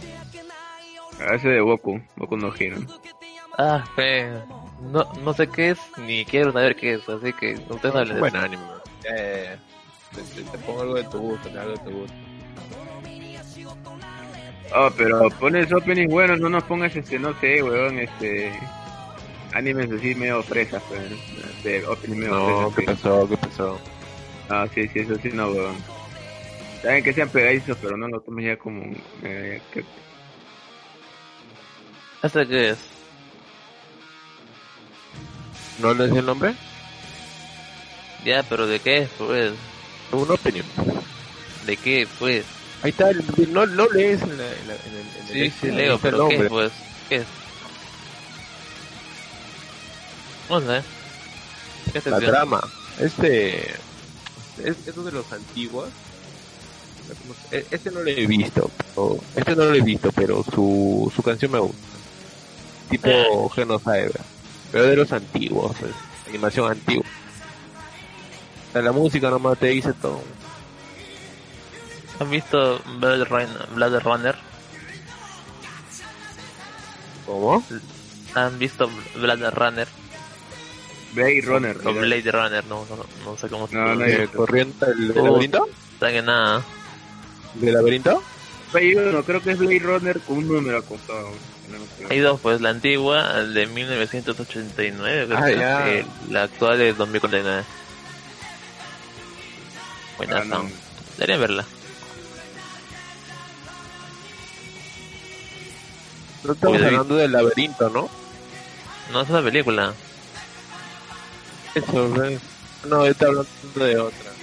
A 1.19 1.35
ese 1.35 1.47
de 1.49 1.61
Goku, 1.61 2.01
Goku 2.17 2.35
no 2.37 2.51
Hero. 2.57 2.77
Ah, 3.57 3.85
fe. 3.95 4.27
No, 4.91 5.05
no 5.23 5.33
sé 5.33 5.47
qué 5.47 5.69
es, 5.71 5.79
ni 5.97 6.25
quiero 6.25 6.51
saber 6.51 6.75
qué 6.75 6.95
es, 6.95 7.07
así 7.07 7.31
que 7.33 7.55
ustedes 7.69 7.95
hablen 7.95 8.15
de 8.15 8.19
Buen 8.19 8.35
eso. 8.35 8.43
anime. 8.45 8.63
Eh, 9.15 9.55
te, 10.13 10.21
te- 10.43 10.49
te 10.49 10.57
pongo 10.59 10.81
algo 10.81 10.95
de 10.95 11.03
tu 11.05 11.19
gusto, 11.19 11.47
algo 11.49 11.71
de 11.71 11.77
tu 11.77 11.91
gusto. 11.91 12.13
Oh, 14.75 14.89
pero 14.97 15.29
pones 15.39 15.71
openings 15.71 16.11
buenos, 16.11 16.39
no 16.39 16.49
nos 16.49 16.63
pongas 16.63 16.93
este, 16.95 17.17
no 17.19 17.33
sé, 17.39 17.61
weón, 17.63 17.99
este. 17.99 18.51
Animes 19.53 19.89
así 19.91 20.13
medio 20.15 20.43
fresas, 20.43 20.83
pues. 20.89 21.63
De 21.63 21.85
opening 21.85 22.17
medio 22.19 22.33
No, 22.33 22.69
¿qué 22.75 22.83
fresas. 22.83 22.99
pasó? 23.01 23.29
¿Qué 23.29 23.37
pasó? 23.37 23.77
sí. 23.77 23.91
No, 24.49 24.67
sí, 24.67 24.87
sí, 24.89 24.99
eso 24.99 25.15
sí, 25.21 25.29
no, 25.33 25.47
weón. 25.51 25.75
Saben 26.85 27.03
que 27.03 27.13
sean 27.13 27.31
pegadizos, 27.31 27.79
pero 27.81 27.97
no 27.97 28.07
lo 28.07 28.21
tomes 28.21 28.45
ya 28.45 28.59
como. 28.59 28.83
Eh, 29.23 29.59
que, 29.71 29.83
¿Eso 32.21 32.37
de 32.39 32.47
qué 32.47 32.69
es? 32.69 32.79
¿No 35.79 35.95
le 35.95 36.05
es 36.05 36.11
el 36.15 36.25
nombre? 36.27 36.55
Ya, 38.23 38.43
pero 38.47 38.67
¿de 38.67 38.79
qué 38.79 38.99
es, 38.99 39.09
pues? 39.17 39.53
Un 40.11 40.31
opening. 40.31 40.63
¿De 41.65 41.75
qué, 41.75 42.07
pues? 42.19 42.45
Ahí 42.83 42.91
está, 42.91 43.09
el, 43.09 43.17
no, 43.51 43.65
no 43.65 43.87
lees 43.95 44.21
en, 44.21 44.37
la, 44.37 44.53
en, 44.53 44.67
la- 44.67 44.75
en 44.75 44.95
el, 44.95 45.07
en 45.17 45.27
Sí, 45.27 45.49
sí, 45.49 45.71
leo, 45.71 45.97
pero 45.99 46.27
¿qué 46.29 46.35
es, 46.35 46.49
pues? 46.49 46.71
¿Qué 47.09 47.15
es? 47.15 47.27
No 50.49 50.61
sé. 50.61 50.83
¿Qué 51.91 52.09
La 52.11 52.19
trama. 52.19 52.61
Este 52.99 53.73
es, 54.57 54.87
es 54.87 54.95
uno 54.95 55.05
de 55.05 55.11
los 55.13 55.31
antiguos. 55.31 56.04
E- 57.51 57.65
Este 57.71 57.91
no 57.91 58.01
lo 58.01 58.09
he 58.09 58.25
visto, 58.27 58.69
pero, 58.77 59.17
este 59.35 59.55
no 59.55 59.65
lo 59.65 59.73
he 59.75 59.81
visto, 59.81 60.11
pero 60.11 60.43
su, 60.43 61.11
su 61.15 61.21
canción 61.23 61.51
me 61.51 61.59
gusta. 61.59 61.77
Tipo 62.89 63.49
Genocide, 63.49 64.11
pero 64.71 64.83
de 64.85 64.95
los 64.95 65.11
antiguos, 65.11 65.75
es 65.81 66.29
animación 66.29 66.71
antigua. 66.71 67.05
O 68.69 68.71
sea, 68.73 68.81
la 68.81 68.91
música 68.91 69.29
nomás 69.29 69.57
te 69.57 69.67
dice 69.67 69.93
todo. 69.93 70.21
¿Han 72.19 72.29
visto 72.29 72.81
Blade 72.99 73.25
Runner? 73.99 74.35
¿Cómo? 77.25 77.63
¿Han 78.35 78.59
visto 78.59 78.89
Blade 79.15 79.49
Runner? 79.51 79.87
Blade 81.13 81.41
Runner. 81.45 81.77
O. 81.87 81.93
Blade 81.93 82.31
Runner, 82.31 82.65
no, 82.65 82.85
no, 82.89 83.05
no 83.25 83.37
sé 83.37 83.47
cómo 83.47 83.67
se 83.67 83.75
No, 83.75 83.81
no 83.81 83.87
pronuncia. 83.87 84.07
he 84.13 84.17
¿De 84.17 84.21
visto. 84.23 84.37
corriente 84.37 84.85
el 84.85 85.07
laberinto? 85.15 85.67
Está 85.93 86.11
que 86.11 86.21
nada. 86.21 86.63
¿De 87.55 87.71
laberinto? 87.71 88.23
Hay 88.73 88.93
uno, 88.95 89.23
creo 89.23 89.41
que 89.41 89.51
es 89.51 89.57
Blade 89.57 89.79
Runner 89.79 90.19
con 90.21 90.37
un 90.37 90.47
número 90.47 90.77
acostado. 90.77 91.31
Hay 92.09 92.19
dos, 92.19 92.39
pues 92.41 92.61
la 92.61 92.69
antigua, 92.69 93.43
de 93.43 93.65
1989, 93.67 95.21
ah, 95.35 95.43
creo 95.45 95.67
ah, 95.67 95.83
que 95.85 96.05
la 96.29 96.43
actual 96.43 96.81
es 96.81 96.97
2049. 96.97 97.63
Buena 100.17 100.37
ah, 100.37 100.43
no. 100.45 100.69
Verla. 101.17 101.65
No 106.43 106.53
estamos 106.53 106.81
hablando 106.81 107.15
del 107.15 107.31
laberinto, 107.31 107.89
¿no? 107.89 108.09
No, 109.11 109.21
es 109.21 109.29
una 109.29 109.41
película. 109.41 109.93
Eso, 111.73 112.13
no, 112.87 113.05
está 113.05 113.25
hablando 113.27 113.49
de 113.75 113.97
otra. 113.97 114.34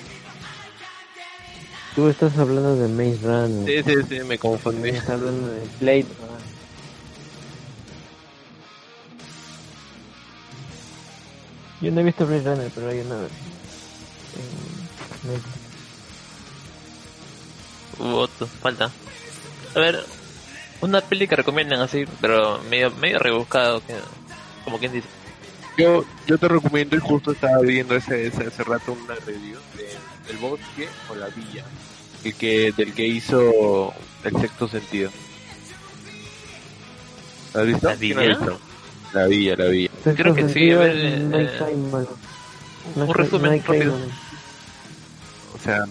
Tú 1.95 2.09
estás 2.09 2.37
hablando 2.39 2.77
de 2.77 2.89
Maze 2.89 3.19
Runner. 3.23 3.85
Sí, 3.85 3.93
sí, 3.93 4.03
sí, 4.09 4.25
me 4.25 4.39
confundí. 4.39 4.89
Estás 4.89 5.11
hablando 5.11 5.49
de 5.49 5.61
Blade 5.79 6.07
Runner. 6.19 6.43
Yo 11.83 11.91
no 11.91 12.01
he 12.01 12.05
visto 12.05 12.27
Blade 12.27 12.45
Runner, 12.45 12.71
pero 12.75 12.89
hay 12.89 13.01
una. 13.01 13.17
Hubo 17.99 18.17
otro, 18.17 18.47
falta. 18.47 18.91
A 19.75 19.79
ver, 19.79 20.03
una 20.81 21.01
peli 21.03 21.29
que 21.29 21.37
recomiendan 21.37 21.81
así, 21.81 22.05
pero 22.21 22.61
medio 22.71 22.91
medio 22.93 23.19
rebuscado, 23.19 23.85
que, 23.85 23.95
como 24.65 24.79
quien 24.79 24.93
dice. 24.93 25.09
Yo, 25.77 26.05
yo 26.27 26.39
te 26.39 26.49
recomiendo 26.49 26.97
y 26.97 27.01
justo 27.01 27.33
estaba 27.33 27.59
viendo 27.61 27.97
ese, 27.97 28.27
ese, 28.27 28.47
hace 28.47 28.65
rato 28.65 28.93
una 28.93 29.15
review 29.15 29.59
de 29.77 29.89
El 30.33 30.39
Bosque 30.39 30.89
o 31.11 31.15
La 31.15 31.27
Villa, 31.29 31.65
el 32.25 32.35
que, 32.35 32.73
del 32.77 32.93
que 32.95 33.07
hizo 33.07 33.93
El 34.25 34.41
Sexto 34.41 34.67
Sentido. 34.69 35.11
¿La 37.55 37.61
has 37.61 37.67
visto? 37.67 37.89
¿La 37.89 37.97
¿Quién 37.97 38.17
la 38.17 38.23
Villa? 38.23 38.39
visto? 38.39 38.59
La 39.13 39.27
Villa, 39.27 39.55
La 39.57 39.67
Villa. 39.67 39.91
Creo 40.17 40.35
que 40.35 40.49
sí, 40.49 40.71
eh, 40.71 41.29
un 42.97 43.15
resumen 43.15 43.63
rápido. 43.65 43.95
O 45.55 45.59
sea, 45.63 45.85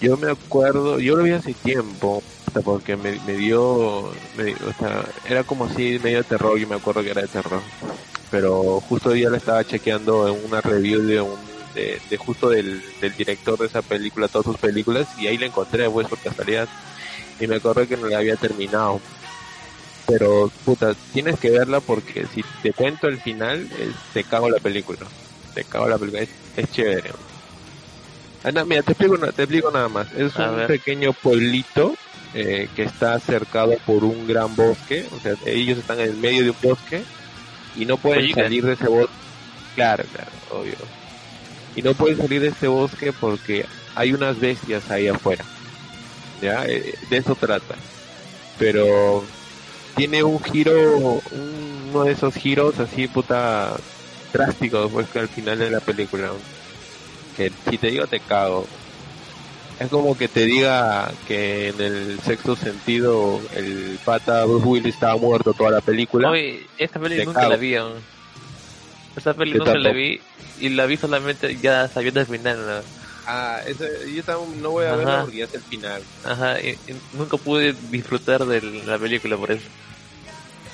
yo 0.00 0.16
me 0.16 0.30
acuerdo, 0.30 0.98
yo 1.00 1.16
lo 1.16 1.24
vi 1.24 1.32
hace 1.32 1.54
tiempo, 1.54 2.22
porque 2.64 2.96
me, 2.96 3.18
me 3.26 3.34
dio, 3.34 4.12
me- 4.36 4.52
o 4.54 4.72
sea, 4.78 5.04
era 5.26 5.42
como 5.42 5.64
así 5.64 5.98
medio 6.02 6.18
de 6.18 6.24
terror, 6.24 6.58
yo 6.58 6.68
me 6.68 6.76
acuerdo 6.76 7.02
que 7.02 7.10
era 7.10 7.22
de 7.22 7.28
terror. 7.28 7.60
Pero 8.30 8.80
justo 8.80 9.10
hoy 9.10 9.20
día 9.20 9.30
la 9.30 9.38
estaba 9.38 9.64
chequeando 9.64 10.28
en 10.28 10.44
una 10.44 10.60
review 10.60 11.02
de 11.02 11.20
un, 11.20 11.38
de, 11.74 12.00
de 12.08 12.16
justo 12.16 12.48
del, 12.48 12.82
del 13.00 13.12
director 13.16 13.58
de 13.58 13.66
esa 13.66 13.82
película, 13.82 14.28
todas 14.28 14.46
sus 14.46 14.58
películas, 14.58 15.08
y 15.18 15.26
ahí 15.26 15.36
la 15.38 15.46
encontré, 15.46 15.88
pues, 15.90 16.08
por 16.08 16.20
casualidad. 16.20 16.68
Y 17.40 17.46
me 17.46 17.56
acuerdo 17.56 17.86
que 17.86 17.96
no 17.96 18.06
la 18.06 18.18
había 18.18 18.36
terminado. 18.36 19.00
Pero, 20.06 20.50
puta, 20.64 20.94
tienes 21.12 21.38
que 21.40 21.50
verla 21.50 21.80
porque 21.80 22.26
si 22.26 22.42
te 22.62 22.72
cuento 22.72 23.08
el 23.08 23.20
final, 23.20 23.66
es- 23.78 23.96
te 24.12 24.22
cago 24.24 24.48
la 24.50 24.60
película. 24.60 25.10
Te 25.54 25.64
cago 25.64 25.88
la 25.88 25.98
película, 25.98 26.22
es, 26.22 26.30
es 26.56 26.70
chévere. 26.70 27.10
Ah, 28.42 28.52
no, 28.52 28.66
mira, 28.66 28.82
te 28.82 28.92
explico, 28.92 29.16
te 29.32 29.42
explico 29.42 29.70
nada 29.70 29.88
más. 29.88 30.12
Es 30.12 30.36
A 30.38 30.50
un 30.50 30.56
ver. 30.56 30.66
pequeño 30.66 31.12
pueblito 31.14 31.94
eh, 32.34 32.68
que 32.74 32.82
está 32.82 33.18
cercado 33.18 33.72
por 33.86 34.04
un 34.04 34.26
gran 34.26 34.54
bosque. 34.54 35.06
O 35.10 35.18
sea, 35.20 35.32
ellos 35.46 35.78
están 35.78 36.00
en 36.00 36.10
el 36.10 36.16
medio 36.18 36.42
de 36.44 36.50
un 36.50 36.58
bosque 36.62 37.04
y 37.74 37.86
no 37.86 37.96
pueden 37.96 38.28
salir 38.30 38.62
de 38.64 38.74
ese 38.74 38.86
bosque. 38.88 39.14
Claro, 39.74 40.04
claro, 40.12 40.38
obvio. 40.50 40.76
Y 41.76 41.82
no 41.82 41.94
pueden 41.94 42.18
salir 42.18 42.40
de 42.40 42.48
ese 42.48 42.68
bosque 42.68 43.12
porque 43.12 43.66
hay 43.94 44.12
unas 44.12 44.38
bestias 44.38 44.90
ahí 44.90 45.08
afuera. 45.08 45.44
¿Ya? 46.40 46.64
Eh, 46.66 46.94
de 47.10 47.16
eso 47.16 47.34
trata. 47.34 47.74
Pero 48.58 49.24
tiene 49.96 50.22
un 50.22 50.42
giro, 50.42 50.96
un- 50.96 51.20
uno 51.90 52.04
de 52.04 52.12
esos 52.12 52.34
giros 52.34 52.78
así, 52.80 53.08
puta, 53.08 53.76
drásticos, 54.32 54.90
pues 54.92 55.08
que 55.08 55.20
al 55.20 55.28
final 55.28 55.58
de 55.58 55.70
la 55.70 55.80
película 55.80 56.30
que 57.36 57.50
si 57.68 57.78
te 57.78 57.88
digo 57.88 58.06
te 58.06 58.20
cago. 58.20 58.66
Es 59.80 59.88
como 59.88 60.16
que 60.16 60.28
te 60.28 60.44
diga 60.44 61.10
que 61.26 61.68
en 61.70 61.80
el 61.80 62.20
sexto 62.20 62.54
sentido 62.54 63.40
el 63.56 63.98
pata 64.04 64.44
Bruce 64.44 64.64
Willis 64.66 64.94
estaba 64.94 65.16
muerto 65.16 65.52
toda 65.52 65.72
la 65.72 65.80
película. 65.80 66.30
Oye, 66.30 66.64
esta 66.78 67.00
Te 67.00 67.24
nunca 67.24 67.40
cago. 67.40 67.50
la 67.52 67.56
vi 67.56 67.74
aún. 67.74 67.94
Esta 69.16 69.34
peli 69.34 69.52
Yo 69.52 69.58
nunca 69.60 69.78
la 69.78 69.90
vi 69.92 70.20
y 70.60 70.68
la 70.70 70.86
vi 70.86 70.96
solamente 70.96 71.56
ya 71.60 71.88
sabiendo 71.88 72.20
el 72.20 72.26
final. 72.26 72.66
¿no? 72.66 72.82
Ah, 73.26 73.60
ese- 73.66 74.12
yo 74.12 74.22
también 74.22 74.62
no 74.62 74.70
voy 74.70 74.84
a 74.84 74.88
Ajá. 74.92 74.96
verla 74.98 75.20
porque 75.22 75.38
ya 75.38 75.44
es 75.44 75.54
el 75.54 75.62
final. 75.62 76.02
Ajá, 76.24 76.60
y, 76.60 76.70
y 76.86 76.94
nunca 77.16 77.36
pude 77.36 77.74
disfrutar 77.90 78.44
de 78.44 78.60
la 78.60 78.98
película 78.98 79.36
por 79.36 79.50
eso. 79.52 79.66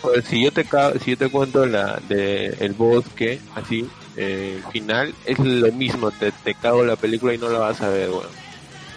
Pues, 0.02 0.24
si 0.24 0.42
yo 0.42 0.50
te 0.50 0.64
si 1.04 1.10
yo 1.10 1.16
te 1.18 1.28
cuento 1.28 1.66
la 1.66 2.00
de 2.08 2.46
el 2.60 2.72
bosque, 2.72 3.38
así, 3.54 3.86
eh, 4.16 4.54
el 4.64 4.72
final, 4.72 5.14
es 5.26 5.38
lo 5.38 5.70
mismo, 5.72 6.10
te, 6.10 6.32
te 6.32 6.54
cago 6.54 6.82
la 6.84 6.96
película 6.96 7.34
y 7.34 7.38
no 7.38 7.50
la 7.50 7.58
vas 7.58 7.80
a 7.82 7.90
ver, 7.90 8.08
weón. 8.08 8.26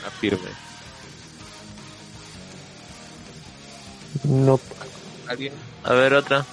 Afirme. 0.06 0.50
No, 4.24 4.60
¿Alguien? 5.28 5.54
A 5.84 5.94
ver, 5.94 6.14
otra. 6.14 6.46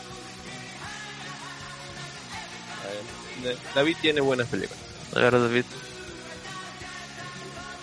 David 3.74 3.96
tiene 4.00 4.20
buenas 4.20 4.48
películas. 4.48 4.78
A 5.14 5.20
ver, 5.20 5.32
David. 5.32 5.64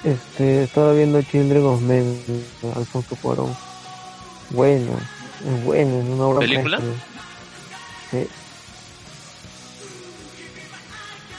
este, 0.04 0.64
estaba 0.64 0.94
viendo 0.94 1.22
Children 1.22 1.66
of 1.66 1.82
Men, 1.82 2.24
Alfonso 2.76 3.16
Cuarón. 3.22 3.56
Bueno, 4.50 5.00
es 5.46 5.64
bueno, 5.66 6.00
es 6.00 6.06
una 6.06 6.26
obra 6.26 6.40
¿Película? 6.40 6.80
Sí, 8.12 8.28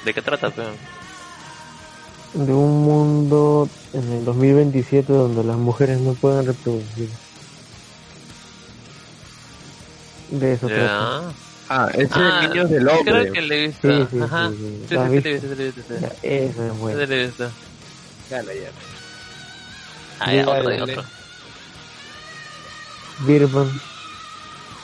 ¿De 0.05 0.15
qué 0.15 0.23
trata? 0.23 0.51
Pero? 0.51 0.71
de 2.35 2.53
un 2.53 2.85
mundo 2.85 3.69
en 3.93 4.13
el 4.13 4.25
2027 4.25 5.13
donde 5.13 5.45
las 5.45 5.57
mujeres 5.57 6.01
no 6.01 6.13
pueden 6.15 6.47
reproducir. 6.47 7.09
De 10.31 10.53
eso 10.53 10.67
trata. 10.69 11.33
Ah, 11.71 11.89
ese 11.95 12.09
Ah, 12.15 12.41
es 12.43 12.49
Niños 12.49 12.71
del 12.71 12.89
Hombre. 12.89 13.05
Creo 13.05 13.33
que 13.33 13.43
le 13.43 13.55
he 13.65 13.67
visto. 13.69 13.89
Sí, 13.89 14.07
sí, 14.11 14.19
Ajá. 14.23 14.49
sí, 14.49 14.57
sí. 14.57 14.87
Sí, 14.89 14.95
¿La 14.95 15.03
has 15.05 15.11
sí, 15.11 15.17
sí, 15.19 15.23
le 15.23 15.31
he 15.31 15.35
visto? 15.35 15.49
visto, 15.49 15.83
sí, 15.83 15.83
sí. 15.89 15.95
Ya, 16.01 16.09
eso 16.23 16.63
es 16.67 16.79
bueno. 16.79 17.01
Sí, 17.01 17.07
le 17.07 17.23
he 17.23 17.27
visto. 17.27 17.51
Dale, 18.31 18.61
ya. 18.61 18.71
Ah, 20.21 20.33
ya, 20.35 20.49
otro, 20.49 20.71
dale. 20.71 20.83
otro. 20.83 21.05
Birdman. 23.27 23.81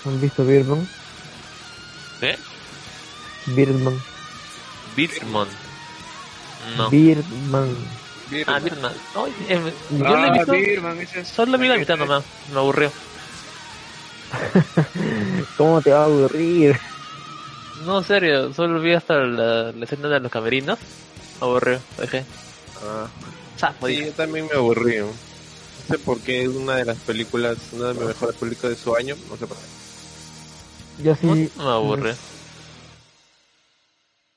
¿Han 0.04 0.20
visto 0.20 0.44
Birdman? 0.44 0.88
¿Qué? 2.20 2.36
Birdman. 3.46 4.02
Birdman. 4.96 5.48
No. 6.76 6.90
Birdman. 6.90 7.76
Ah, 8.46 8.58
Birdman. 8.58 8.92
No, 9.14 9.26
eh, 9.26 9.72
yo 9.90 10.06
Ah, 10.06 10.20
le 10.20 10.26
he 10.28 10.30
visto. 10.32 10.52
Birdman, 10.52 11.00
ese 11.00 11.20
es- 11.20 11.28
Solo 11.28 11.56
vi 11.58 11.68
la 11.68 11.76
mitad 11.78 11.96
nomás. 11.96 12.24
Me 12.52 12.58
aburrió. 12.58 12.90
¿Cómo 15.56 15.80
te 15.82 15.92
va 15.92 16.02
a 16.02 16.04
aburrir? 16.04 16.76
No, 17.84 17.98
en 17.98 18.04
serio. 18.04 18.52
Solo 18.52 18.80
vi 18.80 18.92
hasta 18.92 19.18
la, 19.18 19.72
la 19.72 19.84
escena 19.84 20.08
de 20.08 20.20
los 20.20 20.32
camerinos. 20.32 20.78
Me 21.40 21.46
aburrió. 21.46 21.80
Dejé. 21.98 22.24
Ah, 22.82 23.08
Sapo, 23.56 23.86
sí, 23.86 24.04
yo 24.06 24.12
también 24.12 24.46
me 24.46 24.56
aburrí. 24.56 24.98
No 24.98 25.12
sé 25.88 25.98
por 25.98 26.20
qué 26.20 26.42
es 26.42 26.48
una 26.48 26.76
de 26.76 26.84
las 26.84 26.98
películas, 26.98 27.58
una 27.72 27.88
de 27.88 27.94
mis 27.94 28.04
mejores 28.04 28.36
películas 28.36 28.70
de 28.70 28.76
su 28.76 28.94
año. 28.96 29.16
No 29.28 29.36
sé 29.36 29.46
por 29.46 29.56
qué. 29.56 31.02
Yo 31.02 31.14
sí. 31.14 31.50
Me 31.56 31.64
aburrió. 31.64 32.14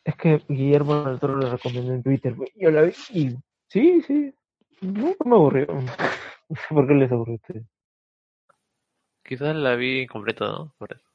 Es 0.04 0.16
que 0.16 0.41
Guillermo 0.48 1.18
Toro 1.20 1.38
le 1.38 1.50
recomendó 1.50 1.93
en 1.93 2.04
Twitter. 2.04 2.36
Yo 2.56 2.72
la 2.72 2.84
vi 2.84 2.93
y. 3.14 3.36
Sí, 3.70 4.02
sí. 4.08 4.34
No, 4.82 5.16
no 5.20 5.26
me 5.26 5.36
aburrió. 5.36 5.68
No 5.68 6.56
sé 6.56 6.68
por 6.70 6.88
qué 6.88 6.93
les 6.93 7.12
aburrió 7.12 7.34
a 7.34 7.38
ustedes. 7.38 7.66
Quizás 9.28 9.53
la 9.57 9.75
vi 9.75 10.07
completa, 10.07 10.45
¿no? 10.45 10.73
Por 10.78 10.93
eso. 10.93 11.05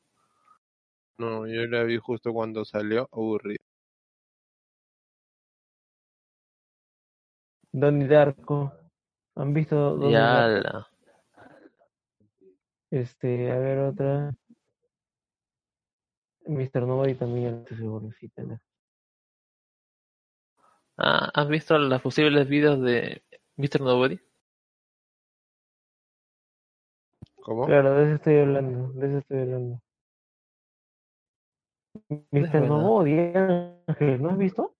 No, 1.18 1.46
yo 1.46 1.66
la 1.66 1.82
vi 1.82 1.96
justo 1.96 2.30
cuando 2.34 2.62
salió, 2.62 3.08
aburrido. 3.10 3.64
Donnie 7.72 8.06
Darko. 8.06 8.70
¿Han 9.36 9.54
visto 9.54 9.96
Donnie 9.96 10.12
Ya 10.12 10.46
Darko? 10.46 10.68
la... 10.68 10.88
Este, 12.90 13.50
a 13.50 13.58
ver 13.58 13.78
otra. 13.78 14.34
Mr. 16.44 16.86
Nobody 16.86 17.14
también, 17.14 17.60
estoy 17.60 17.78
seguro. 17.78 18.10
Sí, 18.20 18.28
tenés. 18.28 18.60
Ah, 20.98 21.30
¿Has 21.32 21.48
visto 21.48 21.78
las 21.78 22.02
posibles 22.02 22.46
vidas 22.46 22.78
de 22.78 23.24
Mr. 23.56 23.80
Nobody? 23.80 24.20
¿Cómo? 27.42 27.66
Claro, 27.66 27.94
de 27.94 28.04
eso 28.04 28.14
estoy 28.14 28.38
hablando. 28.38 28.92
De 28.92 29.06
eso 29.08 29.18
estoy 29.18 29.40
hablando. 29.40 29.80
Mr. 32.08 32.52
verdad. 32.52 32.68
Nobody, 32.68 33.18
Ángel, 33.86 34.22
¿no 34.22 34.30
has 34.30 34.38
visto? 34.38 34.74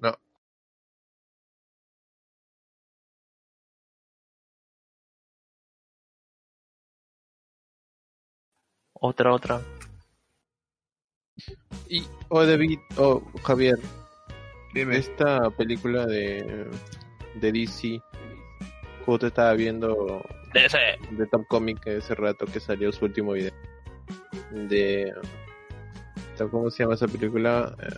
No. 0.00 0.14
Otra, 8.94 9.32
otra. 9.32 9.60
Y, 11.88 12.04
oh 12.28 12.44
David, 12.44 12.78
oh 12.98 13.22
Javier, 13.42 13.78
Dime. 14.74 14.96
esta 14.98 15.50
película 15.50 16.06
de, 16.06 16.70
de 17.34 17.52
DC, 17.52 18.02
justo 19.06 19.26
estaba 19.26 19.52
viendo 19.54 20.22
DC. 20.54 20.78
de 21.10 21.26
Top 21.26 21.46
Comic 21.48 21.86
ese 21.86 22.14
rato 22.14 22.46
que 22.46 22.60
salió 22.60 22.92
su 22.92 23.04
último 23.04 23.32
video. 23.32 23.52
De. 24.52 25.12
¿Cómo 26.50 26.70
se 26.70 26.82
llama 26.82 26.94
esa 26.94 27.06
película? 27.06 27.74
Eh, 27.80 27.88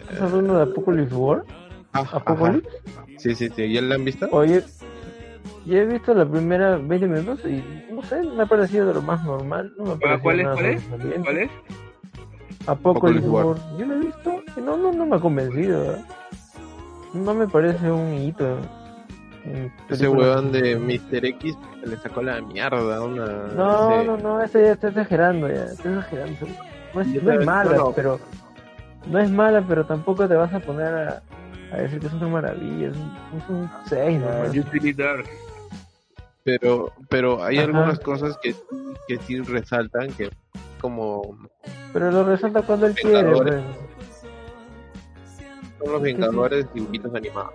¿Estás 0.00 0.20
hablando 0.22 0.56
de 0.56 0.62
Apocalypse 0.64 1.14
War? 1.14 1.44
ah, 1.92 2.04
¿Apocalypse? 2.12 2.68
ajá. 2.96 3.06
Sí, 3.18 3.34
sí, 3.34 3.48
sí. 3.54 3.72
¿Ya 3.72 3.80
la 3.82 3.94
han 3.94 4.04
visto? 4.04 4.28
Oye, 4.32 4.62
yo 5.64 5.76
he 5.78 5.86
visto 5.86 6.12
la 6.12 6.28
primera 6.28 6.76
20 6.76 7.06
minutos 7.06 7.40
y 7.44 7.62
no 7.92 8.02
sé, 8.02 8.20
me 8.22 8.42
ha 8.42 8.46
parecido 8.46 8.86
de 8.88 8.94
lo 8.94 9.02
más 9.02 9.24
normal. 9.24 9.72
No 9.78 9.84
me 9.84 9.98
¿Cuál 10.00 10.20
parecido 10.20 10.40
es? 10.40 10.44
nada 10.44 10.54
¿Cuál 10.56 11.12
es? 11.12 11.20
¿Cuál 11.22 11.38
es? 11.38 11.50
Apocalypse. 12.66 13.28
War. 13.28 13.56
Yo 13.78 13.86
lo 13.86 13.94
he 13.94 13.98
visto 13.98 14.42
y 14.56 14.60
no, 14.60 14.76
no, 14.76 14.92
no 14.92 15.06
me 15.06 15.16
ha 15.16 15.20
convencido. 15.20 15.80
¿verdad? 15.80 16.04
No 17.14 17.34
me 17.34 17.46
parece 17.46 17.90
un 17.90 18.14
hito. 18.14 18.58
Ese 19.88 20.08
weón 20.08 20.52
de 20.52 20.76
Mr. 20.76 21.24
X 21.26 21.56
le 21.84 21.96
sacó 21.98 22.22
la 22.22 22.40
mierda. 22.40 23.02
Una, 23.02 23.26
No, 23.54 23.90
ese- 24.00 24.06
no, 24.06 24.16
no, 24.16 24.40
ese 24.40 24.62
ya 24.62 24.72
está 24.72 24.88
exagerando, 24.88 25.48
ya, 25.48 25.64
está 25.64 25.88
exagerando. 25.88 26.46
No 26.94 27.00
es, 27.00 27.08
no 27.22 27.44
mala, 27.44 27.76
no. 27.76 27.92
pero 27.92 28.20
no 29.06 29.18
es 29.18 29.30
mala, 29.30 29.64
pero 29.66 29.84
tampoco 29.84 30.28
te 30.28 30.34
vas 30.36 30.52
a 30.54 30.60
poner 30.60 30.94
a, 30.94 31.22
a 31.72 31.76
decir 31.78 31.98
que 31.98 32.06
es 32.06 32.12
una 32.12 32.28
maravilla, 32.28 32.88
es 32.88 32.96
un, 32.96 33.38
es 33.38 33.48
un 33.48 33.70
6 33.86 34.20
Ah, 34.24 34.92
Dark. 34.96 35.24
Pero, 36.44 36.92
pero 37.08 37.42
hay 37.44 37.58
Ajá. 37.58 37.66
algunas 37.66 37.98
cosas 38.00 38.36
que, 38.42 38.54
que 39.08 39.16
sí 39.18 39.40
resaltan 39.40 40.12
que 40.12 40.28
como 40.80 41.38
Pero 41.92 42.10
lo 42.10 42.24
resalta 42.24 42.62
cuando 42.62 42.86
él 42.86 42.94
quiere, 42.94 43.32
pues. 43.32 43.62
Son 45.82 45.92
los 45.92 46.02
Vengadores 46.02 46.72
dibujitos 46.74 47.14
animados. 47.14 47.52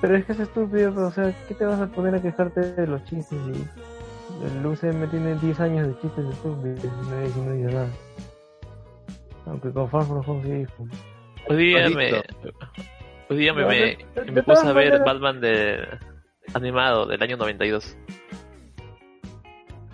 Pero 0.00 0.16
es 0.16 0.24
que 0.24 0.32
es 0.32 0.40
estúpido, 0.40 1.06
o 1.06 1.10
sea, 1.12 1.32
¿qué 1.46 1.54
te 1.54 1.64
vas 1.64 1.80
a 1.80 1.86
poner 1.86 2.14
a 2.16 2.22
quejarte 2.22 2.60
de 2.72 2.86
los 2.88 3.04
chistes? 3.04 3.38
Y 3.46 4.58
el 4.58 4.66
UCM 4.66 5.08
tiene 5.10 5.36
10 5.36 5.60
años 5.60 5.86
de 5.88 6.00
chistes 6.00 6.24
estúpidos 6.26 6.80
y 6.84 7.10
no 7.10 7.20
dice, 7.20 7.40
no 7.40 7.52
dice 7.52 7.72
nada. 7.74 7.88
Aunque 9.46 9.72
con 9.72 9.88
Far 9.88 10.04
From 10.04 10.22
Home 10.28 10.42
sí 10.42 10.50
dijo. 10.50 10.86
Hoy 11.48 11.56
día 11.56 11.86
¿Has 11.86 11.94
me. 11.94 12.04
visto? 12.12 12.22
Hoy 13.30 13.36
día 13.36 13.54
me, 13.54 13.96
No, 14.32 14.42
puse 14.42 14.66
a 14.66 14.72
ver 14.72 15.02
Batman 15.04 15.40
de 15.40 15.86
animado 16.54 17.06
del 17.06 17.22
año 17.22 17.36
92. 17.36 17.96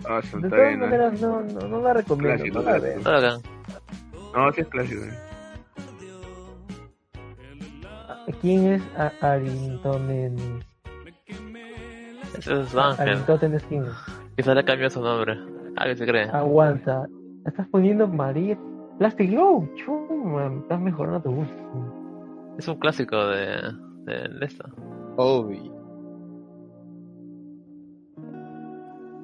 Ah, 0.07 0.21
De 0.21 0.49
todas 0.49 0.71
¿no? 0.77 0.85
maneras, 0.85 1.21
no, 1.21 1.41
no, 1.41 1.67
no 1.67 1.81
la 1.81 1.93
recomiendo. 1.93 2.61
Clásico, 2.61 2.61
no 3.03 3.19
la. 3.19 3.37
No. 3.37 3.41
No, 4.45 4.53
sí 4.53 4.61
es 4.61 4.67
clásico. 4.67 5.01
¿Quién 8.41 8.67
es 8.73 8.81
A- 8.97 9.11
Arintonen? 9.21 10.35
Ese 12.37 12.61
es 12.61 12.75
Ángel. 12.75 13.09
Arintonen 13.09 13.59
Skin. 13.59 13.83
Quizá 14.37 14.53
le 14.53 14.63
cambió 14.63 14.89
su 14.89 15.01
nombre. 15.01 15.37
Que 15.83 15.95
se 15.95 16.05
cree. 16.05 16.23
Aguanta. 16.29 17.07
Estás 17.45 17.67
poniendo 17.69 18.07
María 18.07 18.57
Plastic 18.97 19.29
Glow. 19.31 19.67
Chuma, 19.75 20.53
estás 20.61 20.79
mejorando 20.79 21.21
tu 21.21 21.31
gusto. 21.35 22.55
Es 22.57 22.67
un 22.67 22.75
clásico 22.75 23.15
de, 23.27 23.45
de, 24.05 24.27
de 24.39 24.45
esto. 24.45 24.65
Obi. 25.17 25.71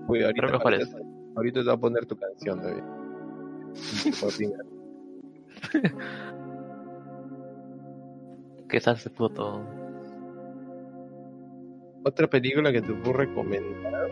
Uy, 0.07 0.23
ahorita, 0.23 0.47
ahorita, 0.47 0.97
ahorita 1.35 1.59
te 1.59 1.65
voy 1.65 1.73
a 1.73 1.77
poner 1.77 2.05
tu 2.05 2.15
canción, 2.15 2.61
David. 2.61 2.83
Por 4.21 4.31
fin. 4.31 4.53
Que 8.69 8.77
Quizás 8.77 8.99
ese 8.99 9.09
puto. 9.09 9.61
Otra 12.03 12.27
película 12.27 12.71
que 12.71 12.81
te 12.81 12.93
puedo 12.93 13.13
recomendar. 13.17 14.09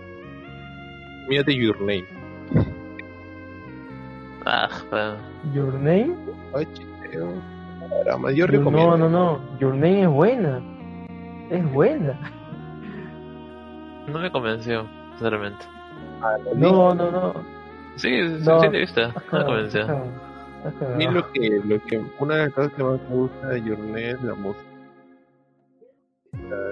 Mírate 1.29 1.55
Your 1.55 1.79
Name. 1.79 2.05
Ah, 4.45 4.69
bueno. 4.89 5.15
Your 5.53 5.73
Name? 5.75 6.15
Ay, 6.55 6.67
chiqueo. 6.73 7.29
Caramba, 8.03 8.31
yo 8.31 8.37
Yo- 8.37 8.47
recomiendo. 8.47 8.97
no, 8.97 9.09
no, 9.09 9.37
no. 9.39 9.59
Your 9.59 9.73
Name 9.73 10.01
es 10.03 10.09
buena. 10.09 10.61
Es 11.49 11.71
buena. 11.71 12.19
No 14.07 14.19
me 14.19 14.31
convenció, 14.31 14.85
sinceramente. 15.11 15.65
Ah, 16.21 16.35
No, 16.55 16.93
no, 16.93 17.11
no. 17.11 17.33
Sí, 17.95 18.09
sí, 18.09 18.43
No. 18.45 18.59
sí, 18.61 18.69
te 18.69 18.77
viste. 18.79 19.01
No 19.07 19.39
me 19.39 19.45
convenció. 19.45 19.87
A 20.63 20.95
mí 20.97 21.07
lo 21.07 21.31
que, 21.31 21.61
lo 21.65 21.81
que, 21.83 22.01
una 22.19 22.35
de 22.35 22.43
las 22.45 22.53
cosas 22.53 22.73
que 22.73 22.83
más 22.83 22.99
me 23.09 23.15
gusta 23.15 23.47
de 23.49 23.61
Your 23.63 23.79
Name 23.79 24.09
es 24.11 24.23
la 24.23 24.35
música. 24.35 24.63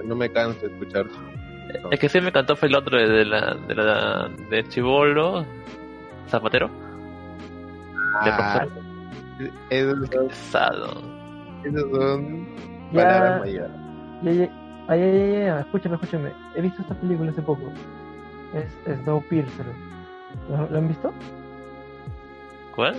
No 0.04 0.16
me 0.16 0.30
canso 0.30 0.60
de 0.66 0.72
escuchar. 0.72 1.06
El 1.90 1.98
que 1.98 2.08
sí 2.08 2.20
me 2.20 2.28
encantó 2.28 2.56
fue 2.56 2.68
el 2.68 2.74
otro 2.74 2.98
de, 2.98 3.08
de 3.08 3.24
la, 3.24 3.54
de 3.54 3.74
la 3.74 4.28
de 4.50 4.68
Chivolo, 4.68 5.44
Zapatero, 6.28 6.68
de 8.24 8.30
Ah, 8.30 8.66
profesor. 8.66 9.52
esos 9.70 10.08
son, 10.10 10.28
Pesado. 10.28 11.02
esos 11.64 11.90
son 11.90 12.46
Ya. 12.92 13.02
palabras 13.04 13.40
mayores. 13.40 13.70
Ya, 14.22 14.32
ya, 14.32 14.50
ay, 14.88 15.00
ay, 15.02 15.10
ay, 15.20 15.34
ay, 15.48 15.60
escúchame, 15.60 15.94
escúchame. 15.94 16.32
He 16.54 16.60
visto 16.60 16.82
esta 16.82 16.94
película 16.94 17.30
hace 17.30 17.42
poco. 17.42 17.62
Es 18.54 18.98
Snowpiercer. 19.02 19.66
¿Lo, 20.50 20.68
¿Lo 20.68 20.78
han 20.78 20.88
visto? 20.88 21.12
¿Cuál? 22.74 22.96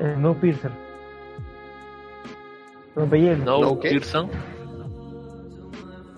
Snowpiercer. 0.00 0.70
Rompehielo. 2.94 3.44
No, 3.44 3.60
¿No 3.60 3.80
qué? 3.80 3.90
Pearson. 3.90 4.28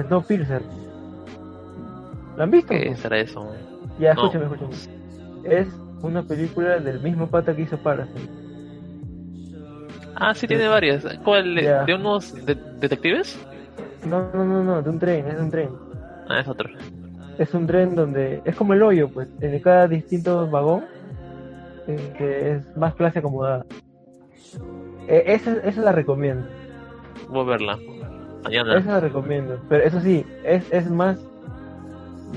Snowpiercer. 0.06 0.62
¿Lo 2.36 2.42
han 2.42 2.50
visto? 2.50 2.70
¿Qué 2.72 2.94
será 2.96 3.18
eso? 3.18 3.52
Ya, 3.98 4.14
No. 4.14 4.22
escúchame, 4.26 4.44
escúchame. 4.46 4.74
Es 5.44 5.68
una 6.02 6.22
película 6.22 6.78
del 6.78 7.00
mismo 7.00 7.26
pata 7.26 7.54
que 7.54 7.62
hizo 7.62 7.76
Parasite. 7.78 8.30
Ah, 10.16 10.34
sí, 10.34 10.46
tiene 10.46 10.68
varias. 10.68 11.04
¿Cuál? 11.24 11.54
¿De, 11.54 11.94
unos 11.94 12.34
de- 12.46 12.54
detectives? 12.78 13.38
No, 14.06 14.30
no, 14.32 14.44
no, 14.44 14.64
no, 14.64 14.82
de 14.82 14.90
un 14.90 14.98
tren, 14.98 15.26
es 15.26 15.36
de 15.36 15.42
un 15.42 15.50
tren. 15.50 15.70
Ah, 16.28 16.40
es 16.40 16.48
otro. 16.48 16.68
Es 17.38 17.52
un 17.54 17.66
tren 17.66 17.94
donde 17.94 18.42
es 18.44 18.54
como 18.56 18.74
el 18.74 18.82
hoyo, 18.82 19.08
pues, 19.08 19.28
en 19.40 19.58
cada 19.60 19.86
distinto 19.88 20.48
vagón 20.50 20.84
eh, 20.84 20.99
que 22.18 22.53
es 22.53 22.76
más 22.76 22.95
clase 22.95 23.18
acomodada. 23.20 23.64
Eh, 25.09 25.22
esa, 25.26 25.53
esa 25.59 25.80
la 25.82 25.93
recomiendo, 25.93 26.47
Voy 27.28 27.41
a 27.41 27.45
verla. 27.45 27.78
Mañana. 28.45 28.78
esa 28.78 28.93
la 28.93 29.01
recomiendo. 29.01 29.61
Pero 29.68 29.84
eso 29.84 30.01
sí, 30.01 30.24
es, 30.45 30.70
es 30.72 30.91
más, 30.91 31.18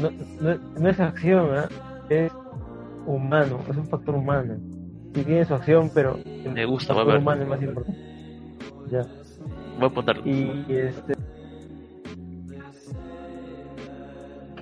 no, 0.02 0.10
no, 0.42 0.58
no 0.80 0.90
es 0.90 1.00
acción, 1.00 1.50
es 2.10 2.32
humano, 3.06 3.60
es 3.70 3.78
un 3.78 3.86
factor 3.88 4.16
humano. 4.16 4.56
Sí 5.14 5.24
tiene 5.24 5.46
su 5.46 5.54
acción, 5.54 5.92
pero 5.94 6.18
el 6.26 6.52
Me 6.52 6.66
gusta, 6.66 6.94
voy 6.94 7.04
a 7.04 7.06
factor 7.06 7.14
ver. 7.14 7.22
humano 7.22 7.42
es 7.44 7.48
más 7.50 7.62
importante. 7.62 8.02
Ya. 8.90 9.02
Voy 9.76 9.84
a 9.84 9.86
apuntarlo. 9.88 10.22
Y 10.26 10.66
este. 10.70 11.14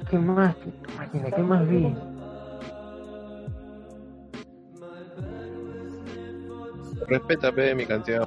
¿Qué 0.10 0.20
más? 0.20 0.56
¿Qué, 0.58 0.72
máquina, 0.98 1.32
¿qué 1.32 1.42
más 1.42 1.68
vi? 1.68 1.96
Respeta, 7.12 7.52
pe, 7.52 7.76
mi 7.76 7.86
canción. 7.86 8.26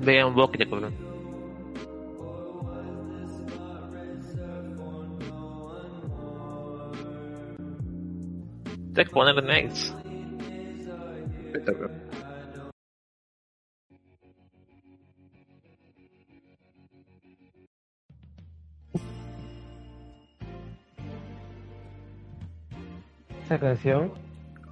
Vean 0.00 0.26
un 0.26 0.34
poco, 0.34 0.54
Jacob. 0.58 0.90
Tienes 8.92 9.08
que 9.08 9.14
ponerle 9.14 9.42
next. 9.42 9.94
Respeta, 11.52 11.72
pe. 11.72 11.86
Esa 23.44 23.60
canción, 23.60 24.12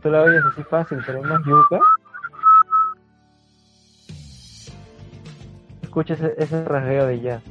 tú 0.03 0.11
la 0.11 0.22
oyes 0.22 0.43
así 0.45 0.64
fácil, 0.64 0.99
pero 1.07 1.18
es 1.18 1.24
más 1.24 1.41
yuca. 1.47 1.78
Escucha 5.91 6.14
ese, 6.14 6.34
ese 6.38 6.64
rasgueo 6.66 7.07
de 7.09 7.20
jazz. 7.20 7.43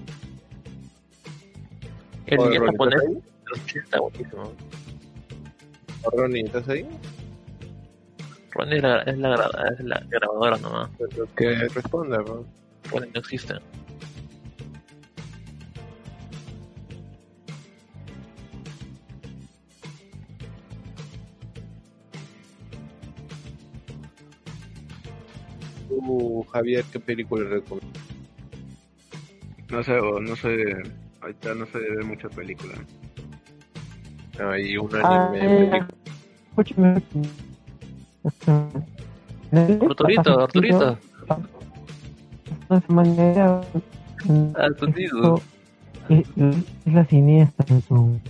El 2.25 2.37
Ronnie, 2.37 2.59
japonés 2.61 3.01
80 3.53 3.99
buenísimo. 3.99 4.53
Ronnie, 6.13 6.45
¿estás 6.45 6.69
ahí? 6.69 6.87
Ronnie 8.51 8.77
es 8.77 8.81
la, 8.81 9.01
es 9.01 9.17
la, 9.17 9.35
es 9.77 9.83
la 9.83 10.03
grabadora 10.07 10.57
nomás. 10.57 10.89
Que 11.35 11.67
responda, 11.67 12.23
pe. 12.23 12.31
Ronnie 12.89 13.11
no 13.13 13.19
existe. 13.19 13.55
Tú, 25.89 26.47
Javier, 26.53 26.85
¿qué 26.89 27.01
película 27.01 27.43
recomiendas? 27.49 28.08
No 29.69 29.83
sé, 29.83 29.99
o 29.99 30.19
no 30.19 30.35
sé, 30.35 30.75
ahorita 31.21 31.53
no 31.55 31.65
se 31.67 31.77
ve 31.79 32.03
mucha 32.03 32.27
película. 32.29 32.73
Hay 34.39 34.77
un 34.77 34.89
Ah, 34.95 35.27
anime. 35.29 35.75
eh, 35.77 35.83
escúchame. 36.49 37.01
Arturito, 39.51 40.39
Arturito. 40.39 40.97
Arturito. 44.55 45.41
es, 46.09 46.27
es 46.85 46.93
la 46.93 47.05
siniestra 47.05 47.65
con 47.87 48.21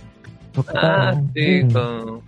Ah, 0.74 1.14
sí, 1.34 1.60
con. 1.72 2.22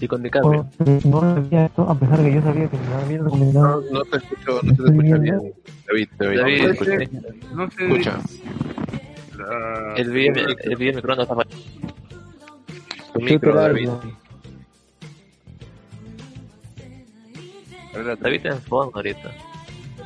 Y 0.00 0.06
con 0.06 0.22
DiCaprio. 0.22 0.68
no 1.04 1.20
lo 1.20 1.28
había 1.30 1.62
visto, 1.64 1.82
a 1.82 1.98
pesar 1.98 2.18
de 2.18 2.28
que 2.28 2.34
yo 2.36 2.42
sabía 2.42 2.68
que 2.70 2.76
me 2.76 2.88
lo 2.88 2.96
habían 2.96 3.52
No, 3.54 3.80
no 3.80 4.02
te 4.04 4.16
escucho, 4.18 4.60
no 4.62 4.74
se 4.74 4.82
te 4.82 4.88
escucha 4.90 5.16
bien. 5.18 5.52
David, 5.88 6.08
David, 6.18 6.38
David, 6.38 6.58
no 6.62 6.66
te 6.66 6.72
escucho. 6.72 6.92
escucha. 6.92 7.20
No. 7.54 7.64
Escucha. 7.64 8.18
la- 9.36 9.94
El 9.96 10.10
video, 10.10 10.46
el 10.60 10.76
video 10.76 10.94
microondas 10.94 11.28
está. 11.28 11.44
Tu 13.14 13.20
micro, 13.20 13.54
David. 13.54 13.88
David 18.20 18.36
está 18.36 18.48
en 18.50 18.62
fondo 18.62 18.92
ahorita. 18.94 19.32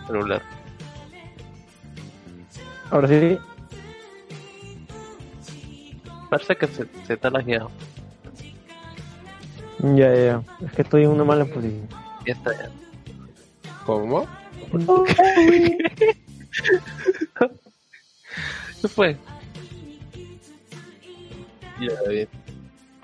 Celular. 0.07 0.43
ahora 2.91 3.09
sí 3.09 3.39
Parece 6.31 6.57
que 6.57 6.67
se, 6.67 6.87
se 7.07 7.13
está 7.15 7.29
lagueado. 7.31 7.71
Ya 9.83 10.15
ya 10.15 10.15
ya. 10.15 10.43
es 10.67 10.73
que 10.73 10.83
estoy 10.83 11.03
en 11.05 11.11
una 11.11 11.25
mala 11.25 11.45
posición 11.45 11.89
Ya 12.27 12.33
está 12.35 12.53
ya. 12.57 12.71
¿Cómo? 13.85 14.27
¿Qué 18.81 18.89
fue? 18.89 19.17
Ya, 21.81 21.95
David. 22.05 22.29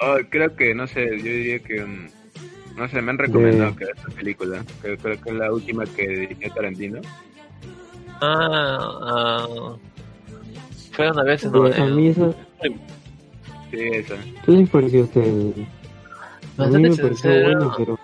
Ah, 0.01 0.17
creo 0.31 0.55
que, 0.55 0.75
no 0.75 0.87
sé, 0.87 1.05
yo 1.19 1.25
diría 1.25 1.59
que. 1.59 1.85
mm, 1.85 2.09
No 2.77 2.89
sé, 2.89 3.03
me 3.03 3.11
han 3.11 3.19
recomendado 3.19 3.75
que 3.75 3.85
esta 3.85 4.09
película. 4.15 4.65
Que 4.83 4.97
creo 4.97 5.21
que 5.21 5.31
es 5.31 5.37
la 5.37 5.53
última 5.53 5.85
que 5.85 6.07
dirigió 6.07 6.53
Tarantino. 6.55 7.01
Ah, 8.21 8.79
ah, 9.03 9.77
fue 10.93 11.11
una 11.11 11.23
vez 11.25 11.45
en, 11.45 11.55
Eh, 11.55 11.75
a 11.77 11.85
mí 11.87 12.09
eso 12.09 12.35
Sí, 13.71 13.81
esa. 13.93 14.15
¿qué 14.45 14.53
les 14.53 14.69
pareció 14.71 15.01
a 15.01 15.05
ustedes? 15.05 15.55
A 16.59 16.67
mí 16.67 16.73
Bastante 16.73 16.89
me 16.91 16.97
pareció 16.97 17.15
sincero. 17.31 17.59
bueno 17.59 17.75
pero 17.77 17.99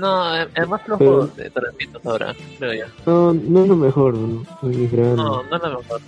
No, 0.00 0.36
es 0.36 0.48
es 0.54 0.68
más 0.68 0.82
flojo 0.82 0.98
Pero- 0.98 1.26
de 1.28 1.50
Tarantino 1.50 2.00
ahora, 2.04 2.34
creo 2.58 2.72
yo. 2.74 2.84
no, 3.06 3.32
no 3.34 3.62
es 3.62 3.68
lo 3.68 3.76
mejor 3.76 4.14
¿no? 4.16 4.44
No, 4.62 5.42
no 5.42 5.56
es 5.56 5.62
lo 5.62 5.78
mejor. 5.78 6.00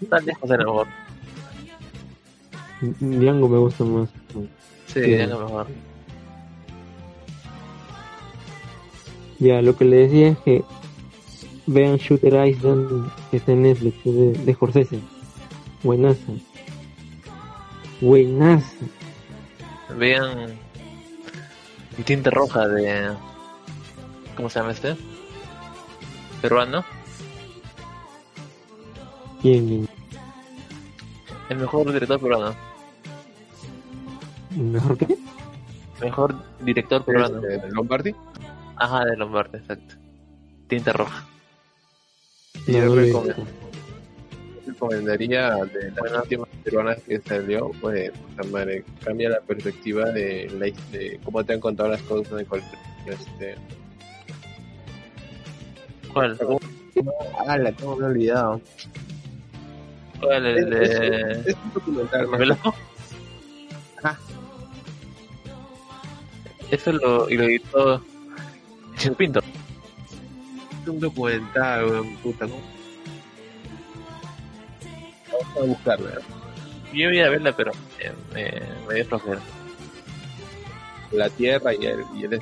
Está 0.00 0.20
lejos 0.20 0.48
de 0.50 0.56
lo 0.58 0.64
mejor. 0.64 0.86
Django 3.00 3.48
me 3.48 3.58
gusta 3.58 3.84
más 3.84 4.08
Sí, 4.86 5.16
lo 5.16 5.38
mejor. 5.40 5.66
Ya, 9.38 9.60
lo 9.62 9.76
que 9.76 9.84
le 9.84 9.96
decía 9.96 10.28
es 10.28 10.38
que 10.38 10.64
vean 11.66 11.96
Shooter 11.96 12.46
Island 12.46 13.10
que 13.30 13.38
está 13.38 13.52
en 13.52 13.62
Netflix, 13.62 14.04
de, 14.04 14.32
de 14.32 14.54
Scorsese. 14.54 15.00
Buenaza. 15.82 16.32
Buenaza. 18.00 18.86
Vean 19.98 20.54
tinte 22.02 22.30
roja 22.30 22.66
de. 22.68 23.12
¿Cómo 24.36 24.50
se 24.50 24.58
llama 24.58 24.72
este? 24.72 24.96
Peruano. 26.42 26.84
Bien, 29.42 29.66
bien. 29.68 29.88
El 31.48 31.58
mejor 31.58 31.92
director 31.92 32.18
peruano. 32.20 32.54
¿Mejor 34.56 34.98
que? 34.98 35.18
Mejor 36.00 36.34
director 36.60 37.04
peruano. 37.04 37.46
Este, 37.46 37.70
¿Lombardi? 37.70 38.14
Ajá, 38.76 39.04
de 39.04 39.16
Lombardi, 39.16 39.58
exacto. 39.58 39.94
Tinta 40.68 40.92
roja. 40.92 41.24
No, 42.66 42.78
yo 42.78 42.94
recom- 42.96 43.34
recomendaría 44.66 45.50
de 45.66 45.90
las 45.90 46.22
últimas 46.22 46.48
peruanas 46.64 46.98
que 47.06 47.20
salió, 47.20 47.70
pues, 47.80 48.10
puta 48.10 48.42
madre, 48.50 48.84
cambia 49.04 49.28
la 49.30 49.40
perspectiva 49.40 50.10
de, 50.10 50.50
la, 50.58 50.66
de 50.96 51.20
cómo 51.24 51.44
te 51.44 51.52
han 51.52 51.60
contado 51.60 51.90
las 51.90 52.02
cosas 52.02 52.32
en 52.32 52.38
el 52.40 52.46
colegio. 52.46 52.78
Este, 53.06 53.54
¿Cuál? 56.12 56.38
ah, 57.46 57.58
la 57.58 57.72
tengo 57.72 57.96
me 57.96 58.06
olvidado. 58.06 58.60
¿Cuál? 60.20 60.46
El 60.46 60.72
Es, 60.72 60.90
de. 61.00 61.30
es- 61.40 61.46
es 61.48 61.56
un 61.64 61.72
documental 61.74 62.28
más 62.28 62.40
¿Velasco? 62.40 62.74
Ajá. 64.02 64.18
Eso 66.70 66.92
lo, 66.92 67.28
y 67.28 67.36
lo 67.36 67.44
editó 67.44 68.02
Chino 68.96 69.14
Pinto. 69.16 69.40
es 70.82 70.88
un 70.88 70.98
documental, 71.00 71.84
weón, 71.84 72.16
puta, 72.16 72.46
¿no? 72.46 72.54
Vamos 75.30 75.56
a 75.56 75.60
buscarlo, 75.64 76.08
¿eh? 76.08 76.12
Yo 76.94 77.10
iba 77.10 77.26
a 77.26 77.30
verla, 77.30 77.56
pero 77.56 77.72
eh, 77.98 78.12
me, 78.32 78.86
me 78.86 78.94
dio 78.94 79.04
flojera. 79.06 79.40
La 81.12 81.28
tierra 81.30 81.74
y 81.74 81.86
el, 81.86 82.04
y 82.16 82.24
el 82.24 82.40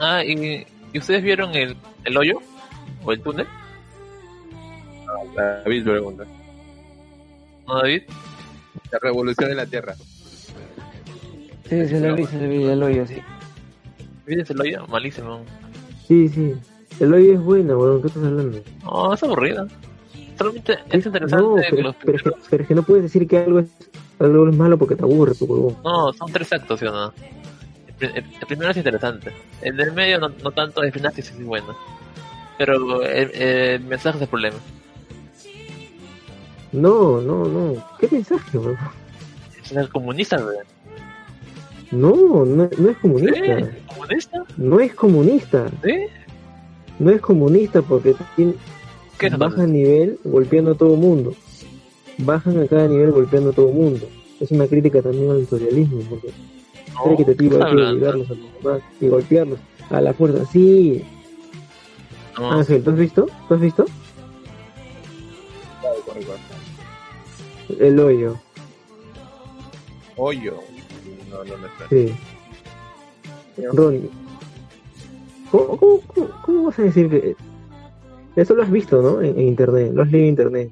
Ah, 0.00 0.24
¿y, 0.24 0.66
¿y 0.92 0.98
ustedes 0.98 1.22
vieron 1.22 1.54
el, 1.54 1.76
el 2.04 2.16
hoyo? 2.16 2.40
¿O 3.04 3.12
el 3.12 3.20
túnel? 3.20 3.46
David 5.36 5.84
pregunta. 5.84 6.24
¿No, 7.66 7.78
David? 7.78 8.02
La 8.90 8.98
revolución 9.00 9.50
de 9.50 9.54
la 9.54 9.66
tierra. 9.66 9.94
Sí, 11.68 11.88
se 11.88 12.00
lo 12.00 12.16
vi, 12.16 12.26
se 12.26 12.40
lo 12.40 12.48
vi, 12.48 12.64
el 12.64 12.82
hoyo, 12.82 13.06
sí. 13.06 13.16
¿Viste 14.26 14.52
el 14.52 14.60
hoyo? 14.60 14.86
Malísimo. 14.88 15.44
Sí, 16.06 16.28
sí. 16.28 16.54
El 17.00 17.14
hoyo 17.14 17.34
es 17.34 17.40
bueno, 17.40 17.78
weón, 17.78 18.02
¿qué 18.02 18.08
estás 18.08 18.24
hablando? 18.24 18.60
No, 18.82 19.14
es 19.14 19.22
aburrida. 19.22 19.66
Solamente 20.38 20.78
es 20.90 21.06
interesante 21.06 21.44
No, 21.44 21.54
pero, 21.70 21.82
los 21.82 21.96
pero, 21.96 22.16
es 22.16 22.22
que, 22.22 22.30
primeros- 22.30 22.48
pero 22.50 22.62
es 22.62 22.68
que 22.68 22.74
no 22.74 22.82
puedes 22.82 23.02
decir 23.04 23.26
que 23.28 23.38
algo 23.38 23.58
es, 23.60 23.66
algo 24.18 24.48
es 24.48 24.56
malo 24.56 24.78
porque 24.78 24.96
te 24.96 25.02
aburre, 25.02 25.34
tu 25.34 25.44
huevón. 25.46 25.76
No, 25.84 26.12
son 26.12 26.32
tres 26.32 26.52
actos, 26.52 26.80
¿sí 26.80 26.86
o 26.86 26.92
no? 26.92 27.12
El, 28.00 28.08
el- 28.10 28.16
el 28.40 28.46
primero 28.46 28.70
es 28.70 28.76
interesante. 28.76 29.32
El 29.60 29.76
del 29.76 29.92
medio 29.92 30.18
no, 30.18 30.28
no 30.28 30.50
tanto, 30.50 30.82
el 30.82 30.92
final 30.92 31.12
sí 31.14 31.20
es 31.20 31.44
bueno. 31.44 31.76
Pero 32.58 33.02
el, 33.02 33.30
el 33.34 33.80
mensaje 33.84 34.16
es 34.18 34.22
el 34.22 34.28
problema. 34.28 34.56
No, 36.72 37.20
no, 37.20 37.44
no. 37.44 37.84
¿Qué 37.98 38.08
mensaje, 38.10 38.58
weón? 38.58 38.78
Es 39.62 39.72
el 39.72 39.88
comunista. 39.90 40.38
No, 41.90 42.10
no, 42.46 42.68
no 42.78 42.90
es 42.90 42.96
comunista. 42.98 43.34
¿Sí? 43.34 43.64
¿Comunista? 43.86 44.44
No 44.56 44.80
es 44.80 44.94
comunista. 44.94 45.66
¿Sí? 45.84 45.94
No 46.98 47.10
es 47.10 47.20
comunista 47.20 47.82
porque 47.82 48.14
tiene, 48.36 48.54
¿Qué 49.22 49.26
es 49.28 49.38
baja 49.38 49.62
entonces? 49.62 49.70
nivel 49.72 50.18
golpeando 50.24 50.70
a 50.72 50.74
todo 50.74 50.96
mundo. 50.96 51.34
Bajan 52.18 52.58
a 52.60 52.66
cada 52.66 52.88
nivel 52.88 53.12
golpeando 53.12 53.50
a 53.50 53.52
todo 53.52 53.68
mundo. 53.68 54.06
Es 54.40 54.50
una 54.50 54.66
crítica 54.66 55.00
también 55.02 55.30
al 55.30 55.38
imperialismo, 55.40 56.00
porque 56.10 56.28
No, 56.94 57.04
cree 57.04 57.16
que 57.18 57.24
te 57.24 57.30
¿qué 57.32 57.36
tira 57.38 57.54
estás 57.56 57.70
a 57.70 57.74
los 57.74 58.28
demás 58.62 58.82
y 59.00 59.08
golpearlos 59.08 59.58
a 59.90 60.00
la 60.00 60.12
fuerza. 60.12 60.44
Sí, 60.52 61.04
No, 62.38 62.50
Ángel, 62.52 62.82
¿tú 62.82 62.90
has 62.90 62.96
visto? 62.98 63.26
¿Tú 63.48 63.54
has 63.54 63.60
visto? 63.60 63.84
El 67.78 67.98
hoyo, 68.00 68.36
Hoyo. 70.16 70.54
No, 71.30 71.38
no 71.38 71.56
me 71.58 71.68
suena. 71.88 71.88
sí. 71.88 72.14
Ronnie. 73.72 74.10
¿Cómo, 75.50 75.76
cómo, 75.76 76.00
cómo- 76.06 76.30
cómo 76.44 76.64
vas 76.64 76.78
a 76.78 76.82
decir 76.82 77.08
que.? 77.08 77.36
Eso 78.36 78.54
lo 78.54 78.62
has 78.62 78.70
visto, 78.70 79.02
¿no? 79.02 79.20
En, 79.20 79.38
en 79.38 79.48
internet, 79.48 79.92
lo 79.94 80.02
has 80.02 80.10
leído 80.10 80.24
en 80.24 80.30
internet. 80.30 80.70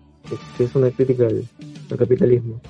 Que, 0.56 0.64
es 0.64 0.74
una 0.74 0.90
crítica 0.90 1.26
al, 1.26 1.44
al 1.90 1.96
capitalismo. 1.98 2.60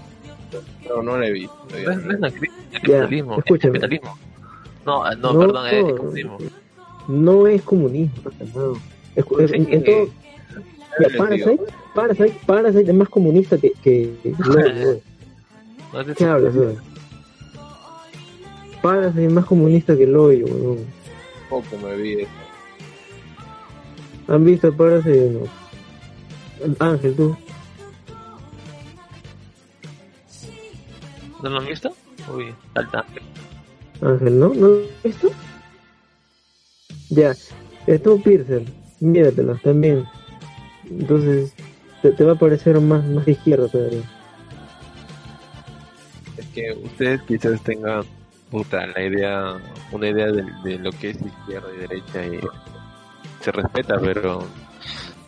No, 0.88 1.02
no 1.02 1.18
la 1.18 1.26
he 1.28 1.32
visto. 1.32 1.54
no 1.70 1.76
es, 1.76 2.04
no 2.04 2.10
es 2.12 2.18
una 2.18 2.30
crítica 2.30 2.54
al 2.74 2.80
Ya, 2.82 2.98
capitalismo, 3.00 3.32
es 3.32 3.38
escúchame. 3.38 3.72
capitalismo. 3.78 4.18
No, 4.86 5.04
ah, 5.04 5.14
no, 5.14 5.38
perdón, 5.38 5.66
es, 5.66 5.72
es 5.86 5.92
comunismo. 5.94 6.38
No 7.08 7.46
es 7.46 7.62
comunismo, 7.62 8.30
no. 8.54 8.72
Es, 9.14 9.24
es- 9.40 9.52
en, 9.52 9.72
en 9.72 9.84
todo, 9.84 10.08
Mira, 10.98 11.18
Parasite, 11.18 11.60
Parasite, 11.94 12.36
Parasite 12.46 12.90
es 12.90 12.94
más 12.96 13.08
comunista 13.08 13.58
que, 13.58 13.72
que. 13.82 14.12
No 15.92 16.00
es 16.02 16.16
¿Qué 16.16 16.24
hablas, 16.24 16.54
güey? 16.54 16.76
Parasite 18.82 19.26
es 19.26 19.32
más 19.32 19.44
comunista 19.44 19.96
que 19.96 20.06
Loyo, 20.06 20.46
weón. 20.46 20.78
Poco 21.48 21.76
me 21.84 21.96
vi 21.96 22.20
eso. 22.22 22.30
¿Han 24.30 24.44
visto 24.44 24.72
Parasite 24.72 25.26
o 25.26 25.48
no? 26.68 26.76
Ángel, 26.78 27.16
tú. 27.16 27.36
¿No 31.42 31.50
lo 31.50 31.58
han 31.58 31.66
visto? 31.66 31.92
Uy, 32.32 32.54
falta. 32.72 33.04
Ángel, 34.00 34.38
¿no? 34.38 34.54
¿No 34.54 34.68
lo 34.68 34.84
has 34.84 35.02
visto? 35.02 35.30
Ya. 37.08 37.34
Estuvo 37.88 38.22
Piercer. 38.22 38.62
Míratelos 39.00 39.60
también. 39.62 40.04
Entonces, 40.88 41.52
te, 42.00 42.12
te 42.12 42.24
va 42.24 42.32
a 42.32 42.38
parecer 42.38 42.80
más, 42.80 43.04
más 43.06 43.26
de 43.26 43.32
izquierda 43.32 43.66
todavía. 43.66 44.02
Es 46.36 46.46
que 46.54 46.72
ustedes 46.84 47.20
quizás 47.22 47.60
tengan 47.62 48.04
puta 48.48 48.86
la 48.86 49.02
idea, 49.02 49.56
una 49.90 50.08
idea 50.08 50.30
de, 50.30 50.44
de 50.62 50.78
lo 50.78 50.92
que 50.92 51.10
es 51.10 51.18
izquierda 51.20 51.68
y 51.74 51.78
derecha 51.80 52.26
y 52.26 52.40
se 53.40 53.52
respeta, 53.52 53.98
pero 53.98 54.44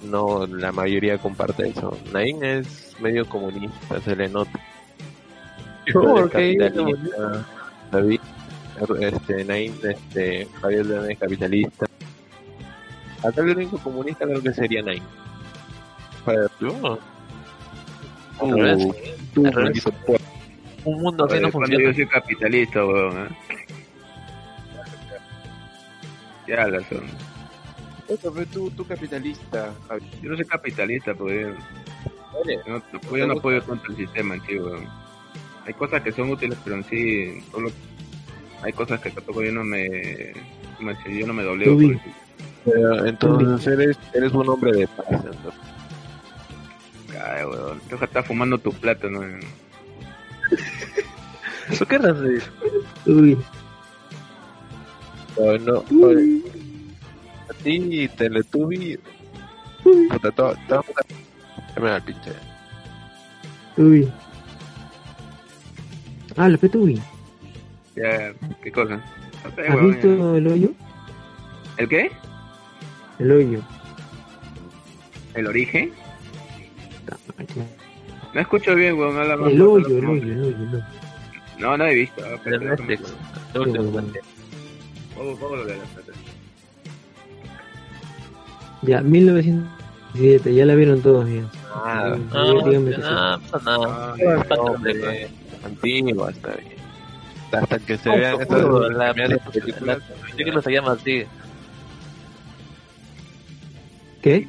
no 0.02 0.46
la 0.46 0.72
mayoría 0.72 1.18
comparte 1.18 1.68
eso. 1.68 1.96
Nain 2.12 2.42
es 2.44 2.96
medio 3.00 3.28
comunista, 3.28 4.00
se 4.00 4.16
le 4.16 4.28
nota. 4.28 4.58
David, 7.92 8.20
este, 9.00 9.44
Nain, 9.44 9.74
este, 9.82 10.48
Javier 10.60 10.86
León 10.86 11.10
es 11.10 11.18
capitalista. 11.18 11.86
Acá 13.22 13.42
el 13.42 13.56
único 13.56 13.78
comunista 13.78 14.24
creo 14.24 14.42
que 14.42 14.52
sería 14.52 14.82
Nain. 14.82 15.02
Para 16.24 16.48
tú, 16.48 16.98
tú, 19.34 19.42
puerco. 20.06 20.24
Un 20.84 21.00
mundo 21.00 21.24
así 21.26 21.38
no 21.38 21.50
funciona. 21.50 21.84
yo 21.84 21.94
soy 21.94 22.06
capitalista, 22.06 22.84
weón. 22.84 23.26
¿eh? 23.26 23.28
Ya 26.48 26.66
la 26.66 26.80
son. 26.88 27.32
Eso, 28.12 28.32
pero 28.32 28.46
tú, 28.46 28.70
tú 28.70 28.86
capitalista, 28.86 29.72
Javi. 29.88 30.02
Yo 30.22 30.30
no 30.30 30.36
soy 30.36 30.44
capitalista, 30.44 31.14
porque 31.14 31.54
Oye, 32.34 32.58
yo 32.66 32.74
no, 32.74 32.82
pues 33.08 33.20
yo 33.20 33.26
no 33.26 33.34
apoyo 33.34 33.62
contra 33.64 33.88
el 33.90 33.96
sistema 33.96 34.34
en 34.34 34.42
sí, 34.42 34.58
weón. 34.58 34.86
Hay 35.64 35.74
cosas 35.74 36.02
que 36.02 36.12
son 36.12 36.30
útiles, 36.30 36.58
pero 36.64 36.76
en 36.76 36.84
sí, 36.84 37.40
solo 37.50 37.70
hay 38.62 38.72
cosas 38.72 39.00
que 39.00 39.10
tampoco 39.10 39.42
yo 39.42 39.52
no 39.52 39.64
me, 39.64 40.32
yo 41.08 41.26
no 41.26 41.32
me 41.34 41.42
dobleo. 41.42 41.74
Por 41.74 41.84
eso. 41.84 42.00
pero 42.64 43.06
entonces 43.06 43.66
eres, 43.66 43.98
eres 44.14 44.32
un 44.32 44.48
hombre 44.48 44.72
de 44.72 44.88
paz. 44.88 45.06
entonces. 45.10 45.60
Ay, 47.20 47.44
weón, 47.44 47.80
estar 47.90 48.24
fumando 48.24 48.58
tu 48.58 48.72
plato, 48.72 49.08
¿no? 49.08 49.20
¿Eso 51.70 51.86
qué 51.86 51.98
raza 51.98 52.20
Uy, 53.06 53.38
No, 55.38 55.58
no, 55.58 55.84
ti, 57.53 58.09
Teletubby, 58.09 58.98
puta, 59.82 60.30
todo, 60.32 60.55
todo, 60.68 60.84
me 61.80 61.88
da 61.90 61.96
el 61.96 62.03
pinche. 62.03 62.30
uy. 63.76 64.11
Ah, 66.36 66.48
la 66.48 66.57
Petubi. 66.57 67.00
Ya, 67.94 68.32
¿qué 68.62 68.72
cosa? 68.72 68.96
No 69.44 69.55
sé, 69.55 69.68
¿Has 69.68 69.74
weón, 69.74 69.90
visto 69.90 70.36
el 70.36 70.46
hoyo? 70.46 70.70
¿El 71.76 71.88
qué? 71.88 72.11
El 73.18 73.32
hoyo. 73.32 73.61
¿El 75.34 75.46
origen? 75.46 75.92
No 78.32 78.40
escucho 78.40 78.74
bien, 78.74 78.98
weón, 78.98 79.18
habla 79.18 79.36
más 79.36 79.53
El 79.53 79.61
hoyo, 79.62 79.88
no, 80.00 80.12
el 80.12 80.22
hoyo, 80.22 80.32
el 80.32 80.40
hoyo, 80.42 80.57
el 80.57 80.68
hoyo. 80.74 80.84
No, 81.59 81.76
no 81.76 81.86
he 81.86 81.94
visto. 81.94 82.22
ah, 82.24 82.38
pero 82.42 82.61
Netflix. 82.61 83.14
Lo 83.55 83.64
plata. 83.64 84.18
Ya, 88.83 89.01
1917, 89.01 90.55
ya 90.55 90.66
la 90.66 90.74
vieron 90.74 91.01
todos 91.03 91.28
ya. 91.28 91.43
Ah, 91.74 92.16
No, 92.33 92.64
que 92.64 92.70
sí. 92.78 93.01
no, 93.01 93.41
pasa 93.51 93.64
nada. 93.64 94.14
Ah, 94.14 94.45
no, 94.51 94.62
hombre, 94.62 95.28
antigua, 95.64 96.30
está 96.30 96.53
bien. 96.57 96.72
Hasta 97.53 97.78
que 97.78 97.97
se 97.99 98.09
No, 98.09 98.16
vean 98.16 98.41
estas 98.41 98.49
películas. 98.62 98.97
la 99.83 99.97
película 100.37 100.62
se 100.62 100.72
llama 100.72 100.93
así. 100.93 101.24
¿Qué? 104.22 104.47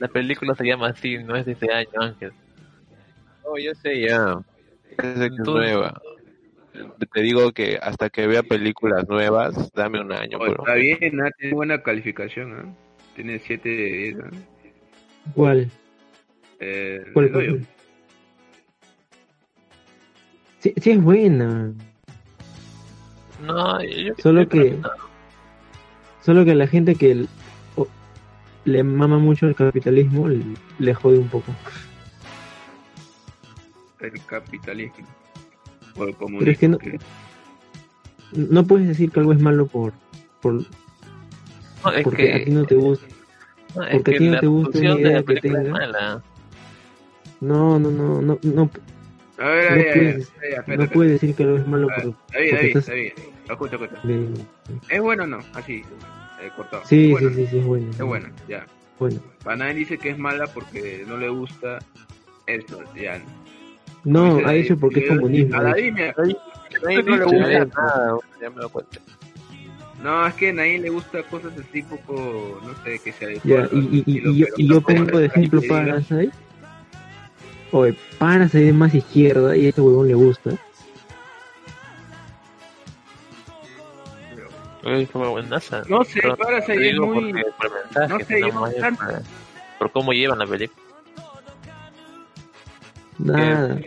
La 0.00 0.08
película 0.08 0.54
se 0.54 0.64
llama 0.64 0.88
así, 0.88 1.18
no 1.18 1.36
es 1.36 1.46
de 1.46 1.52
este 1.52 1.72
año, 1.72 1.88
Ángel. 2.00 2.32
No, 3.44 3.56
yo 3.58 3.72
sé 3.82 4.00
ya. 4.00 4.38
Que 4.98 5.26
es 5.26 5.30
nueva. 5.38 6.00
Te 7.12 7.20
digo 7.22 7.50
que 7.52 7.78
hasta 7.82 8.08
que 8.10 8.26
vea 8.26 8.42
películas 8.42 9.08
nuevas, 9.08 9.72
dame 9.72 10.00
un 10.00 10.12
año. 10.12 10.36
Oh, 10.38 10.40
pero- 10.44 10.58
está 10.62 10.74
bien, 10.74 11.20
ah, 11.20 11.30
tiene 11.38 11.54
buena 11.54 11.82
calificación. 11.82 12.52
¿ah? 12.54 12.87
Tiene 13.18 13.40
7 13.40 13.68
de 13.68 13.74
10. 14.14 14.16
¿ah? 14.20 14.30
¿Cuál? 15.34 15.68
Eh, 16.60 17.04
¿Cuál, 17.12 17.32
cuál? 17.32 17.66
Sí, 20.60 20.72
sí 20.80 20.90
es 20.92 21.02
buena. 21.02 21.72
No, 23.44 23.82
yo, 23.82 24.14
Solo 24.18 24.48
que-. 24.48 24.78
Solo 26.22 26.44
que 26.44 26.54
la 26.54 26.68
gente 26.68 26.94
que 26.94 27.26
le 28.64 28.82
mama 28.84 29.18
mucho 29.18 29.48
el 29.48 29.56
capitalismo 29.56 30.28
le, 30.28 30.40
le 30.78 30.94
jode 30.94 31.18
un 31.18 31.28
poco. 31.28 31.52
el 33.98 34.24
capitalismo. 34.26 35.08
O 35.96 36.04
el 36.04 36.14
comunismo. 36.14 36.38
Pero 36.38 36.52
es 36.52 36.58
que 36.58 36.68
no- 36.68 36.78
que- 36.78 36.98
No 38.32 38.64
puedes 38.64 38.86
decir 38.86 39.10
que 39.10 39.18
algo 39.18 39.32
es 39.32 39.40
malo 39.40 39.66
por, 39.66 39.92
por 40.40 40.64
No, 41.84 41.92
es 41.92 42.02
porque 42.04 42.32
a 42.32 42.38
ti 42.38 42.44
que, 42.44 42.50
no 42.50 42.64
te 42.64 42.74
gusta. 42.74 43.06
no, 43.76 43.82
es 43.84 43.90
porque 43.96 44.10
a 44.10 44.12
que 44.12 44.18
ti 44.18 44.24
no 44.26 44.32
la 44.32 44.40
te 44.40 44.46
gusta 44.46 44.78
una 44.78 44.94
de 44.94 45.00
idea 45.00 45.12
la 45.12 45.22
que 45.22 45.34
tenga. 45.36 45.62
mala. 45.70 46.22
No, 47.40 47.78
no, 47.78 47.90
no, 47.90 48.20
no, 48.20 48.38
no, 48.42 48.70
A 49.40 49.46
ver, 49.46 49.46
No 49.46 49.46
a 49.46 49.50
ver, 49.50 49.70
a 49.70 49.74
ver, 49.74 49.92
puedes- 49.94 50.28
a 50.36 50.40
ver, 50.40 50.52
espérate, 50.58 50.76
no 50.76 50.90
puedes 50.90 51.12
decir 51.12 51.34
que 51.36 51.42
algo 51.44 51.56
es 51.58 51.66
malo 51.68 51.86
por, 51.88 51.98
está 51.98 52.38
bien, 52.40 52.56
estás- 52.56 52.76
está 52.82 52.94
bien. 52.94 53.12
Escucha, 53.48 53.76
escucha. 53.76 54.00
de- 54.02 54.28
¿Es 54.90 55.00
bueno 55.00 55.22
o 55.22 55.26
no? 55.28 55.38
Así, 55.54 55.82
eh, 56.42 56.50
cortado. 56.56 56.82
Sí, 56.84 57.12
bueno. 57.12 57.28
sí, 57.30 57.34
sí, 57.36 57.46
sí, 57.46 57.58
es 57.58 57.64
bueno. 57.64 57.90
Es 57.90 58.02
bueno, 58.02 58.28
ya. 58.48 58.66
Bueno. 58.98 59.20
Panay 59.44 59.74
dice 59.76 59.96
que 59.96 60.10
es 60.10 60.18
mala 60.18 60.46
porque 60.48 61.04
no 61.06 61.16
le 61.16 61.28
gusta 61.28 61.78
esto, 62.48 62.80
ya. 62.96 63.22
No, 64.04 64.38
ha 64.38 64.42
David, 64.42 64.62
dicho 64.62 64.76
porque 64.78 65.00
es 65.00 65.08
comunismo. 65.08 65.56
A 65.56 65.62
David, 65.62 65.94
A 66.16 66.22
mí 66.24 66.36
no 67.04 67.16
le 67.16 67.24
gusta 67.24 67.64
nada, 67.64 68.18
ya 68.42 68.50
me 68.50 68.56
doy 68.56 68.70
cuenta. 68.70 68.98
No, 70.02 70.26
es 70.26 70.34
que 70.34 70.50
a 70.50 70.52
Nain 70.52 70.82
le 70.82 70.90
gusta 70.90 71.22
cosas 71.24 71.52
así 71.58 71.82
poco, 71.82 72.60
no 72.62 72.72
sé, 72.84 73.00
que 73.00 73.12
se 73.12 73.24
adecuan 73.24 73.68
y, 73.72 73.78
y, 73.78 74.04
y, 74.06 74.42
y 74.42 74.46
y 74.56 74.68
yo 74.68 74.80
pongo 74.80 75.18
de 75.18 75.26
ejemplo 75.26 75.60
Parasite. 75.68 76.30
Oye, 77.72 77.96
Parasite 78.18 78.68
es 78.68 78.74
más 78.74 78.94
izquierda 78.94 79.56
y 79.56 79.66
a 79.66 79.68
este 79.70 79.80
huevón 79.80 80.08
le 80.08 80.14
gusta. 80.14 80.50
Uy, 84.84 85.06
como 85.06 85.30
buenaza. 85.30 85.82
No 85.88 86.04
sé, 86.04 86.20
Pero 86.22 86.36
Parasite 86.36 86.78
te 86.78 86.90
es 86.90 86.98
muy... 86.98 87.32
porque 87.32 87.44
por 87.58 87.72
mensaje, 87.74 88.08
no 88.08 88.20
sé, 88.20 88.40
yo 88.40 88.52
no 88.52 88.70
tanto. 88.72 89.04
por, 89.04 89.22
por 89.78 89.92
cómo 89.92 90.12
llevan 90.12 90.38
la 90.38 90.46
película. 90.46 90.82
Nada. 93.18 93.80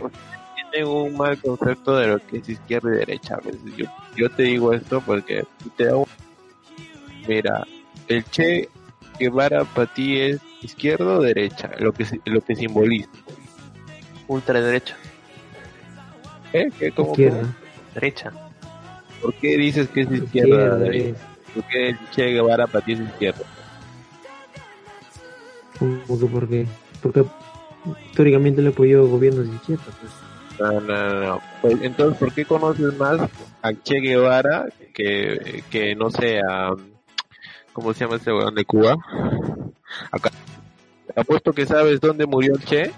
Tienen 0.71 0.89
un 0.89 1.17
mal 1.17 1.37
concepto 1.39 1.95
de 1.97 2.07
lo 2.07 2.19
que 2.25 2.37
es 2.37 2.49
izquierda 2.49 2.93
y 2.93 2.97
derecha. 2.99 3.37
Yo, 3.77 3.85
yo 4.15 4.29
te 4.29 4.43
digo 4.43 4.73
esto 4.73 5.01
porque 5.05 5.43
te 5.75 5.89
hago- 5.89 6.07
Mira, 7.27 7.65
el 8.07 8.23
Che 8.25 8.69
Guevara 9.19 9.63
para 9.65 9.93
ti 9.93 10.19
es 10.19 10.39
izquierda 10.61 11.17
o 11.17 11.21
derecha, 11.21 11.69
lo 11.79 11.91
que, 11.93 12.05
si- 12.05 12.21
lo 12.25 12.41
que 12.41 12.55
simboliza. 12.55 13.09
Ultraderecha. 14.27 14.95
¿Eh? 16.53 16.69
¿Qué, 16.79 16.91
cómo, 16.91 17.11
Izquierda. 17.11 17.55
Derecha. 17.93 18.31
¿Por 19.21 19.33
qué 19.35 19.57
dices 19.57 19.87
que 19.89 20.01
es 20.01 20.11
izquierda? 20.11 20.49
Izquierda, 20.49 20.77
derecha? 20.77 21.09
es. 21.09 21.53
¿Por 21.53 21.63
qué 21.67 21.89
el 21.89 22.09
Che 22.11 22.25
Guevara 22.31 22.67
para 22.67 22.85
ti 22.85 22.93
es 22.93 22.99
izquierda? 23.01 23.43
¿Cómo 25.77 26.19
que 26.19 26.25
por 26.27 26.47
qué? 26.47 26.67
Porque 27.01 27.25
históricamente 28.07 28.61
le 28.61 28.69
apoyó 28.69 29.07
gobiernos 29.07 29.47
de 29.49 29.55
izquierda. 29.55 29.83
pues. 29.99 30.11
No, 30.59 30.81
no, 30.81 31.19
no. 31.19 31.41
Pues, 31.61 31.81
entonces, 31.81 32.17
¿por 32.17 32.33
qué 32.33 32.45
conoces 32.45 32.97
más 32.97 33.19
a 33.61 33.73
Che 33.73 33.99
Guevara 33.99 34.67
que, 34.93 35.63
que 35.69 35.95
no 35.95 36.09
sé, 36.09 36.39
a... 36.39 36.71
¿Cómo 37.73 37.93
se 37.93 38.03
llama 38.03 38.17
este 38.17 38.33
weón 38.33 38.53
de 38.53 38.65
Cuba? 38.65 38.97
Acá. 40.11 40.29
Apuesto 41.15 41.53
que 41.53 41.65
sabes 41.65 41.99
dónde 41.99 42.25
murió 42.25 42.57
Che 42.57 42.91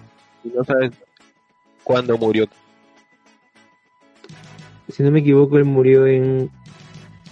y 0.43 0.49
no 0.49 0.63
sabes 0.63 0.91
cuándo 1.83 2.17
murió. 2.17 2.47
Si 4.89 5.03
no 5.03 5.11
me 5.11 5.19
equivoco, 5.19 5.57
él 5.57 5.65
murió 5.65 6.05
en 6.07 6.49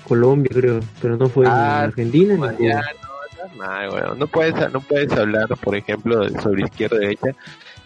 Colombia, 0.07 0.51
creo. 0.53 0.80
Pero 1.01 1.17
no 1.17 1.30
fue 1.30 1.45
Ah, 1.47 1.80
en 1.80 1.89
Argentina 1.89 2.53
ni 2.57 2.67
Ya, 2.67 2.82
no, 4.17 4.28
puedes, 4.28 4.72
no 4.72 4.82
puedes 4.82 5.11
hablar, 5.13 5.47
por 5.61 5.76
ejemplo, 5.76 6.28
sobre 6.41 6.63
izquierda 6.63 6.97
derecha 6.97 7.36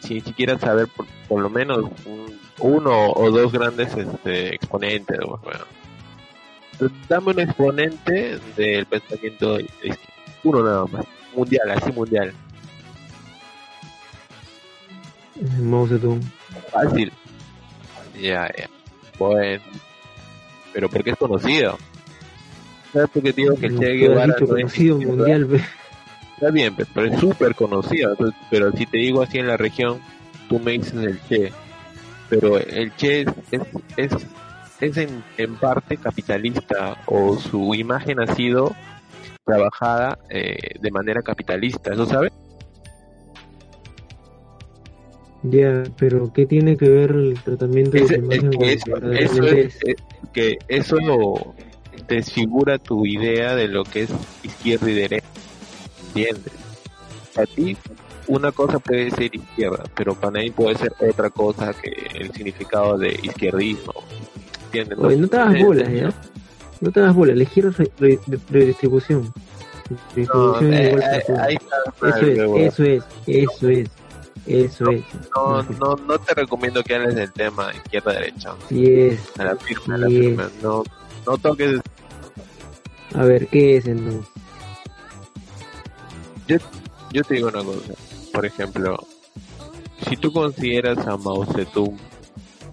si 0.06 0.22
siquiera 0.22 0.58
saber 0.60 0.88
por, 0.88 1.06
por 1.28 1.42
lo 1.42 1.50
menos 1.50 1.80
un- 2.06 2.40
uno 2.60 3.12
o 3.12 3.32
dos 3.32 3.52
grandes 3.52 3.96
este, 3.96 4.56
exponentes. 4.56 5.18
Dame 7.10 7.32
un 7.32 7.40
exponente 7.40 8.40
del 8.56 8.86
pensamiento. 8.86 9.58
Uno 10.44 10.64
nada 10.64 10.86
más. 10.86 11.06
Mundial, 11.36 11.70
así 11.72 11.92
mundial. 11.92 12.34
Mao 15.60 15.88
Zedong. 15.88 16.22
Fácil. 16.72 17.12
Ya, 18.22 18.50
ya. 18.58 18.70
Bueno. 19.20 19.62
Pero 20.74 20.90
porque 20.90 21.12
es 21.12 21.18
conocido. 21.18 21.78
¿Sabes 22.94 23.10
por 23.10 23.24
qué 23.24 23.34
digo 23.34 23.56
que 23.56 23.70
No, 23.70 23.80
Che 23.80 23.94
Guevara 23.94 24.26
dicho 24.28 24.46
no 24.46 24.58
es 24.58 24.64
conocido 24.64 24.98
mundial. 25.00 25.48
Está 26.36 26.52
bien, 26.52 26.76
pero 26.94 27.08
es 27.08 27.20
súper 27.20 27.56
conocida. 27.56 28.10
Pero 28.50 28.72
si 28.74 28.86
te 28.86 28.98
digo 28.98 29.22
así 29.22 29.38
en 29.40 29.48
la 29.48 29.58
región, 29.58 30.00
tú 30.50 30.60
me 30.60 30.74
dices 30.74 30.94
el 30.94 31.20
Che. 31.28 31.52
Pero 32.30 32.58
el 32.58 32.94
Che 32.96 33.22
es, 33.22 33.28
es, 33.52 33.62
es, 33.98 34.12
es 34.82 34.98
en, 34.98 35.24
en 35.38 35.56
parte 35.56 35.98
capitalista 35.98 36.98
o 37.06 37.38
su 37.38 37.74
imagen 37.74 38.20
ha 38.20 38.28
sido 38.36 38.74
trabajada 39.46 40.18
eh, 40.30 40.58
de 40.80 40.92
manera 40.92 41.22
capitalista, 41.22 41.94
¿eso 41.94 42.06
sabes? 42.06 42.32
Ya, 45.44 45.84
pero 46.00 46.32
¿qué 46.34 46.48
tiene 46.48 46.76
que 46.76 46.90
ver 46.90 47.12
el 47.12 47.36
tratamiento 47.44 47.98
de 47.98 48.04
Ese- 48.04 48.16
imagen 48.16 48.50
que 48.50 48.74
eso, 48.74 48.98
eso 49.12 49.46
es 49.46 49.78
que 50.34 50.58
eso 50.68 50.98
desfigura 52.08 52.80
tu 52.80 53.06
idea 53.06 53.56
de 53.56 53.68
lo 53.68 53.84
que 53.84 54.02
es 54.04 54.10
izquierda 54.42 54.90
y 54.90 54.96
derecha, 54.96 55.28
¿entiendes? 56.16 56.54
Para 57.34 57.48
ti 57.48 57.78
una 58.28 58.52
cosa 58.52 58.80
puede 58.80 59.12
ser 59.12 59.36
izquierda, 59.36 59.84
pero 59.96 60.16
para 60.16 60.40
mí 60.42 60.50
puede 60.50 60.76
ser 60.78 60.94
otra 61.00 61.30
cosa 61.30 61.74
que 61.74 61.90
el 62.16 62.32
significado 62.32 62.98
de 62.98 63.20
izquierdismo, 63.22 63.94
¿entiendes? 64.66 64.98
Oye, 65.00 65.18
no 65.18 65.28
te 65.28 65.38
hagas 65.38 65.56
Entonces, 65.56 65.84
bolas, 65.88 66.02
¿ya? 66.02 66.14
No 66.82 66.92
te 66.92 67.00
hagas 67.02 67.16
bolas, 67.16 67.36
elegir 67.36 67.72
re- 67.72 67.92
re- 68.00 68.20
redistribución. 68.50 69.32
No, 69.90 69.98
Redistribución 70.16 70.74
eh, 70.74 70.88
igual 70.90 71.04
eh, 71.04 71.24
ahí 71.40 71.56
está 71.56 72.08
Eso 72.08 72.26
es, 72.26 72.74
eso 72.74 72.84
es, 72.84 73.04
eso 73.28 73.70
es, 73.70 73.90
eso 74.48 74.90
es. 74.92 75.04
no, 75.36 75.62
no, 75.64 75.96
no 76.08 76.18
te 76.20 76.34
recomiendo 76.34 76.82
que 76.84 76.96
hables 76.96 77.16
del 77.16 77.32
tema 77.32 77.72
izquierda-derecha. 77.76 78.56
Sí 78.70 78.86
es. 78.92 79.20
A 79.40 79.44
la 79.44 79.56
firme, 79.58 79.94
a 79.94 79.98
la 80.00 80.08
Sí. 80.08 80.20
firme. 80.22 80.44
No, 80.64 80.84
no 81.28 81.38
toques. 81.38 81.80
A 83.14 83.24
ver, 83.24 83.48
¿qué 83.48 83.78
es 83.78 83.86
entonces? 83.86 84.26
Yo 86.48 87.24
te 87.24 87.36
digo 87.36 87.48
una 87.48 87.64
cosa. 87.64 87.94
Por 88.34 88.46
ejemplo, 88.46 88.98
si 90.08 90.18
tú 90.18 90.32
consideras 90.32 90.98
a 91.08 91.18
Mao 91.18 91.46
Zedong 91.46 91.98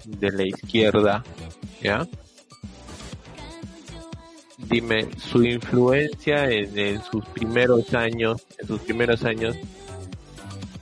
de 0.07 0.31
la 0.33 0.47
izquierda, 0.47 1.23
¿ya? 1.81 2.07
Dime, 4.59 5.09
su 5.19 5.45
influencia 5.45 6.51
en, 6.51 6.77
en 6.79 7.03
sus 7.05 7.25
primeros 7.27 7.93
años, 7.95 8.43
en 8.59 8.67
sus 8.67 8.81
primeros 8.81 9.25
años, 9.25 9.57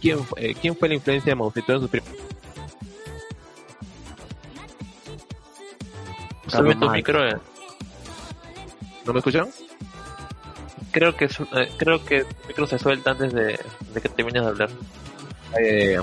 ¿quién, 0.01 0.25
fue- 0.25 0.51
eh, 0.51 0.55
¿quién 0.61 0.77
fue 0.77 0.89
la 0.89 0.95
influencia 0.95 1.31
de 1.31 1.37
Mao 1.37 1.51
Zedong 1.51 1.77
en 1.77 1.81
sus 1.83 1.91
primeros 1.91 2.21
Sube 6.49 6.75
tu 6.75 6.91
micro. 6.91 7.29
eh. 7.29 7.37
¿No 9.07 9.13
me 9.13 9.19
escuchan? 9.21 9.49
Creo 10.93 11.17
que 11.17 11.29
su- 11.29 11.45
eh, 11.45 11.71
creo 11.77 12.05
que 12.05 12.25
tu 12.25 12.49
micro 12.49 12.67
se 12.67 12.79
suelta 12.79 13.13
antes 13.13 13.33
de, 13.33 13.59
de 13.95 14.01
que 14.01 14.09
termines 14.09 14.43
de 14.43 14.49
hablar. 14.49 14.71
Eh, 15.61 15.99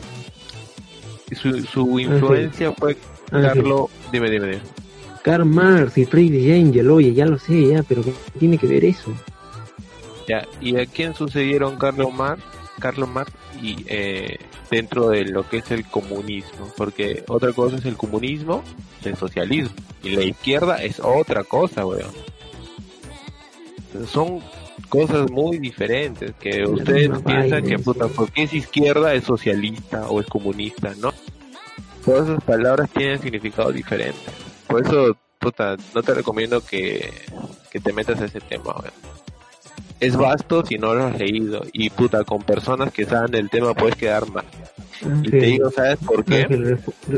su, 1.35 1.61
su 1.63 1.99
influencia 1.99 2.71
fue 2.73 2.97
Ángel, 3.31 3.53
Carlos. 3.53 3.89
Dime, 4.11 4.29
dime, 4.29 4.47
dime. 4.47 4.61
Karl 5.23 5.45
Marx 5.45 5.97
y 5.97 6.05
Friedrich 6.05 6.47
Engel, 6.49 6.89
oye, 6.89 7.13
ya 7.13 7.25
lo 7.25 7.37
sé, 7.37 7.67
ya, 7.67 7.83
pero 7.83 8.01
¿qué 8.01 8.13
tiene 8.39 8.57
que 8.57 8.67
ver 8.67 8.85
eso? 8.85 9.11
Ya, 10.25 10.47
¿y 10.61 10.77
a 10.77 10.85
quién 10.85 11.13
sucedieron 11.15 11.77
Carlos 11.77 12.13
Marx, 12.13 12.41
Carlos 12.79 13.09
Marx 13.09 13.31
y 13.61 13.83
eh, 13.87 14.37
dentro 14.71 15.09
de 15.09 15.25
lo 15.25 15.47
que 15.49 15.57
es 15.57 15.71
el 15.71 15.83
comunismo? 15.85 16.71
Porque 16.77 17.23
otra 17.27 17.51
cosa 17.51 17.75
es 17.75 17.83
el 17.85 17.97
comunismo, 17.97 18.63
el 19.03 19.17
socialismo, 19.17 19.75
y 20.01 20.11
la 20.15 20.23
izquierda 20.23 20.81
es 20.81 21.01
otra 21.01 21.43
cosa, 21.43 21.85
weón. 21.85 22.11
Son 24.09 24.39
cosas 24.89 25.29
muy 25.31 25.57
diferentes 25.59 26.33
que 26.39 26.63
ustedes 26.65 27.09
piensan 27.25 27.63
que 27.65 27.79
puta, 27.79 28.07
porque 28.07 28.43
es 28.43 28.53
izquierda 28.53 29.13
es 29.13 29.23
socialista 29.25 30.07
o 30.09 30.19
es 30.21 30.27
comunista, 30.27 30.93
¿no? 30.99 31.13
Todas 32.05 32.29
esas 32.29 32.43
palabras 32.43 32.89
tienen 32.91 33.19
significado 33.21 33.71
diferente. 33.71 34.19
Por 34.67 34.85
eso, 34.85 35.17
puta, 35.39 35.75
no 35.93 36.01
te 36.03 36.13
recomiendo 36.13 36.61
que, 36.61 37.11
que 37.71 37.79
te 37.79 37.91
metas 37.91 38.21
a 38.21 38.25
ese 38.25 38.39
tema, 38.39 38.75
es 39.99 40.15
vasto 40.15 40.63
si 40.65 40.77
no 40.77 40.93
lo 40.93 41.05
has 41.05 41.17
leído 41.17 41.63
y 41.73 41.89
puta 41.89 42.23
con 42.23 42.43
personas 42.43 42.93
que 42.93 43.05
saben 43.05 43.31
del 43.31 43.49
tema 43.49 43.73
puedes 43.73 43.95
quedar 43.95 44.29
mal 44.29 44.45
y 45.23 45.29
te 45.31 45.37
digo 45.37 45.71
sabes 45.71 45.97
por 46.05 46.23
qué 46.23 46.41